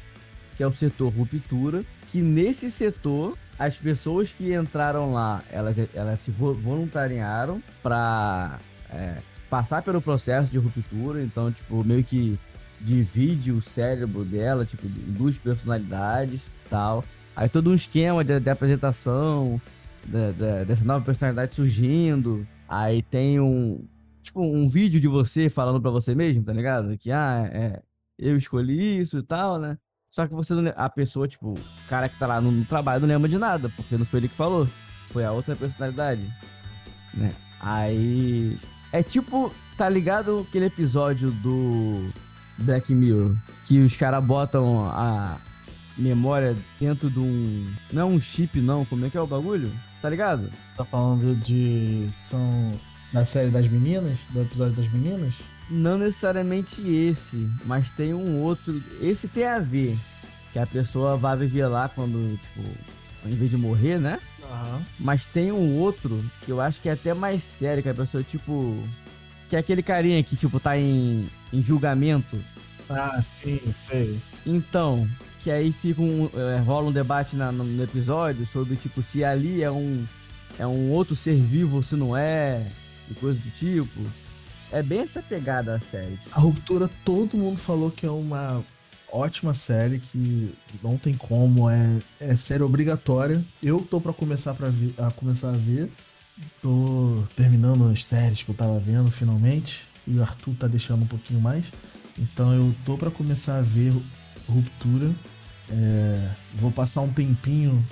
que 0.57 0.61
é 0.61 0.67
o 0.67 0.73
setor 0.73 1.13
ruptura, 1.13 1.81
que 2.11 2.21
nesse 2.21 2.69
setor 2.69 3.37
as 3.57 3.77
pessoas 3.77 4.33
que 4.33 4.53
entraram 4.53 5.13
lá, 5.13 5.41
elas, 5.49 5.77
elas 5.93 6.19
se 6.19 6.29
voluntariaram 6.29 7.63
para 7.81 8.59
é, 8.89 9.19
passar 9.49 9.81
pelo 9.81 10.01
processo 10.01 10.51
de 10.51 10.57
ruptura, 10.57 11.23
então, 11.23 11.49
tipo, 11.49 11.81
meio 11.85 12.03
que 12.03 12.37
divide 12.81 13.53
o 13.53 13.61
cérebro 13.61 14.25
dela, 14.25 14.65
tipo, 14.65 14.85
em 14.85 15.13
duas 15.13 15.37
personalidades 15.37 16.41
tal. 16.69 17.05
Aí 17.33 17.47
todo 17.47 17.69
um 17.69 17.73
esquema 17.73 18.25
de, 18.25 18.41
de 18.41 18.49
apresentação 18.49 19.61
de, 20.05 20.33
de, 20.33 20.65
dessa 20.65 20.83
nova 20.83 21.05
personalidade 21.05 21.55
surgindo. 21.55 22.45
Aí 22.67 23.01
tem 23.01 23.39
um, 23.39 23.79
tipo, 24.21 24.41
um 24.41 24.67
vídeo 24.67 24.99
de 24.99 25.07
você 25.07 25.49
falando 25.49 25.81
para 25.81 25.91
você 25.91 26.15
mesmo, 26.15 26.43
tá 26.43 26.53
ligado? 26.53 26.97
Que, 26.97 27.11
ah, 27.11 27.49
é, 27.51 27.81
eu 28.17 28.37
escolhi 28.37 28.99
isso 28.99 29.17
e 29.17 29.23
tal, 29.23 29.59
né? 29.59 29.77
Só 30.11 30.27
que 30.27 30.33
você 30.33 30.53
não, 30.53 30.71
a 30.75 30.89
pessoa, 30.89 31.27
tipo, 31.27 31.53
o 31.53 31.87
cara 31.87 32.09
que 32.09 32.19
tá 32.19 32.27
lá 32.27 32.41
no, 32.41 32.65
trabalho 32.65 33.01
não 33.01 33.07
lembra 33.07 33.29
de 33.29 33.37
nada, 33.37 33.69
porque 33.69 33.97
não 33.97 34.05
foi 34.05 34.19
ele 34.19 34.27
que 34.27 34.35
falou. 34.35 34.67
Foi 35.09 35.23
a 35.23 35.31
outra 35.31 35.55
personalidade, 35.55 36.21
né? 37.13 37.33
Aí. 37.59 38.57
É 38.93 39.01
tipo, 39.01 39.53
tá 39.77 39.87
ligado 39.87 40.45
aquele 40.47 40.65
episódio 40.65 41.31
do 41.31 42.09
Black 42.57 42.93
Mirror? 42.93 43.35
Que 43.65 43.79
os 43.79 43.95
caras 43.95 44.23
botam 44.23 44.85
a 44.89 45.37
memória 45.97 46.57
dentro 46.79 47.09
de 47.09 47.19
um. 47.19 47.73
Não 47.91 48.01
é 48.01 48.05
um 48.05 48.19
chip, 48.19 48.59
não. 48.59 48.83
Como 48.83 49.05
é 49.05 49.09
que 49.09 49.17
é 49.17 49.21
o 49.21 49.27
bagulho? 49.27 49.71
Tá 50.01 50.09
ligado? 50.09 50.51
Tá 50.75 50.83
falando 50.83 51.35
de. 51.41 52.07
São 52.11 52.73
da 53.11 53.25
série 53.25 53.49
das 53.49 53.67
meninas, 53.67 54.17
do 54.29 54.41
episódio 54.41 54.73
das 54.73 54.91
meninas? 54.91 55.35
Não 55.69 55.97
necessariamente 55.97 56.81
esse, 56.81 57.49
mas 57.65 57.91
tem 57.91 58.13
um 58.13 58.41
outro. 58.41 58.81
Esse 59.01 59.27
tem 59.27 59.45
a 59.45 59.59
ver. 59.59 59.97
Que 60.51 60.59
a 60.59 60.67
pessoa 60.67 61.15
vai 61.15 61.37
viver 61.37 61.65
lá 61.67 61.87
quando, 61.87 62.37
tipo, 62.37 62.67
em 63.25 63.35
vez 63.35 63.49
de 63.49 63.57
morrer, 63.57 63.99
né? 63.99 64.19
Uhum. 64.41 64.81
Mas 64.99 65.25
tem 65.25 65.51
um 65.51 65.77
outro 65.77 66.23
que 66.43 66.51
eu 66.51 66.59
acho 66.59 66.81
que 66.81 66.89
é 66.89 66.91
até 66.91 67.13
mais 67.13 67.41
sério, 67.41 67.81
que 67.81 67.89
a 67.89 67.93
pessoa, 67.93 68.21
tipo. 68.21 68.77
Que 69.49 69.55
é 69.55 69.59
aquele 69.59 69.81
carinha 69.81 70.21
que, 70.23 70.35
tipo, 70.35 70.59
tá 70.59 70.77
em, 70.77 71.29
em 71.53 71.61
julgamento. 71.61 72.37
Ah, 72.89 73.21
sim, 73.35 73.59
sei. 73.71 74.19
Então, 74.45 75.07
que 75.43 75.49
aí 75.49 75.71
fica 75.71 76.01
um, 76.01 76.29
é, 76.33 76.59
rola 76.59 76.89
um 76.89 76.91
debate 76.91 77.35
na, 77.35 77.51
no 77.51 77.83
episódio 77.83 78.45
sobre, 78.45 78.75
tipo, 78.75 79.01
se 79.01 79.23
ali 79.23 79.63
é 79.63 79.71
um, 79.71 80.05
é 80.59 80.67
um 80.67 80.91
outro 80.91 81.15
ser 81.15 81.35
vivo 81.35 81.77
ou 81.77 81.83
se 81.83 81.95
não 81.95 82.15
é 82.15 82.65
e 83.11 83.15
coisa 83.15 83.39
do 83.39 83.51
tipo. 83.51 84.01
É 84.71 84.81
bem 84.81 85.01
essa 85.01 85.21
pegada 85.21 85.75
a 85.75 85.79
série. 85.79 86.17
A 86.31 86.39
Ruptura, 86.39 86.89
todo 87.03 87.37
mundo 87.37 87.57
falou 87.57 87.91
que 87.91 88.05
é 88.05 88.09
uma 88.09 88.63
ótima 89.11 89.53
série, 89.53 89.99
que 89.99 90.53
não 90.81 90.97
tem 90.97 91.13
como, 91.13 91.69
é, 91.69 91.99
é 92.19 92.35
série 92.37 92.63
obrigatória. 92.63 93.43
Eu 93.61 93.81
tô 93.81 93.99
para 93.99 94.13
começar 94.13 94.53
para 94.53 94.69
a 94.97 95.11
começar 95.11 95.49
a 95.49 95.57
ver. 95.57 95.91
Tô 96.61 97.23
terminando 97.35 97.89
as 97.89 98.05
séries 98.05 98.43
que 98.43 98.49
eu 98.49 98.55
tava 98.55 98.79
vendo 98.79 99.11
finalmente. 99.11 99.85
E 100.07 100.17
o 100.17 100.21
Arthur 100.21 100.55
tá 100.55 100.67
deixando 100.67 101.03
um 101.03 101.07
pouquinho 101.07 101.41
mais. 101.41 101.65
Então 102.17 102.53
eu 102.53 102.73
tô 102.85 102.97
para 102.97 103.11
começar 103.11 103.57
a 103.57 103.61
ver 103.61 103.93
Ruptura. 104.47 105.11
É, 105.69 106.29
vou 106.55 106.71
passar 106.71 107.01
um 107.01 107.11
tempinho 107.11 107.85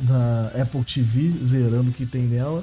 na 0.00 0.48
Apple 0.60 0.84
TV 0.84 1.32
zerando 1.44 1.90
o 1.90 1.92
que 1.92 2.04
tem 2.04 2.22
nela. 2.22 2.62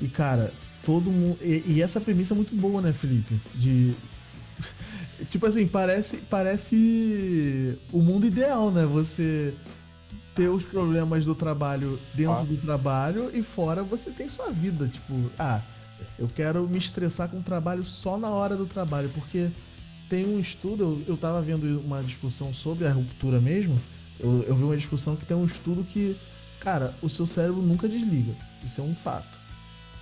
E 0.00 0.08
cara, 0.08 0.52
todo 0.84 1.10
mundo. 1.10 1.38
E, 1.42 1.62
e, 1.66 1.82
essa 1.82 2.00
premissa 2.00 2.34
é 2.34 2.36
muito 2.36 2.54
boa, 2.54 2.80
né, 2.80 2.92
Felipe? 2.92 3.40
De. 3.54 3.94
tipo 5.28 5.46
assim, 5.46 5.66
parece, 5.66 6.18
parece 6.30 7.78
o 7.92 8.00
mundo 8.00 8.26
ideal, 8.26 8.70
né? 8.70 8.84
Você 8.86 9.54
ter 10.34 10.48
os 10.48 10.64
problemas 10.64 11.24
do 11.24 11.34
trabalho 11.34 11.98
dentro 12.12 12.32
ah. 12.32 12.42
do 12.42 12.56
trabalho 12.56 13.30
e 13.32 13.42
fora 13.42 13.82
você 13.82 14.10
tem 14.10 14.28
sua 14.28 14.50
vida. 14.50 14.88
Tipo, 14.88 15.30
ah, 15.38 15.60
eu 16.18 16.28
quero 16.28 16.68
me 16.68 16.78
estressar 16.78 17.28
com 17.28 17.38
o 17.38 17.42
trabalho 17.42 17.84
só 17.84 18.18
na 18.18 18.28
hora 18.30 18.56
do 18.56 18.66
trabalho, 18.66 19.08
porque 19.14 19.48
tem 20.08 20.26
um 20.26 20.38
estudo, 20.38 20.82
eu, 20.82 21.14
eu 21.14 21.16
tava 21.16 21.40
vendo 21.40 21.80
uma 21.80 22.02
discussão 22.02 22.52
sobre 22.52 22.86
a 22.86 22.92
ruptura 22.92 23.40
mesmo. 23.40 23.80
Eu, 24.18 24.42
eu 24.42 24.54
vi 24.54 24.64
uma 24.64 24.76
discussão 24.76 25.16
que 25.16 25.24
tem 25.24 25.36
um 25.36 25.44
estudo 25.44 25.84
que, 25.84 26.16
cara, 26.60 26.94
o 27.02 27.08
seu 27.08 27.26
cérebro 27.26 27.62
nunca 27.62 27.88
desliga. 27.88 28.34
Isso 28.64 28.80
é 28.80 28.84
um 28.84 28.94
fato. 28.94 29.43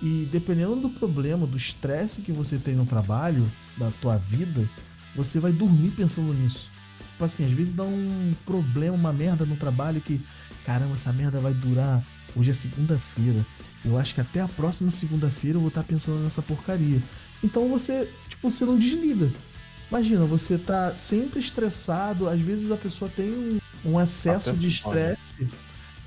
E 0.03 0.27
dependendo 0.29 0.75
do 0.75 0.89
problema, 0.89 1.47
do 1.47 1.55
estresse 1.55 2.21
que 2.21 2.33
você 2.33 2.57
tem 2.57 2.75
no 2.75 2.85
trabalho, 2.85 3.49
da 3.77 3.89
tua 4.01 4.17
vida, 4.17 4.69
você 5.15 5.39
vai 5.39 5.53
dormir 5.53 5.91
pensando 5.91 6.33
nisso. 6.33 6.69
Tipo 7.11 7.23
assim, 7.23 7.45
às 7.45 7.51
vezes 7.51 7.73
dá 7.73 7.83
um 7.83 8.35
problema, 8.45 8.97
uma 8.97 9.13
merda 9.13 9.45
no 9.45 9.55
trabalho 9.55 10.01
que, 10.01 10.19
caramba, 10.65 10.95
essa 10.95 11.13
merda 11.13 11.39
vai 11.39 11.53
durar. 11.53 12.03
Hoje 12.35 12.51
é 12.51 12.53
segunda-feira. 12.53 13.45
Eu 13.85 13.97
acho 13.97 14.13
que 14.13 14.19
até 14.19 14.41
a 14.41 14.47
próxima 14.47 14.91
segunda-feira 14.91 15.55
eu 15.55 15.61
vou 15.61 15.69
estar 15.69 15.83
pensando 15.85 16.21
nessa 16.21 16.41
porcaria. 16.41 17.01
Então 17.41 17.69
você, 17.69 18.11
tipo, 18.27 18.51
você 18.51 18.65
não 18.65 18.77
desliga. 18.77 19.31
Imagina, 19.89 20.25
você 20.25 20.57
tá 20.57 20.93
sempre 20.97 21.39
estressado, 21.39 22.27
às 22.27 22.41
vezes 22.41 22.71
a 22.71 22.77
pessoa 22.77 23.09
tem 23.09 23.29
um, 23.29 23.59
um 23.85 24.01
excesso 24.01 24.51
de 24.53 24.67
estresse 24.67 25.47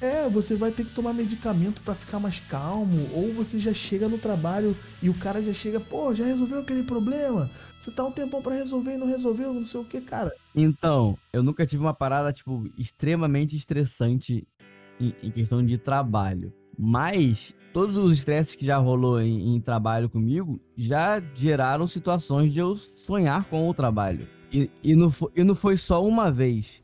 é, 0.01 0.29
você 0.29 0.55
vai 0.55 0.71
ter 0.71 0.85
que 0.85 0.95
tomar 0.95 1.13
medicamento 1.13 1.81
para 1.83 1.95
ficar 1.95 2.21
mais 2.21 2.39
calmo, 2.41 3.09
ou 3.15 3.33
você 3.33 3.59
já 3.59 3.73
chega 3.73 4.09
no 4.09 4.19
trabalho 4.19 4.77
e 5.03 5.09
o 5.09 5.15
cara 5.15 5.41
já 5.43 5.53
chega, 5.53 5.81
pô, 5.81 6.15
já 6.15 6.25
resolveu 6.25 6.61
aquele 6.61 6.83
problema? 6.83 7.51
Você 7.81 7.91
tá 7.91 8.05
um 8.05 8.11
tempão 8.11 8.43
para 8.43 8.55
resolver 8.55 8.95
e 8.95 8.99
não 8.99 9.07
resolveu, 9.07 9.55
não 9.55 9.65
sei 9.65 9.81
o 9.81 9.85
que, 9.85 10.01
cara. 10.01 10.33
Então, 10.55 11.17
eu 11.33 11.43
nunca 11.43 11.65
tive 11.65 11.83
uma 11.83 11.95
parada, 11.95 12.33
tipo, 12.33 12.69
extremamente 12.77 13.57
estressante 13.57 14.47
em, 15.01 15.15
em 15.23 15.31
questão 15.31 15.65
de 15.65 15.79
trabalho. 15.79 16.53
Mas 16.79 17.55
todos 17.73 17.97
os 17.97 18.17
estresses 18.17 18.55
que 18.55 18.67
já 18.67 18.77
rolou 18.77 19.21
em, 19.21 19.55
em, 19.55 19.61
trabalho 19.61 20.11
comigo 20.11 20.61
já 20.77 21.23
geraram 21.35 21.87
situações 21.87 22.53
de 22.53 22.61
eu 22.61 22.77
sonhar 22.77 23.45
com 23.45 23.69
o 23.69 23.75
trabalho. 23.75 24.29
E, 24.53 24.71
e, 24.83 24.95
não, 24.95 25.13
e 25.35 25.45
não 25.45 25.55
foi 25.55 25.77
só 25.77 26.05
uma 26.05 26.31
vez. 26.31 26.83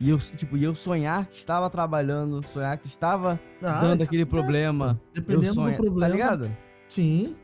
E 0.00 0.08
eu, 0.08 0.18
tipo, 0.18 0.56
eu 0.56 0.74
sonhar 0.74 1.26
que 1.26 1.36
estava 1.36 1.68
trabalhando, 1.68 2.42
sonhar 2.46 2.78
que 2.78 2.88
estava 2.88 3.38
ah, 3.62 3.80
dando 3.80 4.02
aquele 4.02 4.24
problema. 4.24 4.98
Dependendo 5.14 5.54
sonha, 5.54 5.66
do 5.66 5.76
tá 5.76 5.82
problema. 5.82 6.06
Tá 6.06 6.08
ligado? 6.08 6.56
Sim. 6.88 7.36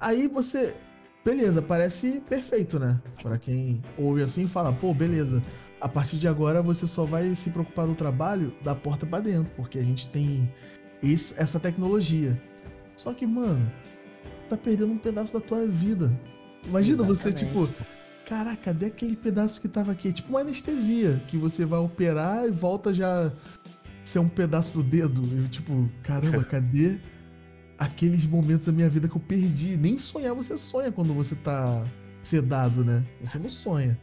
Aí 0.00 0.28
você. 0.28 0.76
Beleza, 1.24 1.60
parece 1.60 2.20
perfeito, 2.20 2.78
né? 2.78 3.00
Para 3.20 3.36
quem 3.36 3.82
ouve 3.98 4.22
assim 4.22 4.46
fala, 4.46 4.72
pô, 4.72 4.94
beleza. 4.94 5.42
A 5.80 5.88
partir 5.88 6.16
de 6.16 6.28
agora 6.28 6.62
você 6.62 6.86
só 6.86 7.04
vai 7.04 7.34
se 7.34 7.50
preocupar 7.50 7.86
do 7.88 7.94
trabalho 7.94 8.54
da 8.62 8.74
porta 8.74 9.04
para 9.04 9.20
dentro, 9.20 9.50
porque 9.56 9.78
a 9.78 9.82
gente 9.82 10.08
tem 10.08 10.52
esse, 11.02 11.34
essa 11.40 11.58
tecnologia. 11.58 12.40
Só 12.94 13.12
que, 13.12 13.26
mano, 13.26 13.64
tá 14.48 14.56
perdendo 14.56 14.92
um 14.92 14.98
pedaço 14.98 15.34
da 15.34 15.40
tua 15.40 15.66
vida. 15.66 16.16
Imagina 16.64 17.02
Exatamente. 17.02 17.18
você, 17.18 17.32
tipo, 17.32 17.68
caraca, 18.32 18.56
cadê 18.56 18.86
aquele 18.86 19.14
pedaço 19.14 19.60
que 19.60 19.68
tava 19.68 19.92
aqui? 19.92 20.08
É 20.08 20.12
tipo 20.12 20.30
uma 20.30 20.40
anestesia, 20.40 21.22
que 21.28 21.36
você 21.36 21.66
vai 21.66 21.78
operar 21.78 22.46
e 22.46 22.50
volta 22.50 22.94
já 22.94 23.30
ser 24.02 24.20
um 24.20 24.28
pedaço 24.28 24.72
do 24.72 24.82
dedo. 24.82 25.22
Eu, 25.36 25.48
tipo, 25.48 25.90
caramba, 26.02 26.42
cadê 26.48 26.98
aqueles 27.78 28.24
momentos 28.24 28.66
da 28.66 28.72
minha 28.72 28.88
vida 28.88 29.06
que 29.06 29.14
eu 29.14 29.20
perdi? 29.20 29.76
Nem 29.76 29.98
sonhar 29.98 30.34
você 30.34 30.56
sonha 30.56 30.90
quando 30.90 31.12
você 31.12 31.34
tá 31.34 31.84
sedado, 32.22 32.82
né? 32.82 33.04
Você 33.22 33.38
não 33.38 33.50
sonha. 33.50 34.00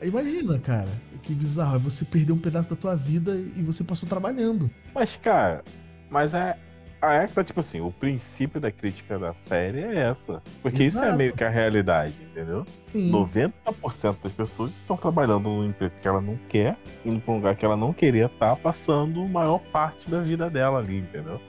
Imagina, 0.00 0.56
cara, 0.60 0.90
que 1.20 1.34
bizarro. 1.34 1.74
É 1.74 1.78
você 1.80 2.04
perder 2.04 2.32
um 2.32 2.38
pedaço 2.38 2.70
da 2.70 2.76
tua 2.76 2.94
vida 2.94 3.34
e 3.56 3.62
você 3.62 3.82
passou 3.82 4.08
trabalhando. 4.08 4.70
Mas, 4.94 5.16
cara, 5.16 5.64
mas 6.08 6.34
é, 6.34 6.56
a 7.04 7.28
tá 7.28 7.44
tipo 7.44 7.60
assim, 7.60 7.80
o 7.80 7.90
princípio 7.90 8.60
da 8.60 8.70
crítica 8.70 9.18
da 9.18 9.34
série 9.34 9.80
é 9.80 9.96
essa. 9.96 10.42
Porque 10.62 10.82
Exato. 10.82 11.06
isso 11.06 11.14
é 11.14 11.16
meio 11.16 11.32
que 11.32 11.44
a 11.44 11.48
realidade, 11.48 12.14
entendeu? 12.22 12.66
Sim. 12.84 13.10
90% 13.10 14.16
das 14.22 14.32
pessoas 14.32 14.76
estão 14.76 14.96
trabalhando 14.96 15.48
num 15.48 15.64
emprego 15.64 15.94
que 16.00 16.08
ela 16.08 16.20
não 16.20 16.36
quer, 16.48 16.76
indo 17.04 17.20
pra 17.20 17.32
um 17.32 17.36
lugar 17.36 17.56
que 17.56 17.64
ela 17.64 17.76
não 17.76 17.92
queria 17.92 18.26
estar, 18.26 18.50
tá 18.50 18.56
passando 18.56 19.22
a 19.22 19.28
maior 19.28 19.58
parte 19.58 20.08
da 20.10 20.20
vida 20.20 20.48
dela 20.50 20.78
ali, 20.78 20.98
entendeu? 20.98 21.40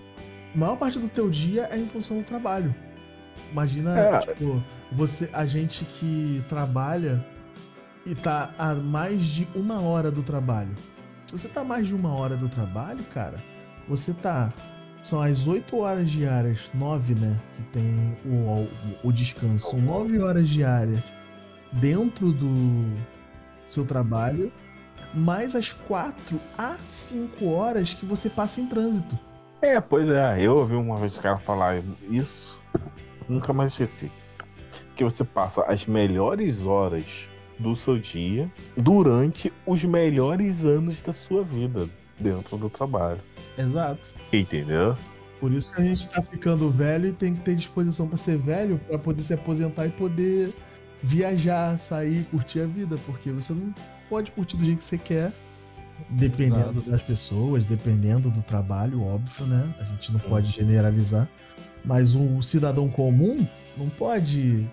a 0.53 0.57
maior 0.57 0.77
parte 0.77 0.97
do 0.97 1.09
teu 1.09 1.29
dia 1.29 1.67
é 1.69 1.77
em 1.77 1.85
função 1.85 2.17
do 2.17 2.23
trabalho. 2.23 2.73
Imagina, 3.51 3.99
É. 3.99 4.19
tipo, 4.19 4.63
você, 4.91 5.29
a 5.33 5.45
gente 5.45 5.83
que 5.83 6.43
trabalha 6.47 7.23
e 8.05 8.15
tá 8.15 8.53
a 8.57 8.73
mais 8.73 9.21
de 9.23 9.47
uma 9.53 9.81
hora 9.81 10.09
do 10.09 10.23
trabalho. 10.23 10.73
Se 11.25 11.33
você 11.33 11.47
tá 11.49 11.63
mais 11.63 11.87
de 11.87 11.93
uma 11.95 12.13
hora 12.13 12.37
do 12.37 12.47
trabalho, 12.47 13.03
cara, 13.13 13.43
você 13.87 14.13
tá. 14.13 14.53
São 15.05 15.21
as 15.21 15.45
oito 15.45 15.77
horas 15.77 16.09
diárias, 16.09 16.71
nove, 16.73 17.13
né? 17.13 17.39
Que 17.55 17.61
tem 17.73 18.17
o, 18.25 18.63
o, 18.63 18.69
o 19.03 19.13
descanso. 19.13 19.69
São 19.69 19.79
nove 19.79 20.17
horas 20.17 20.49
diárias 20.49 20.99
dentro 21.73 22.31
do 22.31 22.91
seu 23.67 23.85
trabalho, 23.85 24.51
mais 25.13 25.55
as 25.55 25.71
quatro 25.71 26.41
a 26.57 26.75
cinco 26.87 27.51
horas 27.51 27.93
que 27.93 28.03
você 28.03 28.31
passa 28.31 28.59
em 28.59 28.65
trânsito. 28.65 29.15
É, 29.61 29.79
pois 29.79 30.09
é. 30.09 30.41
Eu 30.41 30.57
ouvi 30.57 30.73
uma 30.73 30.97
vez 30.97 31.15
o 31.15 31.21
cara 31.21 31.37
falar 31.37 31.83
isso, 32.09 32.59
nunca 33.29 33.53
mais 33.53 33.73
esqueci. 33.73 34.11
Que 34.95 35.03
você 35.03 35.23
passa 35.23 35.61
as 35.65 35.85
melhores 35.85 36.65
horas 36.65 37.29
do 37.59 37.75
seu 37.75 37.99
dia 37.99 38.51
durante 38.75 39.53
os 39.67 39.83
melhores 39.83 40.65
anos 40.65 40.99
da 40.99 41.13
sua 41.13 41.43
vida 41.43 41.87
dentro 42.19 42.57
do 42.57 42.71
trabalho. 42.71 43.21
Exato. 43.55 44.14
Entendeu? 44.32 44.97
Por 45.39 45.51
isso 45.51 45.73
que 45.73 45.82
a 45.82 45.86
gente 45.86 46.09
tá 46.09 46.21
ficando 46.21 46.69
velho 46.71 47.09
e 47.09 47.13
tem 47.13 47.36
que 47.36 47.41
ter 47.41 47.55
disposição 47.55 48.07
pra 48.07 48.17
ser 48.17 48.38
velho, 48.38 48.80
pra 48.88 48.97
poder 48.97 49.21
se 49.21 49.34
aposentar 49.34 49.86
e 49.86 49.89
poder 49.89 50.53
viajar, 51.03 51.78
sair, 51.78 52.26
curtir 52.32 52.61
a 52.61 52.65
vida, 52.65 52.97
porque 53.05 53.32
você 53.32 53.53
não 53.53 53.73
pode 54.09 54.32
curtir 54.32 54.57
do 54.57 54.65
jeito 54.65 54.80
que 54.80 54.84
você 54.84 54.97
quer, 54.97 55.32
dependendo 56.09 56.82
das 56.82 57.01
pessoas, 57.03 57.65
dependendo 57.65 58.30
do 58.30 58.41
trabalho, 58.41 59.03
óbvio, 59.03 59.45
né? 59.45 59.73
A 59.80 59.84
gente 59.84 60.11
não 60.13 60.19
pode 60.19 60.51
generalizar, 60.51 61.30
mas 61.84 62.15
um 62.15 62.41
cidadão 62.41 62.88
comum 62.88 63.47
não 63.78 63.89
pode, 63.89 64.67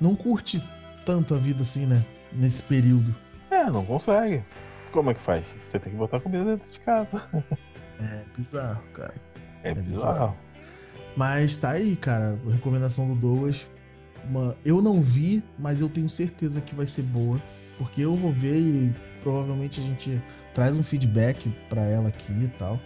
não 0.00 0.14
curte 0.14 0.62
tanto 1.04 1.34
a 1.34 1.38
vida 1.38 1.62
assim, 1.62 1.86
né? 1.86 2.04
Nesse 2.32 2.62
período. 2.62 3.14
É, 3.50 3.66
não 3.70 3.84
consegue. 3.84 4.44
Como 4.92 5.10
é 5.10 5.14
que 5.14 5.20
faz? 5.20 5.54
Você 5.58 5.78
tem 5.78 5.92
que 5.92 5.98
botar 5.98 6.20
comida 6.20 6.44
dentro 6.44 6.70
de 6.70 6.80
casa. 6.80 7.22
É 8.42 8.58
bizarro, 8.58 8.82
cara. 8.92 9.14
É, 9.62 9.70
É 9.70 9.74
bizarro. 9.74 10.12
bizarro. 10.12 10.36
Mas 11.16 11.56
tá 11.56 11.70
aí, 11.70 11.96
cara. 11.96 12.38
Recomendação 12.50 13.08
do 13.08 13.14
Douglas. 13.14 13.66
Uma, 14.24 14.56
eu 14.64 14.80
não 14.80 15.02
vi, 15.02 15.42
mas 15.58 15.80
eu 15.80 15.88
tenho 15.88 16.08
certeza 16.08 16.60
que 16.60 16.74
vai 16.74 16.86
ser 16.86 17.02
boa. 17.02 17.40
Porque 17.78 18.00
eu 18.02 18.14
vou 18.14 18.30
ver 18.32 18.56
e 18.56 18.94
provavelmente 19.22 19.80
a 19.80 19.82
gente 19.82 20.22
traz 20.54 20.76
um 20.76 20.82
feedback 20.82 21.48
pra 21.68 21.82
ela 21.82 22.08
aqui 22.08 22.32
e 22.32 22.48
tal. 22.48 22.78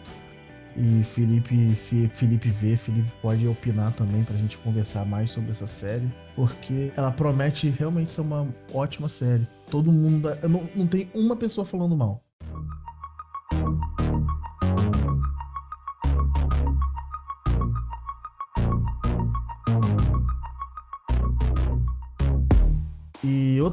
E 0.77 1.03
Felipe, 1.03 1.75
se 1.75 2.09
Felipe 2.09 2.51
vê, 2.51 2.77
Felipe 2.77 3.11
pode 3.23 3.47
opinar 3.49 3.93
também 3.95 4.23
pra 4.25 4.37
gente 4.37 4.59
conversar 4.59 5.07
mais 5.07 5.31
sobre 5.31 5.51
essa 5.51 5.67
série. 5.67 6.07
Porque 6.35 6.93
ela 6.97 7.11
promete 7.11 7.71
realmente 7.71 8.13
ser 8.13 8.21
uma 8.21 8.47
ótima 8.73 9.09
série. 9.09 9.49
Todo 9.71 9.91
mundo. 9.91 10.29
Não, 10.49 10.69
não 10.75 10.87
tem 10.87 11.11
uma 11.15 11.35
pessoa 11.35 11.65
falando 11.65 11.97
mal. 11.97 12.23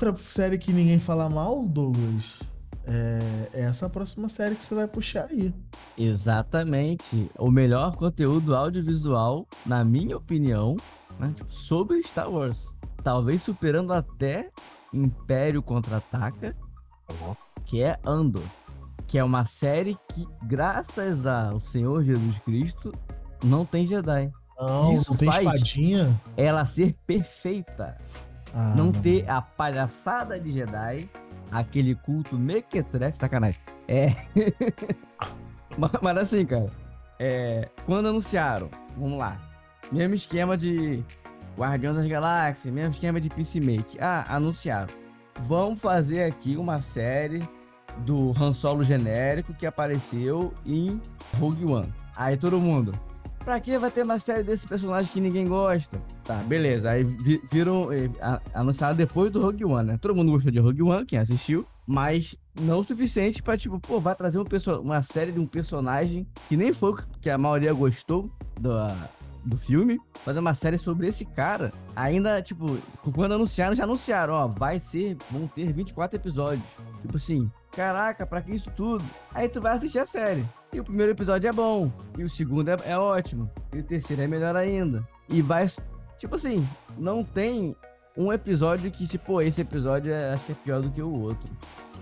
Outra 0.09 0.23
série 0.31 0.57
que 0.57 0.71
ninguém 0.73 0.99
fala 0.99 1.29
mal, 1.29 1.65
Douglas, 1.65 2.39
é 2.85 3.19
é 3.53 3.61
essa 3.61 3.89
próxima 3.89 4.27
série 4.27 4.55
que 4.55 4.63
você 4.63 4.75
vai 4.75 4.87
puxar 4.87 5.27
aí. 5.29 5.53
Exatamente. 5.97 7.29
O 7.37 7.49
melhor 7.51 7.95
conteúdo 7.95 8.55
audiovisual, 8.55 9.47
na 9.65 9.83
minha 9.85 10.17
opinião, 10.17 10.75
né, 11.19 11.31
tipo, 11.35 11.51
sobre 11.53 12.01
Star 12.03 12.29
Wars. 12.29 12.67
Talvez 13.03 13.41
superando 13.43 13.93
até 13.93 14.49
Império 14.93 15.61
Contra-Ataca, 15.61 16.55
que 17.65 17.81
é 17.81 17.99
Andor. 18.05 18.43
Que 19.07 19.17
é 19.19 19.23
uma 19.23 19.45
série 19.45 19.97
que, 20.11 20.25
graças 20.43 21.25
ao 21.25 21.59
Senhor 21.59 22.03
Jesus 22.03 22.39
Cristo, 22.39 22.93
não 23.43 23.65
tem 23.65 23.85
Jedi. 23.85 24.31
Não, 24.57 24.95
Isso 24.95 25.11
não 25.11 25.17
tem 25.17 25.31
faz- 25.31 25.43
espadinha. 25.45 26.21
Ela 26.37 26.65
ser 26.65 26.95
perfeita. 27.05 27.97
Ah, 28.53 28.73
não 28.75 28.91
ter 28.91 29.27
a 29.29 29.41
palhaçada 29.41 30.39
de 30.39 30.51
Jedi, 30.51 31.09
aquele 31.51 31.95
culto 31.95 32.37
mequetrefe, 32.37 33.17
sacanagem. 33.17 33.59
É. 33.87 34.09
mas, 35.77 35.91
mas 36.01 36.17
assim, 36.17 36.45
cara, 36.45 36.69
é, 37.19 37.69
quando 37.85 38.09
anunciaram, 38.09 38.69
vamos 38.97 39.17
lá, 39.17 39.39
mesmo 39.91 40.15
esquema 40.15 40.55
de 40.55 41.03
Guardiões 41.57 41.95
das 41.95 42.05
Galáxias, 42.05 42.73
mesmo 42.73 42.93
esquema 42.93 43.19
de 43.19 43.29
Peacemaker. 43.29 43.97
Ah, 43.99 44.35
anunciaram. 44.35 44.93
Vamos 45.41 45.81
fazer 45.81 46.23
aqui 46.23 46.55
uma 46.57 46.81
série 46.81 47.41
do 47.99 48.33
Han 48.39 48.53
Solo 48.53 48.83
genérico 48.83 49.53
que 49.53 49.65
apareceu 49.65 50.53
em 50.65 51.01
Rogue 51.39 51.65
One. 51.65 51.93
Aí 52.15 52.37
todo 52.37 52.59
mundo, 52.59 52.93
Pra 53.43 53.59
que 53.59 53.77
vai 53.77 53.91
ter 53.91 54.03
uma 54.03 54.19
série 54.19 54.41
desse 54.41 54.65
personagem 54.65 55.09
que 55.11 55.19
ninguém 55.19 55.45
gosta? 55.45 56.01
Tá, 56.23 56.35
beleza. 56.35 56.89
Aí 56.91 57.03
vi- 57.03 57.41
viram, 57.51 57.91
eh, 57.91 58.09
a- 58.21 58.39
anunciaram 58.53 58.95
depois 58.95 59.31
do 59.31 59.41
Rogue 59.41 59.65
One, 59.65 59.87
né? 59.91 59.97
Todo 60.01 60.15
mundo 60.15 60.31
gostou 60.31 60.49
de 60.49 60.59
Rogue 60.59 60.81
One, 60.81 61.05
quem 61.05 61.19
assistiu, 61.19 61.65
mas 61.85 62.37
não 62.61 62.79
o 62.79 62.83
suficiente 62.85 63.43
pra, 63.43 63.57
tipo, 63.57 63.79
pô, 63.81 63.99
vai 63.99 64.15
trazer 64.15 64.39
um 64.39 64.45
uma 64.81 65.01
série 65.01 65.33
de 65.33 65.39
um 65.41 65.45
personagem 65.45 66.25
que 66.47 66.55
nem 66.55 66.71
foi 66.71 66.95
que 67.21 67.29
a 67.29 67.37
maioria 67.37 67.73
gostou 67.73 68.29
do, 68.57 68.71
do 69.45 69.57
filme, 69.57 69.99
fazer 70.23 70.39
uma 70.39 70.53
série 70.53 70.77
sobre 70.77 71.07
esse 71.07 71.25
cara. 71.25 71.73
Ainda, 71.95 72.41
tipo, 72.41 72.77
quando 73.13 73.33
anunciaram, 73.33 73.75
já 73.75 73.83
anunciaram, 73.83 74.33
ó, 74.33 74.47
vai 74.47 74.79
ser, 74.79 75.17
vão 75.29 75.47
ter 75.47 75.71
24 75.71 76.17
episódios. 76.17 76.65
Tipo 77.01 77.17
assim, 77.17 77.51
caraca, 77.71 78.25
pra 78.25 78.41
que 78.41 78.53
isso 78.53 78.71
tudo? 78.75 79.03
Aí 79.33 79.49
tu 79.49 79.61
vai 79.61 79.73
assistir 79.73 79.99
a 79.99 80.05
série. 80.05 80.45
E 80.71 80.79
o 80.79 80.83
primeiro 80.83 81.11
episódio 81.11 81.47
é 81.47 81.53
bom. 81.53 81.91
E 82.17 82.23
o 82.23 82.29
segundo 82.29 82.69
é, 82.69 82.77
é 82.85 82.97
ótimo. 82.97 83.49
E 83.71 83.79
o 83.79 83.83
terceiro 83.83 84.21
é 84.21 84.27
melhor 84.27 84.55
ainda. 84.55 85.07
E 85.29 85.41
vai. 85.41 85.65
Tipo 86.17 86.35
assim, 86.35 86.67
não 86.97 87.23
tem 87.23 87.75
um 88.17 88.31
episódio 88.31 88.91
que, 88.91 89.07
tipo, 89.07 89.25
pô, 89.25 89.41
esse 89.41 89.61
episódio 89.61 90.13
é, 90.13 90.33
acho 90.33 90.45
que 90.45 90.51
é 90.51 90.55
pior 90.55 90.81
do 90.81 90.89
que 90.89 91.01
o 91.01 91.11
outro. 91.11 91.51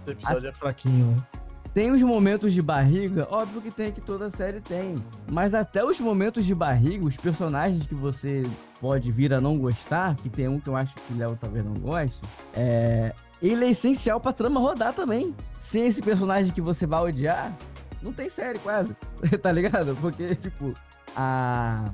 Esse 0.03 0.11
episódio 0.11 0.49
é 0.49 0.53
fraquinho, 0.53 1.07
né? 1.07 1.40
Tem 1.73 1.89
os 1.89 2.01
momentos 2.01 2.53
de 2.53 2.61
barriga, 2.61 3.25
óbvio 3.31 3.61
que 3.61 3.71
tem, 3.71 3.91
que 3.91 4.01
toda 4.01 4.29
série 4.29 4.59
tem. 4.59 4.95
Mas 5.31 5.53
até 5.53 5.83
os 5.85 5.99
momentos 6.01 6.45
de 6.45 6.53
barriga, 6.53 7.05
os 7.05 7.15
personagens 7.15 7.87
que 7.87 7.95
você 7.95 8.43
pode 8.81 9.09
vir 9.09 9.33
a 9.33 9.39
não 9.39 9.57
gostar, 9.57 10.15
que 10.15 10.29
tem 10.29 10.49
um 10.49 10.59
que 10.59 10.67
eu 10.67 10.75
acho 10.75 10.93
que 10.95 11.13
o 11.13 11.17
Léo 11.17 11.37
talvez 11.39 11.63
não 11.63 11.73
goste, 11.75 12.19
é. 12.53 13.13
Ele 13.41 13.65
é 13.65 13.71
essencial 13.71 14.19
pra 14.19 14.33
trama 14.33 14.59
rodar 14.59 14.93
também. 14.93 15.33
Sem 15.57 15.87
esse 15.87 15.99
personagem 16.01 16.51
que 16.51 16.61
você 16.61 16.85
vai 16.85 17.01
odiar, 17.01 17.55
não 18.01 18.13
tem 18.13 18.29
série 18.29 18.59
quase. 18.59 18.95
tá 19.41 19.51
ligado? 19.51 19.97
Porque, 19.99 20.35
tipo, 20.35 20.73
a. 21.15 21.89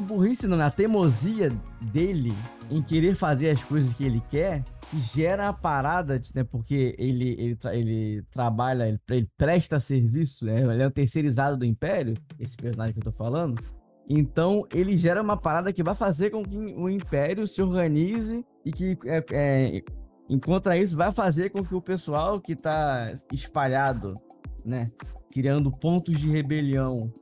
burrice 0.00 0.46
não, 0.46 0.56
né? 0.56 0.64
a 0.64 0.70
teimosia 0.70 1.50
dele 1.80 2.32
em 2.70 2.82
querer 2.82 3.14
fazer 3.14 3.50
as 3.50 3.62
coisas 3.62 3.92
que 3.94 4.04
ele 4.04 4.22
quer, 4.30 4.62
que 4.90 4.98
gera 5.00 5.48
a 5.48 5.52
parada, 5.52 6.20
né? 6.34 6.44
Porque 6.44 6.94
ele, 6.98 7.30
ele, 7.38 7.58
ele 7.72 8.22
trabalha, 8.30 8.88
ele, 8.88 9.00
ele 9.10 9.30
presta 9.36 9.78
serviço, 9.78 10.44
né? 10.44 10.60
Ele 10.60 10.82
é 10.82 10.86
o 10.86 10.90
terceirizado 10.90 11.56
do 11.56 11.64
Império, 11.64 12.14
esse 12.38 12.56
personagem 12.56 12.94
que 12.94 13.00
eu 13.00 13.04
tô 13.04 13.12
falando. 13.12 13.60
Então, 14.08 14.66
ele 14.72 14.96
gera 14.96 15.22
uma 15.22 15.36
parada 15.36 15.72
que 15.72 15.82
vai 15.82 15.94
fazer 15.94 16.30
com 16.30 16.42
que 16.42 16.56
o 16.56 16.88
Império 16.88 17.46
se 17.46 17.62
organize 17.62 18.44
e 18.64 18.70
que, 18.70 18.98
é, 19.06 19.24
é, 19.32 19.82
isso, 20.78 20.96
vai 20.96 21.10
fazer 21.10 21.50
com 21.50 21.62
que 21.62 21.74
o 21.74 21.80
pessoal 21.80 22.40
que 22.40 22.54
tá 22.54 23.12
espalhado, 23.32 24.14
né? 24.64 24.86
Criando 25.32 25.70
pontos 25.70 26.18
de 26.18 26.30
rebelião, 26.30 27.12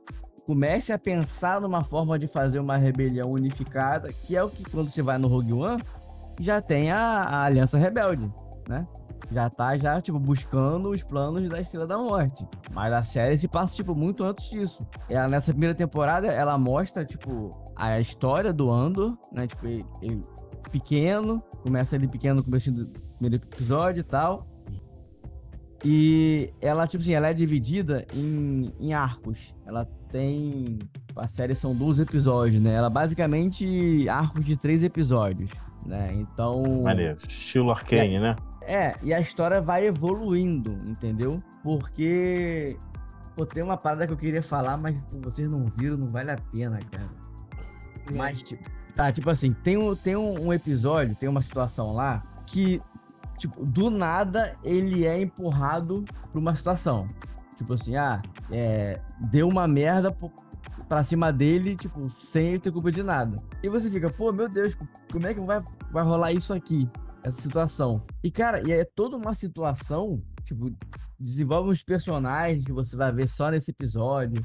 comece 0.45 0.91
a 0.91 0.99
pensar 0.99 1.61
numa 1.61 1.83
forma 1.83 2.19
de 2.19 2.27
fazer 2.27 2.59
uma 2.59 2.77
rebelião 2.77 3.31
unificada, 3.31 4.11
que 4.11 4.35
é 4.35 4.43
o 4.43 4.49
que 4.49 4.63
quando 4.63 4.89
você 4.89 5.01
vai 5.01 5.17
no 5.17 5.27
Rogue 5.27 5.53
One, 5.53 5.83
já 6.39 6.61
tem 6.61 6.91
a, 6.91 6.99
a 6.99 7.43
Aliança 7.45 7.77
Rebelde, 7.77 8.31
né? 8.67 8.87
Já 9.31 9.49
tá 9.49 9.77
já, 9.77 10.01
tipo, 10.01 10.19
buscando 10.19 10.89
os 10.89 11.03
planos 11.03 11.47
da 11.49 11.61
Estrela 11.61 11.87
da 11.87 11.97
Morte. 11.97 12.45
Mas 12.71 12.93
a 12.93 13.01
série 13.01 13.37
se 13.37 13.47
passa, 13.47 13.75
tipo, 13.75 13.95
muito 13.95 14.23
antes 14.23 14.49
disso. 14.49 14.85
Ela, 15.09 15.27
nessa 15.27 15.51
primeira 15.51 15.73
temporada, 15.73 16.27
ela 16.27 16.57
mostra, 16.57 17.05
tipo, 17.05 17.49
a 17.75 17.99
história 17.99 18.51
do 18.51 18.69
Andor, 18.69 19.17
né? 19.31 19.47
Tipo, 19.47 19.65
ele, 19.65 19.85
ele 20.01 20.21
pequeno, 20.71 21.41
começa 21.63 21.95
ele 21.95 22.07
pequeno 22.07 22.35
no 22.35 22.43
começo 22.43 22.71
do 22.71 22.85
primeiro 23.17 23.43
episódio 23.43 24.01
e 24.01 24.03
tal. 24.03 24.45
E 25.85 26.53
ela, 26.61 26.87
tipo 26.87 27.03
assim, 27.03 27.13
ela 27.13 27.27
é 27.27 27.33
dividida 27.33 28.05
em, 28.13 28.73
em 28.79 28.93
arcos. 28.93 29.53
Ela 29.65 29.87
tem. 30.13 30.79
A 31.15 31.27
série 31.27 31.55
são 31.55 31.75
12 31.75 32.03
episódios, 32.03 32.61
né? 32.61 32.73
Ela 32.73 32.89
basicamente 32.89 34.07
arcos 34.07 34.45
de 34.45 34.55
três 34.55 34.83
episódios, 34.83 35.49
né? 35.85 36.13
Então. 36.13 36.63
Maneiro. 36.83 37.17
Estilo 37.27 37.71
Arcane, 37.71 38.19
né? 38.19 38.35
É, 38.61 38.95
e 39.03 39.13
a 39.13 39.19
história 39.19 39.59
vai 39.59 39.85
evoluindo, 39.85 40.77
entendeu? 40.87 41.43
Porque 41.61 42.77
Pô, 43.35 43.45
tem 43.45 43.63
uma 43.63 43.77
parada 43.77 44.05
que 44.05 44.13
eu 44.13 44.17
queria 44.17 44.43
falar, 44.43 44.77
mas 44.77 44.97
pô, 45.09 45.17
vocês 45.23 45.49
não 45.49 45.65
viram, 45.75 45.97
não 45.97 46.07
vale 46.07 46.31
a 46.31 46.37
pena, 46.51 46.79
cara. 46.91 47.09
Mas, 48.15 48.43
tipo, 48.43 48.63
tá, 48.95 49.11
tipo 49.11 49.29
assim, 49.29 49.51
tem, 49.51 49.77
um, 49.77 49.95
tem 49.95 50.15
um, 50.15 50.47
um 50.47 50.53
episódio, 50.53 51.15
tem 51.15 51.27
uma 51.27 51.41
situação 51.41 51.93
lá 51.93 52.21
que, 52.45 52.79
tipo, 53.37 53.65
do 53.65 53.89
nada 53.89 54.55
ele 54.63 55.05
é 55.05 55.19
empurrado 55.19 56.05
pra 56.31 56.39
uma 56.39 56.55
situação. 56.55 57.07
Tipo 57.63 57.73
assim, 57.75 57.95
ah, 57.95 58.21
é, 58.51 58.99
deu 59.31 59.47
uma 59.47 59.65
merda 59.67 60.15
pra 60.87 61.03
cima 61.03 61.31
dele, 61.31 61.75
tipo, 61.75 62.09
sem 62.19 62.49
ele 62.49 62.59
ter 62.59 62.71
culpa 62.71 62.91
de 62.91 63.01
nada. 63.01 63.37
E 63.63 63.69
você 63.69 63.89
fica, 63.89 64.09
pô, 64.09 64.31
meu 64.31 64.49
Deus, 64.49 64.75
como 65.11 65.25
é 65.25 65.33
que 65.33 65.39
vai, 65.39 65.61
vai 65.91 66.03
rolar 66.03 66.33
isso 66.33 66.53
aqui? 66.53 66.89
Essa 67.23 67.41
situação. 67.41 68.03
E, 68.21 68.29
cara, 68.29 68.61
e 68.67 68.71
é 68.71 68.83
toda 68.83 69.15
uma 69.15 69.33
situação, 69.33 70.21
tipo, 70.43 70.69
desenvolve 71.17 71.69
uns 71.71 71.81
personagens 71.81 72.65
que 72.65 72.73
você 72.73 72.95
vai 72.97 73.11
ver 73.13 73.29
só 73.29 73.49
nesse 73.49 73.71
episódio. 73.71 74.41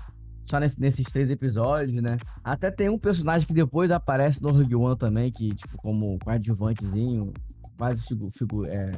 Só 0.49 0.59
nesse- 0.59 0.81
nesses 0.81 1.07
três 1.13 1.29
episódios, 1.29 2.01
né? 2.01 2.17
Até 2.43 2.71
tem 2.71 2.89
um 2.89 2.99
personagem 2.99 3.47
que 3.47 3.53
depois 3.53 3.91
aparece 3.91 4.41
no 4.41 4.51
Rogue 4.51 4.77
One 4.77 4.97
também, 4.97 5.31
que, 5.31 5.55
tipo, 5.55 5.77
como 5.77 6.19
coadjuvantezinho, 6.21 7.35
quase 7.77 8.01
figu, 8.07 8.31
figu, 8.31 8.65
é, 8.65 8.91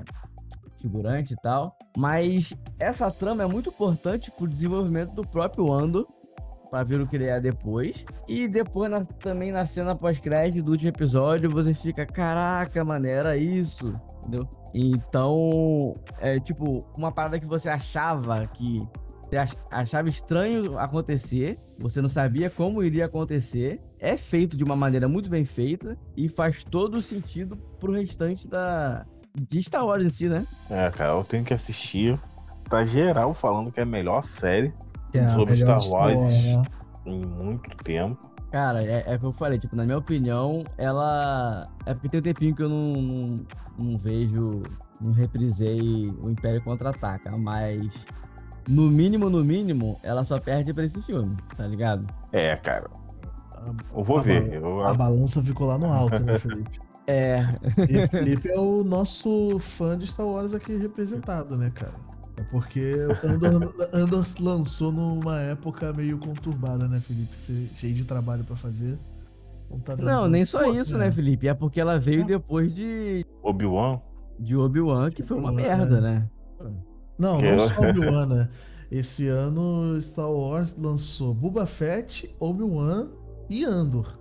figurante 0.80 1.34
e 1.34 1.36
tal. 1.36 1.76
Mas 1.96 2.52
essa 2.78 3.10
trama 3.10 3.42
é 3.42 3.46
muito 3.46 3.70
importante 3.70 4.30
pro 4.30 4.46
desenvolvimento 4.48 5.14
do 5.14 5.26
próprio 5.26 5.72
Ando, 5.72 6.06
pra 6.70 6.84
ver 6.84 7.00
o 7.00 7.06
que 7.06 7.16
ele 7.16 7.26
é 7.26 7.40
depois. 7.40 8.04
E 8.28 8.46
depois, 8.46 8.90
na- 8.90 9.04
também 9.04 9.50
na 9.50 9.66
cena 9.66 9.96
pós-crédito 9.96 10.64
do 10.64 10.70
último 10.72 10.88
episódio, 10.90 11.50
você 11.50 11.74
fica, 11.74 12.06
caraca, 12.06 12.84
mano, 12.84 13.06
era 13.06 13.36
isso, 13.36 14.00
entendeu? 14.20 14.48
Então, 14.72 15.92
é 16.20 16.38
tipo, 16.38 16.86
uma 16.96 17.10
parada 17.10 17.40
que 17.40 17.46
você 17.46 17.68
achava 17.68 18.46
que 18.46 18.80
achava 19.70 20.08
estranho 20.08 20.76
acontecer, 20.78 21.56
você 21.78 22.00
não 22.00 22.08
sabia 22.08 22.50
como 22.50 22.82
iria 22.82 23.04
acontecer, 23.06 23.80
é 24.00 24.16
feito 24.16 24.56
de 24.56 24.64
uma 24.64 24.74
maneira 24.74 25.08
muito 25.08 25.30
bem 25.30 25.44
feita 25.44 25.96
e 26.16 26.28
faz 26.28 26.64
todo 26.64 26.96
o 26.96 27.00
sentido 27.02 27.56
pro 27.78 27.92
restante 27.92 28.48
da 28.48 29.06
de 29.34 29.62
Star 29.62 29.84
Wars 29.86 30.04
em 30.04 30.08
si, 30.10 30.28
né? 30.28 30.46
É, 30.68 30.90
cara, 30.90 31.12
eu 31.12 31.24
tenho 31.24 31.44
que 31.44 31.54
assistir. 31.54 32.18
Tá 32.68 32.84
geral 32.84 33.34
falando 33.34 33.72
que 33.72 33.80
é 33.80 33.82
a 33.82 33.86
melhor 33.86 34.22
série 34.22 34.72
é 35.12 35.26
sobre 35.28 35.54
melhor 35.54 35.80
Star 35.80 36.00
Wars. 36.00 36.20
história, 36.20 36.58
né? 36.58 36.64
em 37.06 37.24
muito 37.24 37.76
tempo. 37.82 38.30
Cara, 38.50 38.82
é, 38.82 39.04
é 39.06 39.14
o 39.16 39.18
que 39.18 39.26
eu 39.26 39.32
falei, 39.32 39.58
tipo, 39.58 39.76
na 39.76 39.84
minha 39.84 39.98
opinião, 39.98 40.64
ela. 40.76 41.66
É 41.86 41.94
porque 41.94 42.08
tem 42.08 42.20
um 42.20 42.22
tempinho 42.22 42.54
que 42.54 42.62
eu 42.62 42.68
não, 42.68 42.92
não, 42.92 43.36
não 43.78 43.98
vejo, 43.98 44.62
não 45.00 45.12
reprisei 45.12 46.08
o 46.22 46.28
Império 46.28 46.60
Contra-Ataca, 46.62 47.36
mas 47.38 47.80
no 48.68 48.90
mínimo, 48.90 49.30
no 49.30 49.44
mínimo, 49.44 49.98
ela 50.02 50.24
só 50.24 50.38
perde 50.38 50.74
pra 50.74 50.84
esse 50.84 51.00
filme, 51.02 51.36
tá 51.56 51.66
ligado? 51.66 52.06
É, 52.32 52.56
cara. 52.56 52.90
Eu 53.94 54.02
vou 54.02 54.18
A 54.18 54.22
ver. 54.22 54.54
Eu, 54.54 54.84
A 54.84 54.94
balança 54.94 55.42
ficou 55.42 55.66
lá 55.66 55.78
no 55.78 55.92
alto, 55.92 56.18
né, 56.20 56.38
Felipe? 56.38 56.80
É, 57.10 57.40
E 57.88 58.06
Felipe 58.08 58.48
é 58.48 58.58
o 58.58 58.84
nosso 58.84 59.58
fã 59.58 59.98
de 59.98 60.06
Star 60.06 60.26
Wars 60.26 60.54
aqui 60.54 60.76
representado, 60.76 61.56
né, 61.56 61.70
cara? 61.74 61.92
É 62.36 62.42
porque 62.44 62.94
Andor, 63.24 63.74
Andor 63.92 64.24
lançou 64.40 64.92
numa 64.92 65.40
época 65.40 65.92
meio 65.92 66.18
conturbada, 66.18 66.86
né, 66.86 67.00
Felipe? 67.00 67.38
Você, 67.38 67.68
cheio 67.74 67.92
de 67.92 68.04
trabalho 68.04 68.44
pra 68.44 68.54
fazer. 68.56 68.98
Não, 69.68 69.78
tá 69.80 69.94
dando 69.94 70.06
não, 70.06 70.28
nem 70.28 70.44
só 70.44 70.72
isso, 70.72 70.96
né, 70.96 71.10
Felipe? 71.10 71.48
É 71.48 71.54
porque 71.54 71.80
ela 71.80 71.98
veio 71.98 72.22
É. 72.22 72.24
depois 72.24 72.72
de, 72.72 73.26
Obi-Wan. 73.42 74.00
de 74.38 74.56
Obi-Wan, 74.56 75.10
que 75.10 75.22
foi 75.22 75.36
uma 75.36 75.52
merda, 75.52 75.98
é. 75.98 76.00
né? 76.00 76.30
Não, 77.18 77.38
não 77.38 77.58
só 77.58 77.88
Obi-Wan, 77.88 78.26
né? 78.26 78.48
Esse 78.90 79.28
ano 79.28 80.00
Star 80.00 80.30
Wars 80.30 80.74
lançou 80.76 81.32
Boba 81.32 81.66
Fett, 81.66 82.34
Obi-Wan 82.40 83.08
e 83.48 83.64
Andor. 83.64 84.19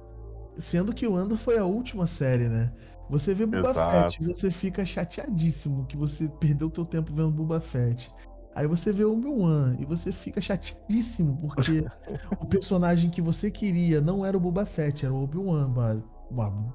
Sendo 0.59 0.93
que 0.93 1.07
o 1.07 1.15
Andor 1.15 1.37
foi 1.37 1.57
a 1.57 1.65
última 1.65 2.05
série, 2.05 2.47
né? 2.47 2.71
Você 3.09 3.33
vê 3.33 3.45
Boba 3.45 3.71
Exato. 3.71 4.13
Fett 4.13 4.21
e 4.21 4.27
você 4.27 4.51
fica 4.51 4.85
chateadíssimo 4.85 5.85
que 5.87 5.97
você 5.97 6.27
perdeu 6.39 6.69
teu 6.69 6.85
tempo 6.85 7.11
vendo 7.13 7.31
Boba 7.31 7.59
Fett. 7.59 8.11
Aí 8.53 8.67
você 8.67 8.91
vê 8.91 9.05
Obi-Wan 9.05 9.77
e 9.79 9.85
você 9.85 10.11
fica 10.11 10.41
chateadíssimo 10.41 11.37
porque 11.37 11.85
o 12.39 12.45
personagem 12.45 13.09
que 13.09 13.21
você 13.21 13.49
queria 13.49 14.01
não 14.01 14.25
era 14.25 14.37
o 14.37 14.39
Boba 14.39 14.65
Fett, 14.65 15.05
era 15.05 15.13
o 15.13 15.23
Obi-Wan. 15.23 15.73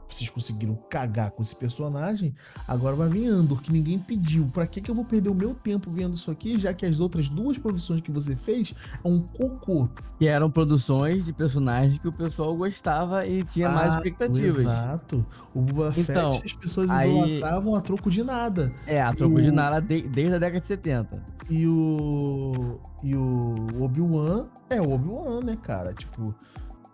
Vocês 0.09 0.29
conseguiram 0.31 0.75
cagar 0.91 1.31
com 1.31 1.43
esse 1.43 1.55
personagem, 1.55 2.35
agora 2.67 2.97
vai 2.97 3.09
vir 3.09 3.29
Andor, 3.29 3.61
que 3.63 3.73
ninguém 3.73 3.99
pediu. 3.99 4.47
Pra 4.53 4.67
que, 4.67 4.81
que 4.81 4.91
eu 4.91 4.95
vou 4.95 5.05
perder 5.05 5.29
o 5.31 5.35
meu 5.35 5.55
tempo 5.55 5.91
vendo 5.91 6.15
isso 6.15 6.31
aqui, 6.31 6.59
já 6.59 6.75
que 6.75 6.85
as 6.85 7.01
outras 7.01 7.29
duas 7.29 7.57
produções 7.59 8.01
que 8.01 8.11
você 8.11 8.35
fez 8.37 8.75
é 9.05 9.09
um 9.09 9.21
cocô? 9.21 9.89
Que 10.19 10.27
eram 10.27 10.51
produções 10.51 11.25
de 11.25 11.33
personagens 11.33 12.01
que 12.01 12.09
o 12.09 12.13
pessoal 12.13 12.55
gostava 12.57 13.27
e 13.27 13.45
tinha 13.45 13.69
mais 13.71 13.93
Ah, 13.93 13.97
expectativas. 13.99 14.59
Exato. 14.59 15.25
O 15.55 15.61
Boba 15.61 15.95
Então, 15.97 16.33
Fett 16.33 16.45
as 16.47 16.53
pessoas 16.53 16.91
aí- 16.91 17.11
idolatravam 17.11 17.75
a 17.77 17.81
troco 17.81 18.11
de 18.11 18.23
nada. 18.25 18.73
É, 18.87 19.01
a 19.01 19.11
E 19.13 19.17
troco 19.17 19.41
de 19.41 19.51
o- 19.51 19.53
nada 19.55 19.81
de- 19.81 20.03
desde 20.03 20.35
a 20.35 20.39
década 20.39 20.61
de 20.61 20.67
70. 20.67 21.23
E 21.49 21.67
o. 21.67 22.81
E 23.03 23.15
o 23.15 23.83
Obi-Wan 23.83 24.47
é 24.71 24.81
o 24.81 24.93
Obi-Wan, 24.93 25.41
né, 25.45 25.57
cara? 25.63 25.93
Tipo, 25.93 26.35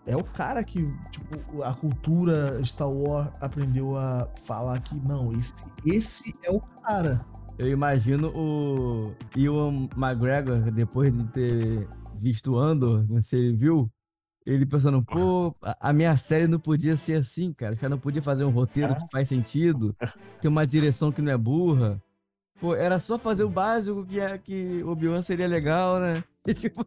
é 0.05 0.15
o 0.15 0.23
cara 0.23 0.63
que, 0.63 0.87
tipo, 1.11 1.63
a 1.63 1.73
cultura 1.73 2.63
Star 2.63 2.89
Wars 2.89 3.31
aprendeu 3.39 3.97
a 3.97 4.27
falar 4.45 4.79
que, 4.81 4.95
não, 4.95 5.31
esse, 5.33 5.65
esse 5.85 6.33
é 6.43 6.51
o 6.51 6.59
cara. 6.59 7.23
Eu 7.57 7.67
imagino 7.67 8.29
o 8.35 9.13
Ewan 9.37 9.87
McGregor, 9.95 10.71
depois 10.71 11.15
de 11.15 11.23
ter 11.25 11.87
visto 12.15 12.57
Andor, 12.57 13.05
não 13.07 13.21
sei 13.21 13.39
se 13.39 13.45
ele 13.45 13.55
viu, 13.55 13.91
ele 14.45 14.65
pensando, 14.65 15.03
pô, 15.03 15.55
a 15.61 15.93
minha 15.93 16.17
série 16.17 16.47
não 16.47 16.59
podia 16.59 16.97
ser 16.97 17.19
assim, 17.19 17.53
cara. 17.53 17.75
Já 17.75 17.87
não 17.87 17.99
podia 17.99 18.21
fazer 18.21 18.43
um 18.43 18.49
roteiro 18.49 18.95
que 18.95 19.11
faz 19.11 19.27
sentido, 19.27 19.95
ter 20.41 20.47
uma 20.47 20.65
direção 20.65 21.11
que 21.11 21.21
não 21.21 21.31
é 21.31 21.37
burra. 21.37 22.01
Pô, 22.59 22.75
era 22.75 22.99
só 22.99 23.17
fazer 23.17 23.43
o 23.43 23.49
básico 23.49 24.05
que, 24.05 24.19
é, 24.19 24.37
que 24.37 24.83
Obi-Wan 24.83 25.21
seria 25.21 25.47
legal, 25.47 25.99
né? 25.99 26.13
E, 26.47 26.55
tipo, 26.55 26.83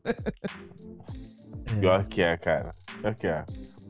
Pior 1.79 2.05
que 2.07 2.23
é, 2.23 2.37
cara. 2.37 2.73
É. 3.05 3.45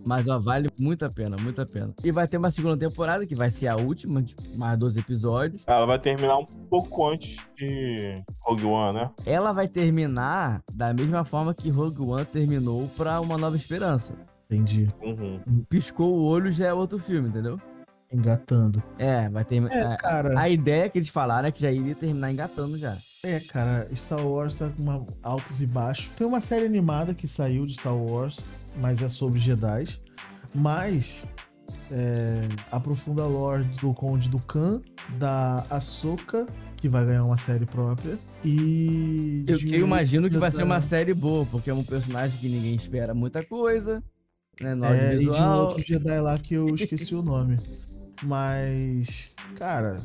mas 0.05 0.29
ó, 0.29 0.39
vale 0.39 0.69
muito 0.79 1.05
a 1.05 1.09
pena, 1.09 1.37
muito 1.41 1.63
a 1.63 1.67
pena. 1.67 1.95
E 2.05 2.11
vai 2.11 2.27
ter 2.29 2.37
uma 2.37 2.51
segunda 2.51 2.77
temporada, 2.77 3.27
que 3.27 3.35
vai 3.35 3.51
ser 3.51 3.69
a 3.69 3.77
última, 3.77 4.21
de 4.23 4.35
mais 4.57 4.79
12 4.79 4.99
episódios. 4.99 5.63
Ela 5.67 5.87
vai 5.87 5.99
terminar 5.99 6.37
um 6.39 6.45
pouco 6.45 7.07
antes 7.09 7.39
de 7.57 8.23
Rogue 8.43 8.65
One, 8.67 8.99
né? 8.99 9.11
ela 9.25 9.53
vai 9.53 9.67
terminar 9.69 10.63
da 10.75 10.93
mesma 10.93 11.25
forma 11.25 11.55
que 11.55 11.71
Rogue 11.71 12.03
One 12.03 12.25
terminou 12.27 12.89
pra 12.97 13.21
Uma 13.21 13.39
Nova 13.39 13.57
Esperança. 13.57 14.13
Entendi. 14.51 14.89
Uhum. 15.03 15.41
Piscou 15.71 16.13
o 16.15 16.23
olho 16.25 16.51
já 16.51 16.67
é 16.67 16.73
outro 16.75 16.99
filme, 16.99 17.29
entendeu? 17.31 17.59
Engatando. 18.13 18.83
É, 18.99 19.29
vai 19.29 19.45
terminar. 19.45 19.75
É, 19.95 19.97
cara. 19.97 20.39
a 20.39 20.49
ideia 20.49 20.89
que 20.89 20.99
eles 20.99 21.09
falaram 21.09 21.49
é 21.49 21.51
que 21.51 21.61
já 21.63 21.73
iria 21.73 21.95
terminar 21.95 22.31
engatando 22.31 22.79
já. 22.79 22.97
É, 23.25 23.41
cara, 23.41 23.89
Star 23.97 24.25
Wars 24.25 24.57
tá 24.57 24.69
com 24.69 24.83
uma- 24.83 25.05
altos 25.23 25.61
e 25.63 25.67
baixos. 25.67 26.11
Tem 26.17 26.27
uma 26.27 26.41
série 26.41 26.67
animada 26.67 27.15
que 27.15 27.27
saiu 27.27 27.65
de 27.67 27.73
Star 27.75 27.97
Wars, 27.97 28.37
mas 28.77 29.03
é 29.03 29.09
sobre 29.09 29.39
Jedi. 29.39 29.87
Mas 30.55 31.23
é, 31.91 32.43
aprofunda 32.71 33.23
a 33.23 33.27
lore 33.27 33.65
do 33.81 33.93
Conde 33.93 34.29
do 34.29 34.39
Khan, 34.39 34.81
da 35.19 35.65
Ahsoka, 35.69 36.47
que 36.77 36.89
vai 36.89 37.05
ganhar 37.05 37.25
uma 37.25 37.37
série 37.37 37.67
própria. 37.67 38.19
E. 38.45 39.45
Eu, 39.47 39.59
eu 39.59 39.81
imagino 39.81 40.29
que 40.29 40.37
vai 40.37 40.51
ser 40.51 40.63
uma 40.63 40.81
série 40.81 41.15
boa, 41.15 41.47
porque 41.47 41.71
é 41.71 41.75
um 41.75 41.85
personagem 41.85 42.39
que 42.39 42.49
ninguém 42.49 42.75
espera 42.75 43.15
muita 43.15 43.45
coisa, 43.45 44.03
né? 44.61 44.77
É, 44.83 45.17
e 45.17 45.21
de 45.21 45.31
um 45.31 45.53
outro 45.55 45.83
Jedi 45.83 46.21
lá 46.21 46.39
que 46.39 46.55
eu 46.55 46.75
esqueci 46.75 47.15
o 47.15 47.23
nome. 47.23 47.57
Mas, 48.23 49.31
cara, 49.57 49.97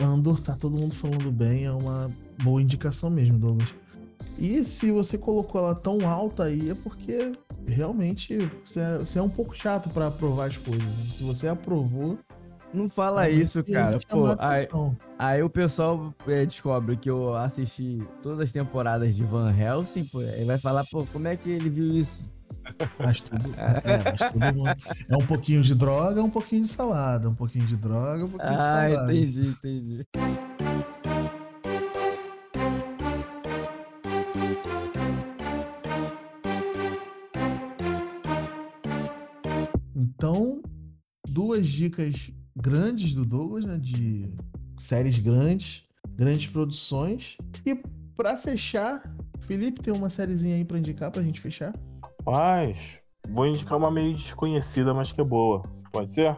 Andor 0.00 0.40
tá 0.40 0.54
todo 0.54 0.76
mundo 0.76 0.94
falando 0.94 1.32
bem, 1.32 1.64
é 1.64 1.72
uma 1.72 2.10
boa 2.42 2.60
indicação 2.60 3.10
mesmo, 3.10 3.38
Douglas. 3.38 3.68
E 4.38 4.64
se 4.64 4.90
você 4.92 5.16
colocou 5.16 5.60
ela 5.60 5.74
tão 5.74 6.06
alta 6.06 6.44
aí, 6.44 6.70
é 6.70 6.74
porque 6.74 7.32
realmente 7.66 8.38
você 8.64 8.80
é, 8.80 8.98
você 8.98 9.18
é 9.18 9.22
um 9.22 9.28
pouco 9.28 9.54
chato 9.54 9.88
pra 9.90 10.06
aprovar 10.08 10.46
as 10.46 10.56
coisas. 10.56 10.92
Se 11.14 11.22
você 11.22 11.48
aprovou. 11.48 12.18
Não 12.74 12.88
fala 12.88 13.28
isso, 13.30 13.64
cara. 13.64 13.98
Pô, 14.08 14.26
aí, 14.38 14.66
aí 15.18 15.42
o 15.42 15.48
pessoal 15.48 16.12
é, 16.26 16.44
descobre 16.44 16.96
que 16.96 17.08
eu 17.08 17.34
assisti 17.34 18.02
todas 18.22 18.40
as 18.40 18.52
temporadas 18.52 19.14
de 19.14 19.24
Van 19.24 19.50
Helsing, 19.50 20.04
pô, 20.04 20.18
aí 20.18 20.44
vai 20.44 20.58
falar, 20.58 20.84
pô, 20.90 21.06
como 21.10 21.26
é 21.26 21.36
que 21.36 21.48
ele 21.48 21.70
viu 21.70 21.86
isso? 21.86 22.30
Mas 22.98 23.20
tudo, 23.20 23.54
é, 23.56 24.10
mas 24.10 24.32
tudo 24.32 24.68
é 25.08 25.16
um 25.16 25.26
pouquinho 25.26 25.62
de 25.62 25.74
droga, 25.74 26.22
um 26.22 26.28
pouquinho 26.28 26.62
de 26.62 26.68
salada. 26.68 27.28
Um 27.30 27.34
pouquinho 27.34 27.64
de 27.64 27.76
droga, 27.76 28.24
um 28.24 28.28
pouquinho 28.28 28.58
de 28.58 28.64
Ah, 28.64 28.88
salada. 28.88 29.14
entendi, 29.14 29.48
entendi. 29.48 30.06
Então, 40.16 40.62
duas 41.28 41.68
dicas 41.68 42.32
grandes 42.56 43.12
do 43.12 43.22
Douglas, 43.22 43.66
né? 43.66 43.78
De 43.78 44.32
séries 44.78 45.18
grandes, 45.18 45.84
grandes 46.12 46.46
produções. 46.46 47.36
E 47.66 47.74
pra 48.16 48.34
fechar, 48.34 49.14
Felipe, 49.40 49.82
tem 49.82 49.92
uma 49.92 50.08
sériezinha 50.08 50.56
aí 50.56 50.64
pra 50.64 50.78
indicar 50.78 51.10
pra 51.10 51.22
gente 51.22 51.38
fechar? 51.38 51.74
Mas 52.24 53.02
vou 53.28 53.46
indicar 53.46 53.76
uma 53.76 53.90
meio 53.90 54.16
desconhecida, 54.16 54.94
mas 54.94 55.12
que 55.12 55.20
é 55.20 55.24
boa. 55.24 55.62
Pode 55.92 56.14
ser? 56.14 56.34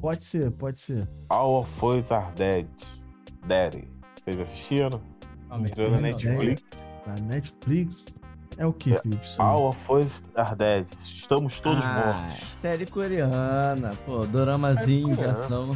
Pode 0.00 0.24
ser, 0.24 0.50
pode 0.50 0.80
ser. 0.80 1.08
All 1.28 1.60
of 1.60 1.86
Us 1.86 2.10
Are 2.10 2.34
Dead. 2.34 2.66
Daddy. 3.46 3.88
Vocês 4.20 4.40
assistiram? 4.40 5.00
Entrou 5.52 5.88
na 5.88 6.00
Netflix. 6.00 6.62
Na 7.06 7.14
Netflix. 7.14 8.06
É 8.56 8.66
o 8.66 8.72
que, 8.72 8.94
É, 8.94 8.98
Felipe? 9.00 9.26
All 9.38 9.68
of 9.68 9.92
Us 9.92 10.22
Are 10.36 10.54
Dead. 10.56 10.86
Estamos 11.00 11.60
todos 11.60 11.84
ah, 11.84 11.94
mortos. 11.94 12.34
Série 12.38 12.86
coreana, 12.86 13.90
pô, 14.06 14.24
doramazinho 14.26 15.12
É 15.12 15.16
coreana. 15.16 15.32
ação. 15.44 15.70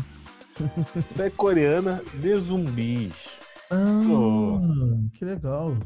É 1.19 1.31
coreana 1.31 2.03
de 2.15 2.37
zumbis. 2.37 3.39
Ah, 3.71 3.77
Pô. 4.07 4.61
que 5.13 5.25
legal. 5.25 5.77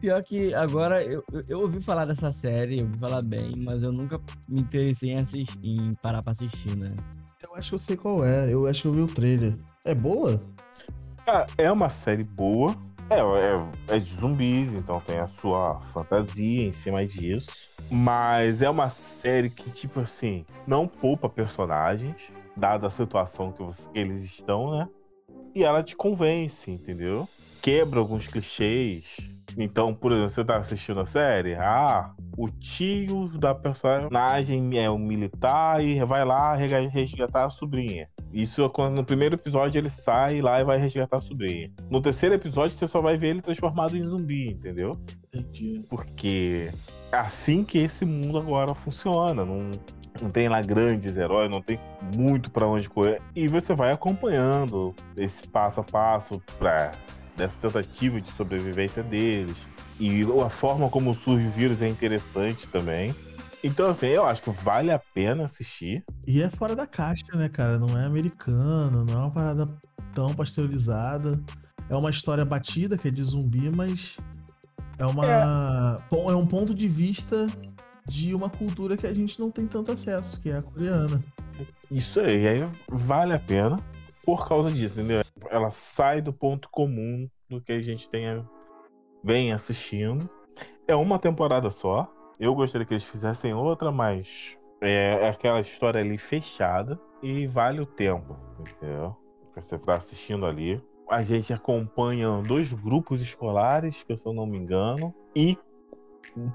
Pior 0.00 0.22
que 0.24 0.54
agora 0.54 1.02
eu, 1.04 1.22
eu, 1.32 1.42
eu 1.48 1.58
ouvi 1.60 1.80
falar 1.80 2.06
dessa 2.06 2.32
série, 2.32 2.80
eu 2.80 2.86
ouvi 2.86 2.98
falar 2.98 3.22
bem, 3.22 3.52
mas 3.58 3.82
eu 3.82 3.92
nunca 3.92 4.18
me 4.48 4.62
interessei 4.62 5.10
em, 5.10 5.20
assistir, 5.20 5.58
em 5.62 5.92
parar 6.02 6.22
pra 6.22 6.32
assistir, 6.32 6.74
né? 6.76 6.92
Eu 7.42 7.54
acho 7.54 7.70
que 7.70 7.74
eu 7.74 7.78
sei 7.78 7.96
qual 7.96 8.24
é. 8.24 8.52
Eu 8.52 8.66
acho 8.66 8.82
que 8.82 8.88
eu 8.88 8.92
vi 8.92 9.00
o 9.02 9.06
trailer. 9.06 9.54
É 9.84 9.94
boa? 9.94 10.40
Cara, 11.26 11.46
é 11.58 11.70
uma 11.70 11.88
série 11.90 12.24
boa. 12.24 12.74
É, 13.10 13.16
é, 13.18 13.96
é 13.96 13.98
de 13.98 14.14
zumbis, 14.14 14.72
então 14.72 15.00
tem 15.00 15.18
a 15.18 15.26
sua 15.26 15.80
fantasia 15.92 16.62
em 16.66 16.70
cima 16.72 17.04
disso. 17.04 17.68
Mas 17.90 18.62
é 18.62 18.70
uma 18.70 18.88
série 18.88 19.50
que, 19.50 19.68
tipo 19.70 19.98
assim, 20.00 20.46
não 20.64 20.86
poupa 20.86 21.28
personagens, 21.28 22.32
dada 22.56 22.86
a 22.86 22.90
situação 22.90 23.50
que, 23.50 23.62
você- 23.64 23.88
que 23.90 23.98
eles 23.98 24.22
estão, 24.22 24.70
né? 24.70 24.88
E 25.54 25.64
ela 25.64 25.82
te 25.82 25.96
convence, 25.96 26.70
entendeu? 26.70 27.28
Quebra 27.60 27.98
alguns 27.98 28.28
clichês. 28.28 29.16
Então, 29.58 29.92
por 29.92 30.12
exemplo, 30.12 30.28
você 30.28 30.44
tá 30.44 30.58
assistindo 30.58 31.00
a 31.00 31.06
série, 31.06 31.56
ah, 31.56 32.12
o 32.36 32.48
tio 32.48 33.26
da 33.36 33.52
personagem 33.52 34.78
é 34.78 34.88
um 34.88 34.98
militar 34.98 35.82
e 35.82 36.02
vai 36.04 36.24
lá 36.24 36.54
resgatar 36.54 37.46
a 37.46 37.50
sobrinha. 37.50 38.08
Isso 38.32 38.62
é 38.62 38.68
quando 38.68 38.96
no 38.96 39.04
primeiro 39.04 39.34
episódio 39.34 39.78
ele 39.78 39.90
sai 39.90 40.40
lá 40.40 40.60
e 40.60 40.64
vai 40.64 40.78
resgatar 40.78 41.18
a 41.18 41.20
sobrinha. 41.20 41.70
No 41.90 42.00
terceiro 42.00 42.34
episódio 42.34 42.76
você 42.76 42.86
só 42.86 43.00
vai 43.00 43.18
ver 43.18 43.28
ele 43.28 43.40
transformado 43.40 43.96
em 43.96 44.04
zumbi, 44.04 44.50
entendeu? 44.50 44.98
Entendi. 45.32 45.82
Porque 45.88 46.70
é 47.12 47.16
assim 47.16 47.64
que 47.64 47.78
esse 47.78 48.04
mundo 48.04 48.38
agora 48.38 48.74
funciona. 48.74 49.44
Não, 49.44 49.70
não 50.22 50.30
tem 50.30 50.48
lá 50.48 50.62
grandes 50.62 51.16
heróis, 51.16 51.50
não 51.50 51.60
tem 51.60 51.78
muito 52.16 52.50
pra 52.50 52.66
onde 52.66 52.88
correr. 52.88 53.20
E 53.34 53.48
você 53.48 53.74
vai 53.74 53.92
acompanhando 53.92 54.94
esse 55.16 55.46
passo 55.48 55.80
a 55.80 55.84
passo 55.84 56.40
pra, 56.58 56.92
dessa 57.36 57.58
tentativa 57.58 58.20
de 58.20 58.28
sobrevivência 58.28 59.02
deles. 59.02 59.68
E 59.98 60.22
a 60.44 60.48
forma 60.48 60.88
como 60.88 61.12
surge 61.14 61.46
o 61.46 61.50
vírus 61.50 61.82
é 61.82 61.88
interessante 61.88 62.68
também. 62.68 63.14
Então, 63.62 63.90
assim, 63.90 64.06
eu 64.06 64.24
acho 64.24 64.42
que 64.42 64.50
vale 64.50 64.90
a 64.90 64.98
pena 64.98 65.44
assistir. 65.44 66.02
E 66.26 66.42
é 66.42 66.48
fora 66.48 66.74
da 66.74 66.86
caixa, 66.86 67.24
né, 67.34 67.48
cara? 67.48 67.78
Não 67.78 67.98
é 67.98 68.04
americano, 68.06 69.04
não 69.04 69.14
é 69.14 69.16
uma 69.18 69.30
parada 69.30 69.66
tão 70.14 70.34
pasteurizada. 70.34 71.38
É 71.88 71.94
uma 71.96 72.10
história 72.10 72.44
batida, 72.44 72.96
que 72.96 73.08
é 73.08 73.10
de 73.10 73.22
zumbi, 73.22 73.68
mas 73.70 74.16
é 74.98 75.04
uma. 75.04 75.98
pon- 76.08 76.30
É 76.30 76.36
um 76.36 76.46
ponto 76.46 76.74
de 76.74 76.88
vista 76.88 77.46
de 78.08 78.34
uma 78.34 78.48
cultura 78.48 78.96
que 78.96 79.06
a 79.06 79.12
gente 79.12 79.38
não 79.38 79.50
tem 79.50 79.66
tanto 79.66 79.92
acesso, 79.92 80.40
que 80.40 80.50
é 80.50 80.56
a 80.58 80.62
coreana. 80.62 81.20
Isso 81.90 82.20
aí, 82.20 82.46
aí 82.48 82.68
vale 82.88 83.34
a 83.34 83.38
pena 83.38 83.76
por 84.24 84.48
causa 84.48 84.70
disso, 84.72 84.98
entendeu? 84.98 85.22
Ela 85.50 85.70
sai 85.70 86.22
do 86.22 86.32
ponto 86.32 86.68
comum 86.70 87.28
do 87.48 87.60
que 87.60 87.72
a 87.72 87.82
gente 87.82 88.08
tenha, 88.08 88.44
vem 89.22 89.52
assistindo. 89.52 90.30
É 90.88 90.94
uma 90.94 91.18
temporada 91.18 91.70
só. 91.70 92.10
Eu 92.40 92.54
gostaria 92.54 92.86
que 92.86 92.94
eles 92.94 93.04
fizessem 93.04 93.52
outra, 93.52 93.92
mas 93.92 94.58
é, 94.80 95.28
aquela 95.28 95.60
história 95.60 96.00
ali 96.00 96.16
fechada 96.16 96.98
e 97.22 97.46
vale 97.46 97.82
o 97.82 97.86
tempo, 97.86 98.34
entendeu? 98.58 99.14
Você 99.54 99.78
tá 99.78 99.96
assistindo 99.96 100.46
ali. 100.46 100.82
A 101.10 101.22
gente 101.22 101.52
acompanha 101.52 102.40
dois 102.46 102.72
grupos 102.72 103.20
escolares, 103.20 104.02
que 104.02 104.16
se 104.16 104.26
eu 104.26 104.32
não 104.32 104.46
me 104.46 104.56
engano, 104.56 105.14
e 105.36 105.58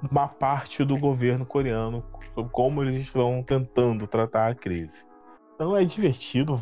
uma 0.09 0.27
parte 0.27 0.83
do 0.83 0.97
governo 0.97 1.45
coreano 1.45 2.03
sobre 2.33 2.51
como 2.51 2.81
eles 2.81 2.95
estão 2.95 3.43
tentando 3.43 4.07
tratar 4.07 4.49
a 4.49 4.55
crise. 4.55 5.05
Então 5.53 5.77
é 5.77 5.85
divertido, 5.85 6.59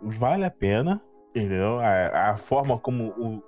vale 0.00 0.44
a 0.44 0.50
pena, 0.50 1.02
entendeu? 1.30 1.80
A, 1.80 2.30
a 2.30 2.36
forma 2.36 2.78
como 2.78 3.08
o, 3.18 3.42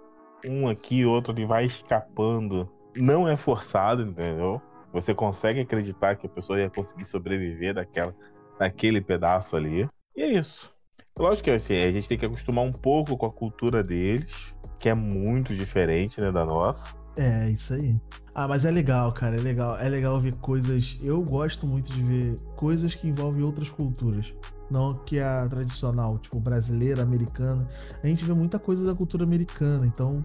um 0.48 0.68
aqui 0.68 1.00
e 1.00 1.06
outro 1.06 1.32
ali 1.32 1.44
vai 1.44 1.64
escapando 1.64 2.68
não 2.96 3.28
é 3.28 3.36
forçado, 3.36 4.02
entendeu? 4.02 4.60
Você 4.92 5.14
consegue 5.14 5.60
acreditar 5.60 6.16
que 6.16 6.26
a 6.26 6.30
pessoa 6.30 6.58
ia 6.60 6.70
conseguir 6.70 7.04
sobreviver 7.04 7.74
daquela, 7.74 8.14
daquele 8.58 9.00
pedaço 9.00 9.56
ali. 9.56 9.88
E 10.14 10.22
é 10.22 10.32
isso. 10.38 10.72
Lógico 11.18 11.44
que 11.44 11.50
assim, 11.50 11.74
a 11.74 11.90
gente 11.90 12.08
tem 12.08 12.18
que 12.18 12.26
acostumar 12.26 12.64
um 12.64 12.72
pouco 12.72 13.16
com 13.16 13.26
a 13.26 13.32
cultura 13.32 13.82
deles, 13.82 14.54
que 14.78 14.88
é 14.88 14.94
muito 14.94 15.54
diferente 15.54 16.20
né, 16.20 16.32
da 16.32 16.44
nossa. 16.44 16.94
É, 17.16 17.50
isso 17.50 17.74
aí. 17.74 18.00
Ah, 18.34 18.48
mas 18.48 18.64
é 18.64 18.70
legal, 18.70 19.12
cara, 19.12 19.36
é 19.36 19.40
legal. 19.40 19.76
É 19.78 19.88
legal 19.88 20.18
ver 20.18 20.34
coisas. 20.36 20.98
Eu 21.02 21.22
gosto 21.22 21.66
muito 21.66 21.92
de 21.92 22.02
ver 22.02 22.40
coisas 22.56 22.94
que 22.94 23.06
envolvem 23.06 23.42
outras 23.42 23.70
culturas. 23.70 24.32
Não 24.70 24.94
que 24.94 25.20
a 25.20 25.46
tradicional, 25.48 26.18
tipo 26.18 26.40
brasileira, 26.40 27.02
americana. 27.02 27.68
A 28.02 28.06
gente 28.06 28.24
vê 28.24 28.32
muita 28.32 28.58
coisa 28.58 28.86
da 28.86 28.94
cultura 28.94 29.24
americana, 29.24 29.86
então 29.86 30.24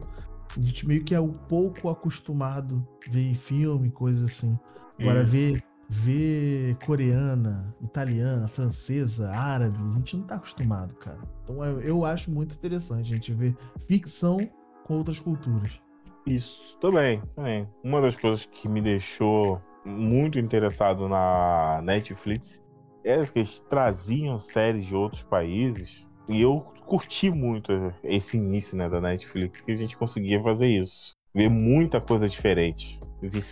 a 0.56 0.60
gente 0.60 0.88
meio 0.88 1.04
que 1.04 1.14
é 1.14 1.20
um 1.20 1.34
pouco 1.34 1.90
acostumado 1.90 2.86
a 3.08 3.12
ver 3.12 3.30
em 3.30 3.36
filme, 3.36 3.90
coisas 3.90 4.24
assim. 4.24 4.58
Agora, 5.00 5.24
Isso. 5.24 5.32
ver, 5.32 5.64
ver 5.90 6.76
coreana, 6.86 7.76
italiana, 7.82 8.48
francesa, 8.48 9.30
árabe, 9.32 9.78
a 9.90 9.92
gente 9.94 10.18
não 10.18 10.24
tá 10.24 10.36
acostumado, 10.36 10.94
cara. 10.96 11.20
Então 11.44 11.64
eu, 11.64 11.80
eu 11.82 12.06
acho 12.06 12.32
muito 12.32 12.56
interessante 12.56 13.12
a 13.12 13.16
gente 13.16 13.34
ver 13.34 13.56
ficção 13.88 14.38
com 14.84 14.96
outras 14.96 15.20
culturas. 15.20 15.80
Isso, 16.26 16.78
também, 16.80 17.22
também. 17.36 17.68
Uma 17.84 18.02
das 18.02 18.18
coisas 18.18 18.46
que 18.46 18.68
me 18.68 18.82
deixou 18.82 19.62
muito 19.86 20.38
interessado 20.38 21.08
na 21.08 21.82
Netflix 21.84 22.62
é 23.04 23.24
que 23.26 23.40
eles 23.40 23.62
traziam 23.62 24.38
séries 24.38 24.86
de 24.86 24.94
outros 24.94 25.24
países 25.24 26.06
e 26.28 26.42
eu 26.42 26.66
curti 26.88 27.30
muito 27.30 27.72
esse 28.04 28.38
início 28.38 28.78
né, 28.78 28.90
da 28.90 29.00
Netflix, 29.00 29.62
que 29.62 29.72
a 29.72 29.76
gente 29.76 29.96
conseguia 29.98 30.42
fazer 30.42 30.68
isso. 30.68 31.12
Ver 31.36 31.50
muita 31.50 32.02
coisa 32.02 32.28
diferente. 32.28 33.00
Ver, 33.22 33.44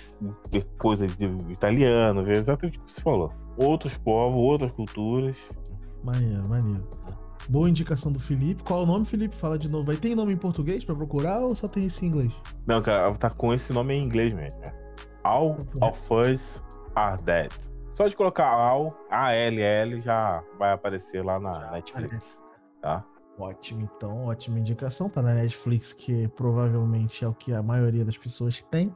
ver 0.52 0.64
coisa 0.80 1.08
de 1.08 1.26
italiano, 1.52 2.24
ver 2.24 2.38
exatamente 2.38 2.80
o 2.80 2.84
que 2.84 2.92
você 2.92 3.02
falou. 3.02 3.32
Outros 3.58 3.98
povos, 3.98 4.42
outras 4.42 4.72
culturas. 4.72 5.50
Maneiro, 6.04 6.48
maneiro. 6.50 6.88
Boa 7.48 7.70
indicação 7.70 8.12
do 8.12 8.20
Felipe. 8.20 8.64
Qual 8.64 8.80
é 8.80 8.84
o 8.84 8.86
nome, 8.88 9.06
Felipe? 9.06 9.36
Fala 9.36 9.58
de 9.58 9.70
novo. 9.70 9.86
Vai 9.86 9.98
tem 9.98 10.16
nome 10.16 10.34
em 10.34 10.38
português 10.38 10.84
pra 10.84 10.96
procurar 10.96 11.42
ou 11.42 11.56
só 11.56 11.68
tem 11.68 11.86
esse 11.86 12.04
em 12.04 12.10
inglês? 12.10 12.34
Não, 12.66 12.82
cara, 12.82 13.14
tá 13.16 13.30
com 13.30 13.54
esse 13.54 13.72
nome 13.72 13.94
em 13.94 14.04
inglês 14.04 14.34
mesmo. 14.34 14.60
né? 14.62 14.74
All 15.24 15.58
of 15.82 16.14
Us 16.14 16.64
Are 16.96 17.22
Dead. 17.22 17.52
Só 17.94 18.08
de 18.08 18.16
colocar 18.16 18.48
All, 18.48 18.96
A-L-L, 19.10 20.02
já 20.02 20.44
vai 20.60 20.74
aparecer 20.74 21.24
lá 21.24 21.40
na 21.40 21.72
Netflix, 21.72 22.10
Parece. 22.10 22.40
tá? 22.82 23.06
Ótimo, 23.38 23.90
então, 23.96 24.26
ótima 24.26 24.60
indicação. 24.60 25.10
Tá 25.10 25.22
na 25.22 25.34
Netflix, 25.34 25.92
que 25.92 26.28
provavelmente 26.30 27.24
é 27.24 27.28
o 27.28 27.34
que 27.34 27.54
a 27.54 27.62
maioria 27.62 28.06
das 28.06 28.18
pessoas 28.18 28.62
tem. 28.62 28.94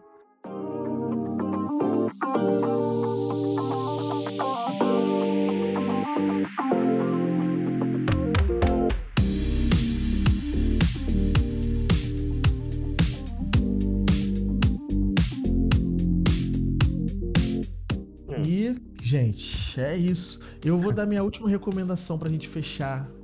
E, 18.38 18.78
gente, 19.02 19.80
é 19.82 19.98
isso. 19.98 20.40
Eu 20.64 20.78
vou 20.80 20.94
dar 20.94 21.06
minha 21.06 21.24
última 21.24 21.50
recomendação 21.50 22.18
pra 22.18 22.30
gente 22.30 22.48
fechar. 22.48 23.19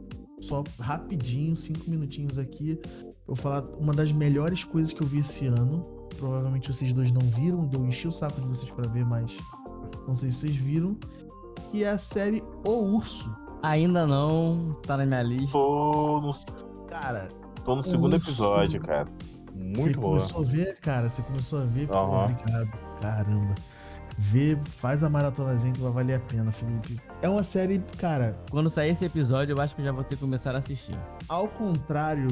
Só 0.47 0.63
rapidinho, 0.79 1.55
cinco 1.55 1.89
minutinhos 1.89 2.37
aqui. 2.37 2.79
Eu 2.83 3.13
vou 3.27 3.35
falar 3.35 3.63
uma 3.79 3.93
das 3.93 4.11
melhores 4.11 4.63
coisas 4.63 4.93
que 4.93 5.01
eu 5.01 5.07
vi 5.07 5.19
esse 5.19 5.47
ano. 5.47 5.83
Provavelmente 6.17 6.71
vocês 6.71 6.93
dois 6.93 7.11
não 7.11 7.21
viram, 7.21 7.69
eu 7.73 7.85
enchi 7.85 8.07
o 8.07 8.11
saco 8.11 8.39
de 8.39 8.47
vocês 8.47 8.69
pra 8.71 8.87
ver, 8.87 9.05
mas 9.05 9.35
não 10.07 10.13
sei 10.15 10.31
se 10.31 10.39
vocês 10.39 10.55
viram. 10.55 10.95
Que 11.71 11.83
é 11.83 11.89
a 11.89 11.97
série 11.97 12.43
O 12.65 12.71
Urso. 12.95 13.35
Ainda 13.63 14.05
não, 14.05 14.77
tá 14.85 14.95
na 14.97 15.05
minha 15.05 15.23
lista. 15.23 15.51
Tô 15.51 16.21
no, 16.21 16.35
Cara, 16.87 17.27
tô 17.65 17.75
no 17.75 17.83
segundo 17.83 18.13
Urso. 18.13 18.25
episódio, 18.29 18.79
cara. 18.81 19.07
você 19.51 19.81
Muito 19.81 19.99
boa. 19.99 20.19
começou 20.19 20.41
a 20.41 20.45
ver, 20.45 20.77
cara? 20.79 21.09
Você 21.09 21.21
começou 21.23 21.61
a 21.61 21.65
ver? 21.65 21.89
Aham. 21.91 22.25
Obrigado. 22.25 22.71
Caramba. 23.01 23.55
Vê, 24.17 24.57
faz 24.63 25.03
a 25.03 25.09
maratonazinha 25.09 25.73
que 25.73 25.81
vai 25.81 25.91
valer 25.91 26.15
a 26.15 26.19
pena, 26.19 26.51
Felipe. 26.51 26.99
É 27.21 27.29
uma 27.29 27.43
série, 27.43 27.83
cara, 27.97 28.37
Quando 28.49 28.69
sair 28.69 28.91
esse 28.91 29.03
episódio, 29.05 29.55
eu 29.55 29.61
acho 29.61 29.75
que 29.75 29.81
eu 29.81 29.85
já 29.85 29.91
vou 29.91 30.03
ter 30.03 30.15
que 30.15 30.21
começar 30.21 30.55
a 30.55 30.59
assistir. 30.59 30.97
ao 31.27 31.47
contrário 31.47 32.27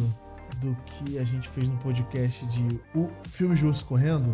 do 0.62 0.76
que 0.86 1.18
a 1.18 1.26
gente 1.26 1.50
fez 1.50 1.68
no 1.68 1.78
podcast 1.78 2.46
de 2.46 2.80
o 2.96 3.10
Filmes 3.28 3.60
de 3.60 3.66
Urso 3.66 3.86
Correndo, 3.86 4.32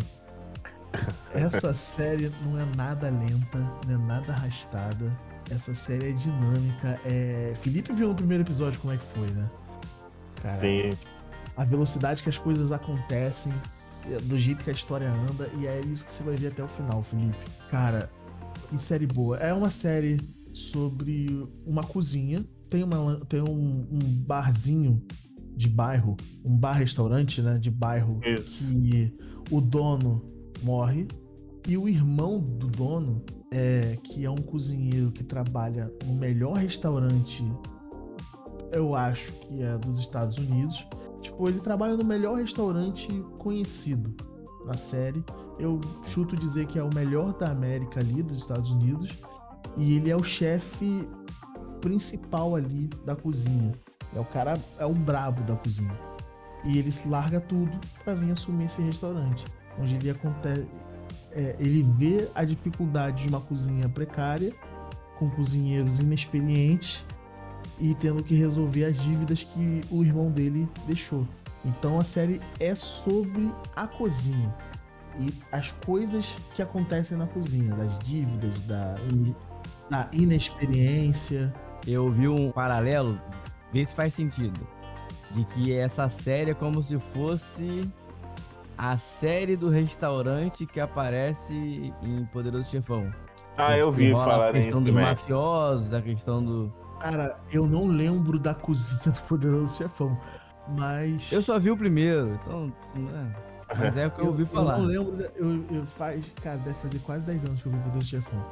essa 1.34 1.72
série 1.72 2.30
não 2.44 2.58
é 2.58 2.66
nada 2.76 3.08
lenta, 3.08 3.58
não 3.86 3.94
é 3.94 3.98
nada 3.98 4.32
arrastada. 4.32 5.16
Essa 5.50 5.74
série 5.74 6.10
é 6.10 6.12
dinâmica. 6.12 7.00
É... 7.04 7.52
Felipe 7.60 7.92
viu 7.92 8.08
no 8.08 8.14
primeiro 8.14 8.44
episódio 8.44 8.78
como 8.80 8.92
é 8.92 8.96
que 8.96 9.04
foi, 9.04 9.28
né? 9.30 9.50
Cara, 10.40 10.58
Sim. 10.58 10.92
A 11.56 11.64
velocidade 11.64 12.22
que 12.22 12.28
as 12.28 12.38
coisas 12.38 12.70
acontecem, 12.70 13.52
do 14.24 14.38
jeito 14.38 14.64
que 14.64 14.70
a 14.70 14.72
história 14.72 15.10
anda, 15.10 15.50
e 15.58 15.66
é 15.66 15.80
isso 15.80 16.04
que 16.04 16.12
você 16.12 16.22
vai 16.22 16.36
ver 16.36 16.48
até 16.48 16.62
o 16.62 16.68
final, 16.68 17.02
Felipe. 17.02 17.36
Cara, 17.70 18.10
que 18.68 18.78
série 18.78 19.06
boa. 19.06 19.36
É 19.38 19.52
uma 19.52 19.70
série 19.70 20.18
sobre 20.52 21.46
uma 21.66 21.82
cozinha. 21.82 22.44
Tem, 22.68 22.82
uma, 22.82 23.20
tem 23.26 23.42
um, 23.42 23.86
um 23.90 23.98
barzinho 23.98 25.02
de 25.56 25.68
bairro, 25.68 26.16
um 26.44 26.56
bar-restaurante, 26.56 27.42
né? 27.42 27.58
De 27.58 27.70
bairro 27.70 28.20
isso. 28.24 28.74
que 28.74 29.12
o 29.50 29.60
dono 29.60 30.24
morre 30.62 31.06
e 31.68 31.76
o 31.76 31.88
irmão 31.88 32.38
do 32.38 32.66
dono, 32.68 33.22
é, 33.52 33.98
que 34.02 34.24
é 34.24 34.30
um 34.30 34.40
cozinheiro 34.40 35.10
que 35.12 35.22
trabalha 35.22 35.92
no 36.06 36.14
melhor 36.14 36.56
restaurante, 36.56 37.44
eu 38.72 38.94
acho 38.94 39.32
que 39.32 39.62
é 39.62 39.76
dos 39.78 39.98
Estados 39.98 40.38
Unidos. 40.38 40.86
Tipo, 41.20 41.48
ele 41.48 41.60
trabalha 41.60 41.96
no 41.96 42.04
melhor 42.04 42.38
restaurante 42.38 43.08
conhecido 43.38 44.14
na 44.64 44.74
série. 44.74 45.24
Eu 45.58 45.80
chuto 46.04 46.36
dizer 46.36 46.66
que 46.66 46.78
é 46.78 46.82
o 46.82 46.92
melhor 46.94 47.34
da 47.34 47.50
América 47.50 48.00
ali, 48.00 48.22
dos 48.22 48.38
Estados 48.38 48.70
Unidos. 48.70 49.10
E 49.76 49.96
ele 49.96 50.10
é 50.10 50.16
o 50.16 50.22
chefe 50.22 51.08
principal 51.80 52.56
ali 52.56 52.88
da 53.04 53.14
cozinha. 53.14 53.72
É 54.14 54.20
o 54.20 54.24
cara, 54.24 54.58
é 54.78 54.86
o 54.86 54.94
brabo 54.94 55.42
da 55.42 55.54
cozinha. 55.56 55.96
E 56.64 56.78
ele 56.78 56.92
larga 57.06 57.40
tudo 57.40 57.78
para 58.04 58.14
vir 58.14 58.32
assumir 58.32 58.64
esse 58.64 58.82
restaurante. 58.82 59.44
Onde 59.78 59.94
ele 59.94 60.10
acontece. 60.10 60.66
É, 61.32 61.56
ele 61.60 61.82
vê 61.82 62.28
a 62.34 62.44
dificuldade 62.44 63.22
de 63.22 63.28
uma 63.28 63.40
cozinha 63.40 63.88
precária, 63.88 64.52
com 65.16 65.30
cozinheiros 65.30 66.00
inexperientes 66.00 67.04
e 67.80 67.94
tendo 67.94 68.22
que 68.22 68.34
resolver 68.34 68.84
as 68.84 69.00
dívidas 69.00 69.42
que 69.42 69.80
o 69.90 70.04
irmão 70.04 70.30
dele 70.30 70.68
deixou. 70.86 71.26
Então 71.64 71.98
a 71.98 72.04
série 72.04 72.40
é 72.58 72.74
sobre 72.74 73.52
a 73.74 73.86
cozinha 73.86 74.54
e 75.18 75.32
as 75.50 75.72
coisas 75.72 76.36
que 76.54 76.62
acontecem 76.62 77.16
na 77.18 77.26
cozinha, 77.26 77.74
das 77.74 77.98
dívidas, 77.98 78.62
da, 78.62 78.96
da 79.90 80.08
inexperiência. 80.12 81.52
Eu 81.86 82.10
vi 82.10 82.28
um 82.28 82.50
paralelo, 82.52 83.18
vê 83.72 83.84
se 83.84 83.94
faz 83.94 84.14
sentido, 84.14 84.66
de 85.32 85.44
que 85.46 85.72
essa 85.72 86.08
série 86.08 86.52
é 86.52 86.54
como 86.54 86.82
se 86.82 86.98
fosse 86.98 87.90
a 88.76 88.96
série 88.96 89.56
do 89.56 89.68
restaurante 89.68 90.64
que 90.64 90.80
aparece 90.80 91.54
em 92.02 92.24
Poderoso 92.32 92.70
Chefão. 92.70 93.12
Ah, 93.56 93.76
eu 93.76 93.92
vi 93.92 94.12
falar 94.12 94.54
nisso 94.54 94.78
também. 94.78 94.94
dos 94.94 95.02
mafiosos, 95.02 95.88
da 95.88 96.00
questão 96.00 96.42
do 96.42 96.72
Cara, 97.00 97.38
eu 97.50 97.66
não 97.66 97.86
lembro 97.86 98.38
da 98.38 98.54
cozinha 98.54 99.00
do 99.06 99.20
Poderoso 99.22 99.78
Chefão, 99.78 100.18
mas. 100.76 101.32
Eu 101.32 101.42
só 101.42 101.58
vi 101.58 101.70
o 101.70 101.76
primeiro, 101.76 102.34
então. 102.34 102.72
É. 102.94 103.50
Mas 103.78 103.96
é 103.96 104.06
o 104.06 104.10
que 104.10 104.20
eu, 104.20 104.24
eu 104.24 104.30
ouvi 104.30 104.44
falar. 104.44 104.74
Eu 104.74 104.78
não 104.78 104.86
lembro, 104.86 105.30
eu, 105.36 105.64
eu 105.76 105.86
faz. 105.86 106.24
Cara, 106.42 106.58
deve 106.58 106.74
fazer 106.74 106.98
quase 107.00 107.24
10 107.24 107.44
anos 107.44 107.62
que 107.62 107.66
eu 107.66 107.72
vi 107.72 107.78
o 107.78 107.82
Poderoso 107.82 108.08
Chefão. 108.08 108.46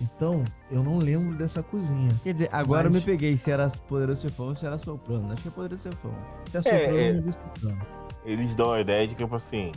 Então, 0.00 0.44
eu 0.70 0.82
não 0.82 0.98
lembro 0.98 1.36
dessa 1.36 1.62
cozinha. 1.62 2.10
Quer 2.22 2.32
dizer, 2.32 2.48
agora 2.52 2.84
mas... 2.84 2.94
eu 2.94 3.00
me 3.00 3.04
peguei 3.04 3.36
se 3.36 3.50
era 3.50 3.68
Poderoso 3.68 4.22
Chefão 4.22 4.48
ou 4.48 4.56
se 4.56 4.64
era 4.64 4.78
Soprano. 4.78 5.32
Acho 5.32 5.42
que 5.42 5.48
é 5.48 5.50
Poderoso 5.50 5.82
Chefão. 5.82 6.14
Se 6.50 6.56
é 6.58 6.62
Soprano, 6.62 6.96
é, 6.96 7.10
eu 7.10 7.22
vi 7.22 7.32
Soprano. 7.32 7.86
Eles 8.24 8.56
dão 8.56 8.72
a 8.72 8.80
ideia 8.80 9.06
de 9.06 9.14
que, 9.14 9.22
tipo 9.22 9.34
assim, 9.34 9.72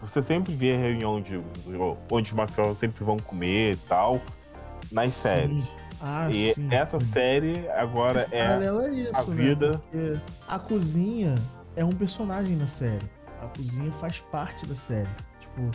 você 0.00 0.22
sempre 0.22 0.54
vê 0.54 0.76
reunião 0.76 1.20
de 1.20 1.42
onde 2.10 2.30
os 2.30 2.36
mafiosos 2.36 2.78
sempre 2.78 3.04
vão 3.04 3.16
comer 3.16 3.72
e 3.72 3.76
tal, 3.76 4.20
nas 4.92 5.12
Sim. 5.12 5.22
séries. 5.22 5.72
Ah, 6.00 6.30
e 6.30 6.54
sim, 6.54 6.68
essa 6.70 7.00
sim. 7.00 7.06
série 7.06 7.68
agora 7.70 8.20
Esse 8.20 8.34
é, 8.34 8.40
é 8.40 8.92
isso, 8.92 9.20
a 9.20 9.34
né? 9.34 9.36
vida. 9.36 9.82
Né? 9.92 10.22
a 10.46 10.58
cozinha 10.58 11.34
é 11.74 11.84
um 11.84 11.92
personagem 11.92 12.56
na 12.56 12.66
série. 12.66 13.08
A 13.40 13.48
cozinha 13.48 13.92
faz 13.92 14.20
parte 14.20 14.66
da 14.66 14.74
série. 14.74 15.08
Tipo, 15.40 15.70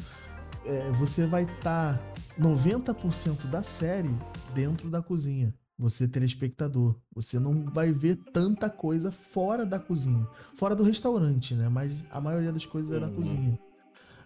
é, 0.65 0.91
você 0.91 1.26
vai 1.26 1.43
estar 1.43 1.97
tá 1.97 1.99
90% 2.39 3.47
da 3.47 3.63
série 3.63 4.15
dentro 4.53 4.89
da 4.89 5.01
cozinha. 5.01 5.53
Você, 5.78 6.07
telespectador. 6.07 6.95
Você 7.13 7.39
não 7.39 7.65
vai 7.65 7.91
ver 7.91 8.15
tanta 8.32 8.69
coisa 8.69 9.11
fora 9.11 9.65
da 9.65 9.80
cozinha. 9.80 10.28
Fora 10.55 10.76
do 10.76 10.84
restaurante, 10.84 11.55
né? 11.55 11.69
Mas 11.69 12.03
a 12.11 12.22
maioria 12.22 12.51
das 12.51 12.65
coisas 12.65 12.95
é 12.95 12.99
na 12.99 13.07
uhum. 13.07 13.15
cozinha. 13.15 13.59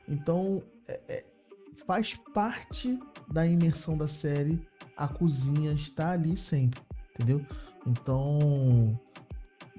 Então, 0.07 0.61
é, 0.87 0.99
é, 1.07 1.25
faz 1.87 2.15
parte 2.33 2.99
da 3.31 3.47
imersão 3.47 3.97
da 3.97 4.07
série 4.07 4.59
a 4.95 5.07
cozinha 5.07 5.71
está 5.71 6.11
ali 6.11 6.37
sempre, 6.37 6.81
entendeu? 7.13 7.45
Então, 7.85 8.99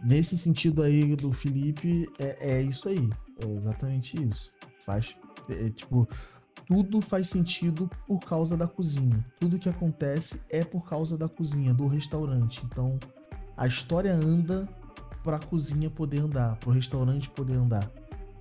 nesse 0.05 0.37
sentido 0.37 0.83
aí 0.83 1.17
do 1.17 1.33
Felipe, 1.33 2.09
é, 2.19 2.59
é 2.59 2.63
isso 2.63 2.89
aí. 2.89 3.09
É 3.39 3.47
exatamente 3.47 4.23
isso. 4.23 4.53
Faz, 4.81 5.15
é, 5.49 5.71
tipo, 5.71 6.09
tudo 6.67 7.01
faz 7.01 7.29
sentido 7.29 7.91
por 8.07 8.21
causa 8.21 8.57
da 8.57 8.67
cozinha. 8.67 9.25
Tudo 9.39 9.59
que 9.59 9.69
acontece 9.69 10.43
é 10.51 10.65
por 10.65 10.89
causa 10.89 11.19
da 11.19 11.29
cozinha, 11.29 11.75
do 11.75 11.87
restaurante. 11.87 12.65
Então, 12.65 12.99
a 13.57 13.67
história 13.67 14.15
anda 14.15 14.69
para 15.23 15.37
a 15.37 15.41
cozinha 15.41 15.91
poder 15.91 16.19
andar, 16.19 16.57
para 16.57 16.71
o 16.71 16.73
restaurante 16.73 17.29
poder 17.31 17.55
andar. 17.55 17.91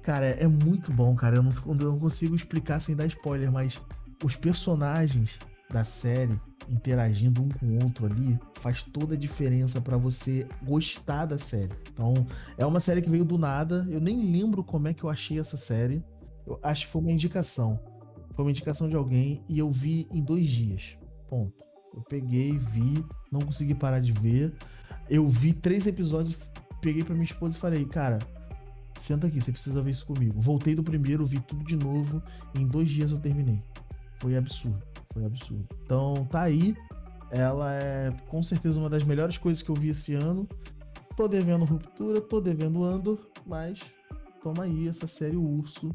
Cara, 0.03 0.25
é, 0.27 0.43
é 0.43 0.47
muito 0.47 0.91
bom, 0.91 1.15
cara. 1.15 1.37
Eu 1.37 1.43
não, 1.43 1.51
eu 1.67 1.91
não 1.91 1.99
consigo 1.99 2.35
explicar 2.35 2.79
sem 2.79 2.95
dar 2.95 3.07
spoiler, 3.07 3.51
mas 3.51 3.81
os 4.23 4.35
personagens 4.35 5.39
da 5.69 5.83
série 5.83 6.39
interagindo 6.69 7.41
um 7.41 7.49
com 7.49 7.65
o 7.65 7.83
outro 7.83 8.05
ali 8.05 8.39
faz 8.59 8.83
toda 8.83 9.15
a 9.15 9.17
diferença 9.17 9.79
para 9.79 9.97
você 9.97 10.47
gostar 10.63 11.25
da 11.25 11.37
série. 11.37 11.71
Então, 11.91 12.25
é 12.57 12.65
uma 12.65 12.79
série 12.79 13.01
que 13.01 13.09
veio 13.09 13.25
do 13.25 13.37
nada. 13.37 13.85
Eu 13.89 13.99
nem 13.99 14.31
lembro 14.31 14.63
como 14.63 14.87
é 14.87 14.93
que 14.93 15.03
eu 15.03 15.09
achei 15.09 15.39
essa 15.39 15.57
série. 15.57 16.03
Eu 16.45 16.59
acho 16.63 16.85
que 16.85 16.91
foi 16.91 17.01
uma 17.01 17.11
indicação. 17.11 17.79
Foi 18.33 18.43
uma 18.43 18.51
indicação 18.51 18.89
de 18.89 18.95
alguém 18.95 19.43
e 19.47 19.59
eu 19.59 19.69
vi 19.71 20.07
em 20.11 20.21
dois 20.21 20.49
dias. 20.49 20.97
Ponto. 21.29 21.63
Eu 21.95 22.01
peguei, 22.01 22.57
vi, 22.57 23.03
não 23.31 23.41
consegui 23.41 23.73
parar 23.73 23.99
de 23.99 24.11
ver. 24.11 24.53
Eu 25.09 25.29
vi 25.29 25.53
três 25.53 25.87
episódios, 25.87 26.51
peguei 26.81 27.03
para 27.03 27.13
minha 27.13 27.25
esposa 27.25 27.55
e 27.55 27.59
falei, 27.59 27.85
cara, 27.85 28.19
senta 28.97 29.27
aqui, 29.27 29.41
você 29.41 29.51
precisa 29.51 29.81
ver 29.81 29.91
isso 29.91 30.05
comigo. 30.05 30.41
Voltei 30.41 30.75
do 30.75 30.83
primeiro, 30.83 31.25
vi 31.25 31.39
tudo 31.39 31.63
de 31.63 31.77
novo. 31.77 32.21
Em 32.53 32.67
dois 32.67 32.89
dias 32.89 33.11
eu 33.11 33.19
terminei. 33.19 33.61
Foi 34.19 34.35
absurdo. 34.35 34.81
Foi 35.13 35.25
absurdo. 35.25 35.67
Então 35.83 36.25
tá 36.29 36.41
aí. 36.41 36.75
Ela 37.31 37.73
é 37.73 38.11
com 38.27 38.41
certeza 38.43 38.79
uma 38.79 38.89
das 38.89 39.03
melhores 39.03 39.37
coisas 39.37 39.61
que 39.61 39.69
eu 39.69 39.75
vi 39.75 39.89
esse 39.89 40.13
ano. 40.13 40.47
Tô 41.15 41.27
devendo 41.27 41.65
Ruptura, 41.65 42.21
tô 42.21 42.41
devendo 42.41 42.83
Andor, 42.83 43.19
mas 43.45 43.79
toma 44.43 44.63
aí 44.63 44.87
essa 44.87 45.07
série 45.07 45.37
Urso. 45.37 45.93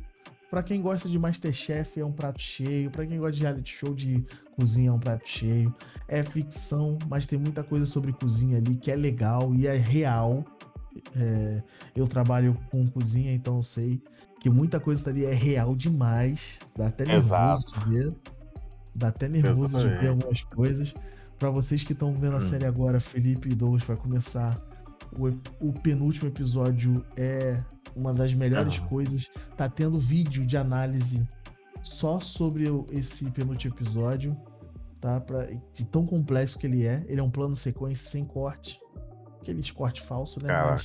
Pra 0.50 0.62
quem 0.64 0.82
gosta 0.82 1.08
de 1.08 1.18
Masterchef 1.18 2.00
é 2.00 2.04
um 2.04 2.10
prato 2.12 2.40
cheio. 2.40 2.90
Pra 2.90 3.06
quem 3.06 3.18
gosta 3.18 3.36
de 3.36 3.42
reality 3.42 3.72
show 3.72 3.94
de 3.94 4.26
cozinha 4.56 4.90
é 4.90 4.92
um 4.92 4.98
prato 4.98 5.28
cheio. 5.28 5.72
É 6.08 6.22
ficção, 6.22 6.98
mas 7.08 7.24
tem 7.24 7.38
muita 7.38 7.62
coisa 7.62 7.86
sobre 7.86 8.12
cozinha 8.12 8.58
ali 8.58 8.74
que 8.74 8.90
é 8.90 8.96
legal 8.96 9.54
e 9.54 9.68
é 9.68 9.76
real. 9.76 10.44
É, 11.16 11.62
eu 11.94 12.08
trabalho 12.08 12.58
com 12.70 12.84
cozinha, 12.88 13.32
então 13.32 13.56
eu 13.56 13.62
sei 13.62 14.02
que 14.40 14.48
muita 14.48 14.80
coisa 14.80 15.08
ali 15.10 15.24
é 15.24 15.34
real 15.34 15.76
demais. 15.76 16.58
Dá 16.76 16.86
até 16.86 17.04
nervoso 17.04 17.66
Exato. 17.66 17.80
de 17.80 17.90
ver. 17.90 18.16
Dá 18.94 19.08
até 19.08 19.28
nervoso 19.28 19.78
de 19.78 19.88
ver 19.98 20.08
algumas 20.08 20.42
coisas. 20.42 20.92
Para 21.38 21.50
vocês 21.50 21.84
que 21.84 21.92
estão 21.92 22.14
vendo 22.14 22.34
a 22.34 22.38
hum. 22.38 22.40
série 22.40 22.66
agora, 22.66 22.98
Felipe 23.00 23.50
e 23.50 23.54
Douglas 23.54 23.84
vai 23.84 23.96
começar. 23.96 24.58
O, 25.12 25.28
o, 25.68 25.72
penúltimo 25.72 26.28
episódio 26.28 27.04
é 27.16 27.62
uma 27.94 28.14
das 28.14 28.32
melhores 28.32 28.78
coisas. 28.78 29.30
Tá 29.56 29.68
tendo 29.68 29.98
vídeo 29.98 30.46
de 30.46 30.56
análise 30.56 31.28
só 31.82 32.18
sobre 32.20 32.64
esse 32.92 33.30
penúltimo 33.30 33.74
episódio, 33.74 34.36
tá? 35.00 35.20
Pra, 35.20 35.46
de 35.46 35.84
tão 35.84 36.06
complexo 36.06 36.58
que 36.58 36.66
ele 36.66 36.86
é. 36.86 37.04
Ele 37.08 37.20
é 37.20 37.22
um 37.22 37.30
plano 37.30 37.54
sequência 37.54 38.08
sem 38.08 38.24
corte. 38.24 38.80
Aqueles 39.40 39.70
corte 39.70 40.00
falso, 40.00 40.38
né? 40.42 40.48
Caraca, 40.48 40.84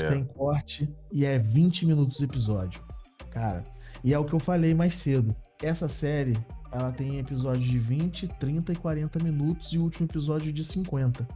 Sem 0.00 0.24
corte. 0.24 0.92
E 1.12 1.24
é 1.24 1.38
20 1.38 1.86
minutos 1.86 2.20
episódio. 2.20 2.82
Cara. 3.30 3.64
E 4.02 4.12
é 4.12 4.18
o 4.18 4.24
que 4.24 4.32
eu 4.32 4.40
falei 4.40 4.74
mais 4.74 4.98
cedo. 4.98 5.34
Essa 5.62 5.88
série 5.88 6.36
ela 6.74 6.92
tem 6.92 7.18
episódios 7.18 7.66
de 7.66 7.78
20, 7.78 8.26
30 8.26 8.72
e 8.72 8.76
40 8.76 9.22
minutos 9.22 9.72
e 9.72 9.78
o 9.78 9.82
último 9.82 10.06
episódio 10.06 10.52
de 10.52 10.64
50. 10.64 11.26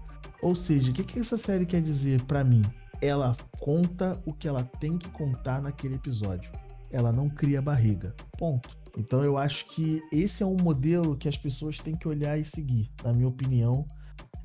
Ou 0.43 0.55
seja, 0.55 0.91
o 0.91 0.95
que, 0.95 1.05
que 1.05 1.21
essa 1.21 1.39
série 1.39 1.65
quer 1.65 1.81
dizer 1.81 2.23
para 2.25 2.43
mim? 2.43 2.63
Ela 3.01 3.37
conta 3.61 4.21
o 4.27 4.33
que 4.33 4.49
ela 4.49 4.65
tem 4.65 4.99
que 4.99 5.09
contar 5.11 5.63
naquele 5.63 5.95
episódio. 5.95 6.51
Ela 6.91 7.13
não 7.13 7.29
cria 7.29 7.63
barriga. 7.63 8.15
Ponto. 8.37 8.77
Então 8.97 9.23
eu 9.23 9.39
acho 9.39 9.67
que 9.69 10.03
esse 10.11 10.43
é 10.43 10.47
um 10.47 10.57
modelo 10.57 11.17
que 11.17 11.29
as 11.29 11.39
pessoas 11.39 11.79
têm 11.79 11.95
que 11.95 12.09
olhar 12.09 12.37
e 12.37 12.45
seguir, 12.45 12.91
na 13.05 13.13
minha 13.13 13.29
opinião. 13.29 13.87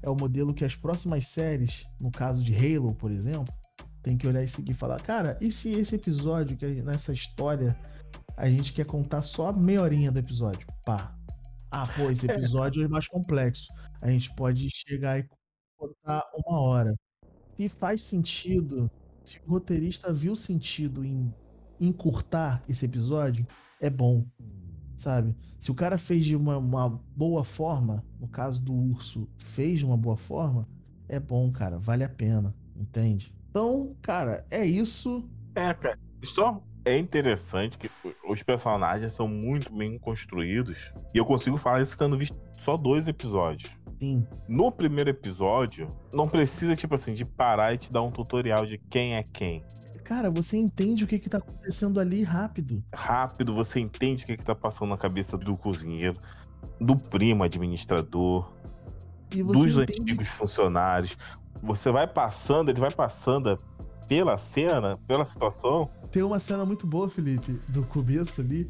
É 0.02 0.10
o 0.10 0.16
modelo 0.16 0.54
que 0.54 0.64
as 0.64 0.76
próximas 0.76 1.28
séries, 1.28 1.88
no 2.00 2.12
caso 2.12 2.44
de 2.44 2.54
Halo, 2.54 2.94
por 2.94 3.12
exemplo, 3.12 3.52
tem 4.04 4.18
que 4.18 4.28
olhar 4.28 4.44
e 4.44 4.48
seguir 4.48 4.74
e 4.74 4.76
falar: 4.76 5.02
cara, 5.02 5.38
e 5.42 5.52
se 5.52 5.74
esse 5.74 5.96
episódio, 5.96 6.58
que 6.58 6.82
nessa 6.82 7.14
história 7.14 7.76
a 8.36 8.48
gente 8.50 8.74
quer 8.74 8.86
contar 8.86 9.22
só 9.22 9.52
meia 9.54 9.82
horinha 9.82 10.12
do 10.12 10.20
episódio. 10.20 10.68
Pá. 10.86 11.16
Ah, 11.72 11.88
pô, 11.88 12.10
esse 12.12 12.26
episódio 12.30 12.84
é 12.84 12.88
mais 12.88 13.08
complexo. 13.08 13.68
A 14.02 14.10
gente 14.10 14.34
pode 14.36 14.68
chegar 14.70 15.20
e 15.20 15.28
contar 15.78 16.24
uma 16.46 16.60
hora. 16.60 16.94
E 17.58 17.70
faz 17.70 18.04
sentido, 18.04 18.92
se 19.24 19.40
o 19.46 19.52
roteirista 19.52 20.12
viu 20.12 20.36
sentido 20.36 21.06
em 21.06 21.34
encurtar 21.80 22.64
esse 22.68 22.86
episódio, 22.86 23.48
é 23.80 23.90
bom. 23.90 24.26
Sabe? 24.98 25.36
Se 25.58 25.72
o 25.72 25.76
cara 25.76 25.98
fez 25.98 26.26
de 26.26 26.36
uma, 26.36 26.58
uma 26.58 26.90
boa 27.16 27.44
forma, 27.44 28.04
no 28.20 28.28
caso 28.28 28.62
do 28.64 28.74
urso, 28.74 29.28
fez 29.38 29.80
de 29.80 29.86
uma 29.86 29.98
boa 29.98 30.18
forma, 30.18 30.68
é 31.08 31.20
bom, 31.20 31.52
cara. 31.52 31.80
Vale 31.80 32.04
a 32.04 32.10
pena. 32.10 32.54
Entende? 32.76 33.34
Então, 33.54 33.96
cara, 34.02 34.44
é 34.50 34.66
isso. 34.66 35.30
É, 35.54 35.76
cara. 35.76 35.96
Só 36.24 36.60
é 36.84 36.98
interessante 36.98 37.78
que 37.78 37.88
os 38.28 38.42
personagens 38.42 39.14
são 39.14 39.28
muito 39.28 39.72
bem 39.72 40.00
construídos. 40.00 40.92
E 41.14 41.20
eu 41.20 41.26
consigo 41.26 41.56
falar 41.56 41.84
isso 41.84 41.96
tendo 41.96 42.18
visto 42.18 42.42
só 42.58 42.76
dois 42.76 43.08
episódios. 43.08 43.78
Sim. 44.00 44.26
No 44.50 44.72
primeiro 44.72 45.12
episódio, 45.12 45.88
não 46.12 46.28
precisa, 46.28 46.76
tipo 46.76 46.96
assim, 46.96 47.14
de 47.14 47.24
parar 47.24 47.76
e 47.76 47.78
te 47.78 47.92
dar 47.92 48.02
um 48.02 48.10
tutorial 48.10 48.66
de 48.66 48.80
quem 48.90 49.18
é 49.18 49.22
quem. 49.22 49.64
Cara, 50.04 50.32
você 50.32 50.58
entende 50.58 51.04
o 51.04 51.08
que, 51.08 51.20
que 51.20 51.30
tá 51.30 51.38
acontecendo 51.38 52.00
ali 52.00 52.24
rápido. 52.24 52.84
Rápido, 52.92 53.54
você 53.54 53.80
entende 53.80 54.24
o 54.24 54.26
que, 54.26 54.36
que 54.36 54.44
tá 54.44 54.56
passando 54.56 54.90
na 54.90 54.98
cabeça 54.98 55.38
do 55.38 55.56
cozinheiro, 55.56 56.18
do 56.82 56.98
primo 56.98 57.44
administrador, 57.44 58.52
dos 59.30 59.78
entende... 59.78 60.02
antigos 60.02 60.28
funcionários. 60.28 61.18
Você 61.62 61.92
vai 61.92 62.08
passando, 62.08 62.70
ele 62.70 62.80
vai 62.80 62.92
passando 62.92 63.58
pela 64.08 64.38
cena, 64.38 64.98
pela 65.08 65.26
situação. 65.26 65.90
Tem 66.12 66.24
uma 66.24 66.40
cena 66.40 66.66
muito 66.66 66.86
boa, 66.86 67.10
Felipe, 67.10 67.60
do 67.70 67.84
começo 67.84 68.42
ali, 68.42 68.70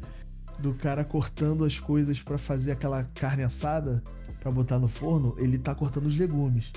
do 0.58 0.72
cara 0.74 1.04
cortando 1.04 1.64
as 1.64 1.78
coisas 1.78 2.20
para 2.20 2.38
fazer 2.38 2.72
aquela 2.72 3.04
carne 3.04 3.42
assada 3.42 4.02
para 4.40 4.50
botar 4.52 4.78
no 4.78 4.88
forno, 4.88 5.34
ele 5.38 5.58
tá 5.58 5.74
cortando 5.74 6.06
os 6.06 6.16
legumes 6.16 6.70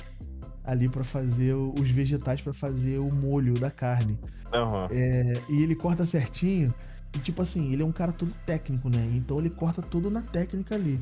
ali 0.67 0.89
para 0.89 1.03
fazer 1.03 1.53
os 1.53 1.89
vegetais 1.89 2.41
para 2.41 2.53
fazer 2.53 2.99
o 2.99 3.13
molho 3.13 3.53
da 3.53 3.71
carne. 3.71 4.19
Uhum. 4.53 4.87
É, 4.91 5.41
e 5.49 5.63
ele 5.63 5.75
corta 5.75 6.05
certinho. 6.05 6.73
E 7.15 7.19
tipo 7.19 7.41
assim, 7.41 7.71
ele 7.71 7.81
é 7.81 7.85
um 7.85 7.91
cara 7.91 8.11
todo 8.11 8.31
técnico, 8.45 8.89
né? 8.89 9.09
Então 9.15 9.39
ele 9.39 9.49
corta 9.49 9.81
tudo 9.81 10.11
na 10.11 10.21
técnica 10.21 10.75
ali. 10.75 10.99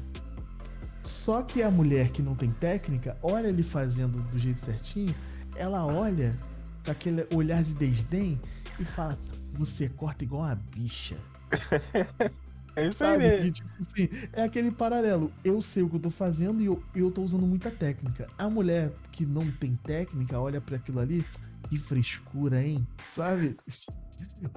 Só 1.05 1.43
que 1.43 1.61
a 1.61 1.69
mulher 1.69 2.09
que 2.09 2.23
não 2.23 2.35
tem 2.35 2.51
técnica, 2.51 3.15
olha 3.21 3.47
ele 3.47 3.61
fazendo 3.61 4.21
do 4.31 4.39
jeito 4.39 4.59
certinho, 4.59 5.13
ela 5.55 5.85
olha 5.85 6.35
com 6.83 6.89
aquele 6.89 7.27
olhar 7.33 7.63
de 7.63 7.75
desdém 7.75 8.41
e 8.79 8.83
fala: 8.83 9.17
Você 9.53 9.87
corta 9.87 10.23
igual 10.23 10.41
uma 10.43 10.55
bicha. 10.55 11.15
É 12.77 12.89
isso 12.89 12.97
Sabe? 12.97 13.23
aí 13.23 13.43
que, 13.43 13.51
tipo 13.51 13.69
assim, 13.79 14.09
é 14.33 14.43
aquele 14.43 14.69
paralelo. 14.69 15.31
Eu 15.45 15.61
sei 15.61 15.81
o 15.81 15.89
que 15.89 15.95
eu 15.95 15.99
tô 16.01 16.09
fazendo 16.09 16.61
e 16.61 16.65
eu, 16.65 16.83
eu 16.93 17.09
tô 17.09 17.23
usando 17.23 17.47
muita 17.47 17.71
técnica. 17.71 18.27
A 18.37 18.49
mulher 18.49 18.91
que 19.13 19.25
não 19.25 19.49
tem 19.49 19.77
técnica 19.77 20.37
olha 20.37 20.59
para 20.59 20.75
aquilo 20.75 20.99
ali, 20.99 21.25
que 21.69 21.77
frescura, 21.77 22.61
hein? 22.61 22.85
Sabe? 23.07 23.55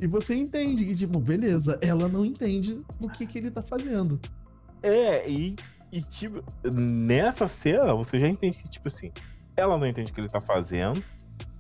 E 0.01 0.07
você 0.09 0.35
entende 0.35 0.85
que, 0.85 0.97
tipo, 0.97 1.21
beleza, 1.21 1.79
ela 1.81 2.09
não 2.09 2.25
entende 2.25 2.81
do 3.01 3.09
que, 3.09 3.25
que 3.25 3.39
ele 3.39 3.53
tá 3.53 3.63
fazendo. 3.63 4.21
É, 4.83 5.31
e 5.31 5.55
e, 5.93 6.03
tipo, 6.03 6.43
nessa 6.65 7.49
cena, 7.49 7.95
você 7.95 8.19
já 8.19 8.29
entende 8.29 8.59
que, 8.59 8.69
tipo 8.69 8.89
assim, 8.89 9.11
ela 9.57 9.79
não 9.79 9.87
entende 9.87 10.13
o 10.13 10.15
que 10.15 10.21
ele 10.21 10.29
tá 10.29 10.41
fazendo. 10.41 11.03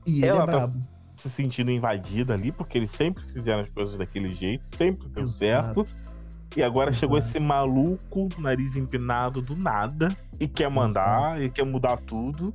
E 0.06 0.24
ela 0.24 0.44
é 0.44 0.46
tá 0.46 0.70
se 1.16 1.28
sentindo 1.28 1.70
invadida 1.70 2.34
ali, 2.34 2.52
porque 2.52 2.78
eles 2.78 2.90
sempre 2.90 3.22
fizeram 3.24 3.60
as 3.60 3.68
coisas 3.68 3.98
daquele 3.98 4.34
jeito, 4.34 4.66
sempre 4.66 5.08
deu 5.08 5.24
Exato. 5.24 5.84
certo. 5.84 5.88
E 6.56 6.62
agora 6.62 6.90
Exato. 6.90 7.00
chegou 7.00 7.18
esse 7.18 7.40
maluco, 7.40 8.28
nariz 8.38 8.76
empinado 8.76 9.42
do 9.42 9.56
nada, 9.56 10.16
e 10.40 10.46
quer 10.46 10.70
mandar, 10.70 11.32
Exato. 11.32 11.42
e 11.42 11.50
quer 11.50 11.64
mudar 11.64 11.96
tudo. 11.98 12.54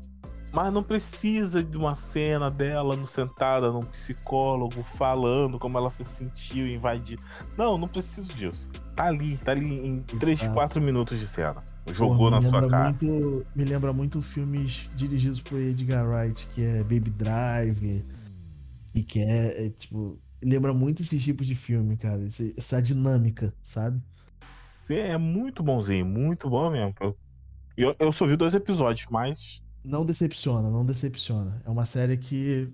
Mas 0.54 0.72
não 0.72 0.84
precisa 0.84 1.64
de 1.64 1.76
uma 1.76 1.96
cena 1.96 2.52
dela 2.52 2.96
no 2.96 3.08
sentada 3.08 3.72
num 3.72 3.84
psicólogo 3.84 4.84
falando 4.84 5.58
como 5.58 5.80
ela 5.80 5.90
se 5.90 6.04
sentiu 6.04 6.68
invadida. 6.68 7.24
Não, 7.58 7.76
não 7.76 7.88
preciso 7.88 8.32
disso. 8.36 8.70
Tá 8.96 9.06
ali, 9.06 9.36
tá 9.38 9.52
ali 9.52 9.66
em 9.66 10.00
3, 10.02 10.50
4 10.50 10.80
minutos 10.80 11.20
de 11.20 11.26
cena. 11.26 11.64
Jogou 11.88 12.18
Pô, 12.18 12.30
na 12.30 12.40
sua 12.40 12.70
cara. 12.70 12.84
Muito, 12.84 13.44
me 13.56 13.66
lembra 13.66 13.92
muito 13.92 14.22
filmes 14.22 14.88
dirigidos 14.96 15.42
por 15.42 15.60
Edgar 15.60 16.08
Wright, 16.08 16.46
que 16.46 16.64
é 16.64 16.84
Baby 16.84 17.10
Drive, 17.10 18.06
e 18.94 19.04
que 19.04 19.22
é, 19.22 19.66
é 19.66 19.70
tipo. 19.72 20.20
Lembra 20.40 20.72
muito 20.72 21.02
esses 21.02 21.24
tipos 21.24 21.48
de 21.48 21.56
filme, 21.56 21.98
cara. 21.98 22.22
Essa 22.56 22.80
dinâmica, 22.80 23.52
sabe? 23.64 24.00
Sim, 24.84 24.98
é 24.98 25.18
muito 25.18 25.64
bonzinho, 25.64 26.06
muito 26.06 26.48
bom 26.48 26.70
mesmo. 26.70 26.94
Eu, 27.76 27.96
eu 27.98 28.12
só 28.12 28.28
vi 28.28 28.36
dois 28.36 28.54
episódios, 28.54 29.08
mas 29.10 29.63
não 29.84 30.06
decepciona, 30.06 30.70
não 30.70 30.86
decepciona. 30.86 31.62
É 31.66 31.70
uma 31.70 31.86
série 31.86 32.18
que, 32.18 32.74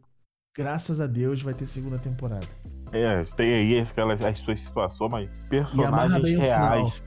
graças 0.55 0.99
a 0.99 1.07
Deus, 1.07 1.41
vai 1.41 1.53
ter 1.53 1.65
segunda 1.65 1.97
temporada. 1.97 2.47
É, 2.91 3.23
tem 3.35 3.53
aí 3.53 3.79
aquelas, 3.79 4.21
as 4.21 4.39
suas 4.39 4.61
situações, 4.61 5.11
mas 5.11 5.29
personagens 5.49 6.37
reais. 6.37 7.03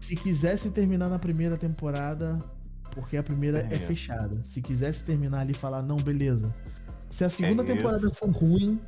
Se 0.00 0.16
quisesse 0.16 0.70
terminar 0.70 1.08
na 1.08 1.18
primeira 1.18 1.56
temporada, 1.56 2.38
porque 2.92 3.16
a 3.16 3.22
primeira 3.22 3.60
é, 3.70 3.74
é 3.74 3.78
fechada. 3.78 4.42
Se 4.42 4.60
quisesse 4.62 5.04
terminar 5.04 5.40
ali 5.40 5.52
e 5.52 5.54
falar, 5.54 5.82
não, 5.82 5.96
beleza. 5.96 6.54
Se 7.10 7.24
a 7.24 7.28
segunda 7.28 7.62
é 7.62 7.66
temporada 7.66 8.10
for 8.10 8.30
ruim, 8.30 8.80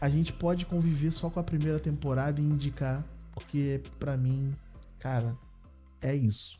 a 0.00 0.08
gente 0.08 0.32
pode 0.32 0.66
conviver 0.66 1.10
só 1.10 1.30
com 1.30 1.40
a 1.40 1.42
primeira 1.42 1.78
temporada 1.78 2.40
e 2.40 2.44
indicar, 2.44 3.04
porque 3.32 3.82
para 3.98 4.16
mim, 4.16 4.54
cara, 4.98 5.36
é 6.02 6.14
isso. 6.14 6.58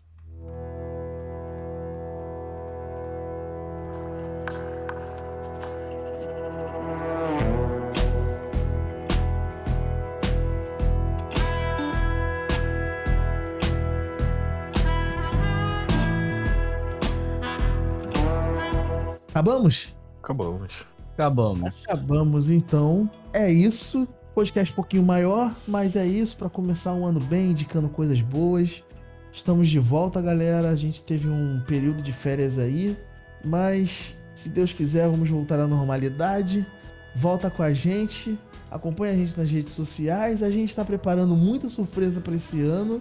Acabamos? 19.46 19.94
Acabamos. 20.20 20.86
Acabamos. 21.14 21.84
Acabamos, 21.84 22.50
então. 22.50 23.08
É 23.32 23.48
isso. 23.48 24.08
Podcast 24.34 24.72
um 24.72 24.74
pouquinho 24.74 25.04
maior, 25.04 25.54
mas 25.68 25.94
é 25.94 26.04
isso 26.04 26.36
para 26.36 26.50
começar 26.50 26.92
um 26.94 27.06
ano 27.06 27.20
bem, 27.20 27.52
indicando 27.52 27.88
coisas 27.88 28.20
boas. 28.20 28.82
Estamos 29.32 29.68
de 29.68 29.78
volta, 29.78 30.20
galera. 30.20 30.70
A 30.70 30.74
gente 30.74 31.00
teve 31.00 31.28
um 31.28 31.62
período 31.64 32.02
de 32.02 32.12
férias 32.12 32.58
aí, 32.58 32.98
mas 33.44 34.16
se 34.34 34.48
Deus 34.48 34.72
quiser, 34.72 35.08
vamos 35.08 35.30
voltar 35.30 35.60
à 35.60 35.66
normalidade. 35.68 36.66
Volta 37.14 37.48
com 37.48 37.62
a 37.62 37.72
gente, 37.72 38.36
acompanha 38.68 39.12
a 39.12 39.16
gente 39.16 39.38
nas 39.38 39.48
redes 39.48 39.74
sociais. 39.74 40.42
A 40.42 40.50
gente 40.50 40.70
está 40.70 40.84
preparando 40.84 41.36
muita 41.36 41.68
surpresa 41.68 42.20
para 42.20 42.34
esse 42.34 42.62
ano. 42.62 43.00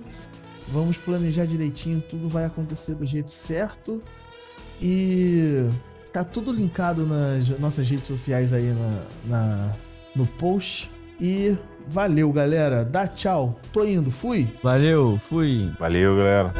Vamos 0.67 0.95
planejar 0.95 1.47
direitinho, 1.47 2.03
tudo 2.07 2.29
vai 2.29 2.45
acontecer 2.45 2.93
do 2.93 3.03
jeito 3.03 3.31
certo. 3.31 3.99
E 4.79 5.67
Tá 6.15 6.23
tudo 6.23 6.53
linkado 6.53 7.05
nas 7.05 7.49
nossas 7.59 7.89
redes 7.89 8.07
sociais 8.07 8.53
aí 8.53 8.73
na, 8.73 9.01
na, 9.25 9.75
no 10.15 10.25
post. 10.25 10.89
E 11.19 11.57
valeu, 11.85 12.31
galera. 12.31 12.85
Dá 12.85 13.05
tchau. 13.05 13.59
Tô 13.73 13.83
indo. 13.83 14.09
Fui. 14.09 14.47
Valeu, 14.63 15.19
fui. 15.27 15.69
Valeu, 15.77 16.15
galera. 16.15 16.53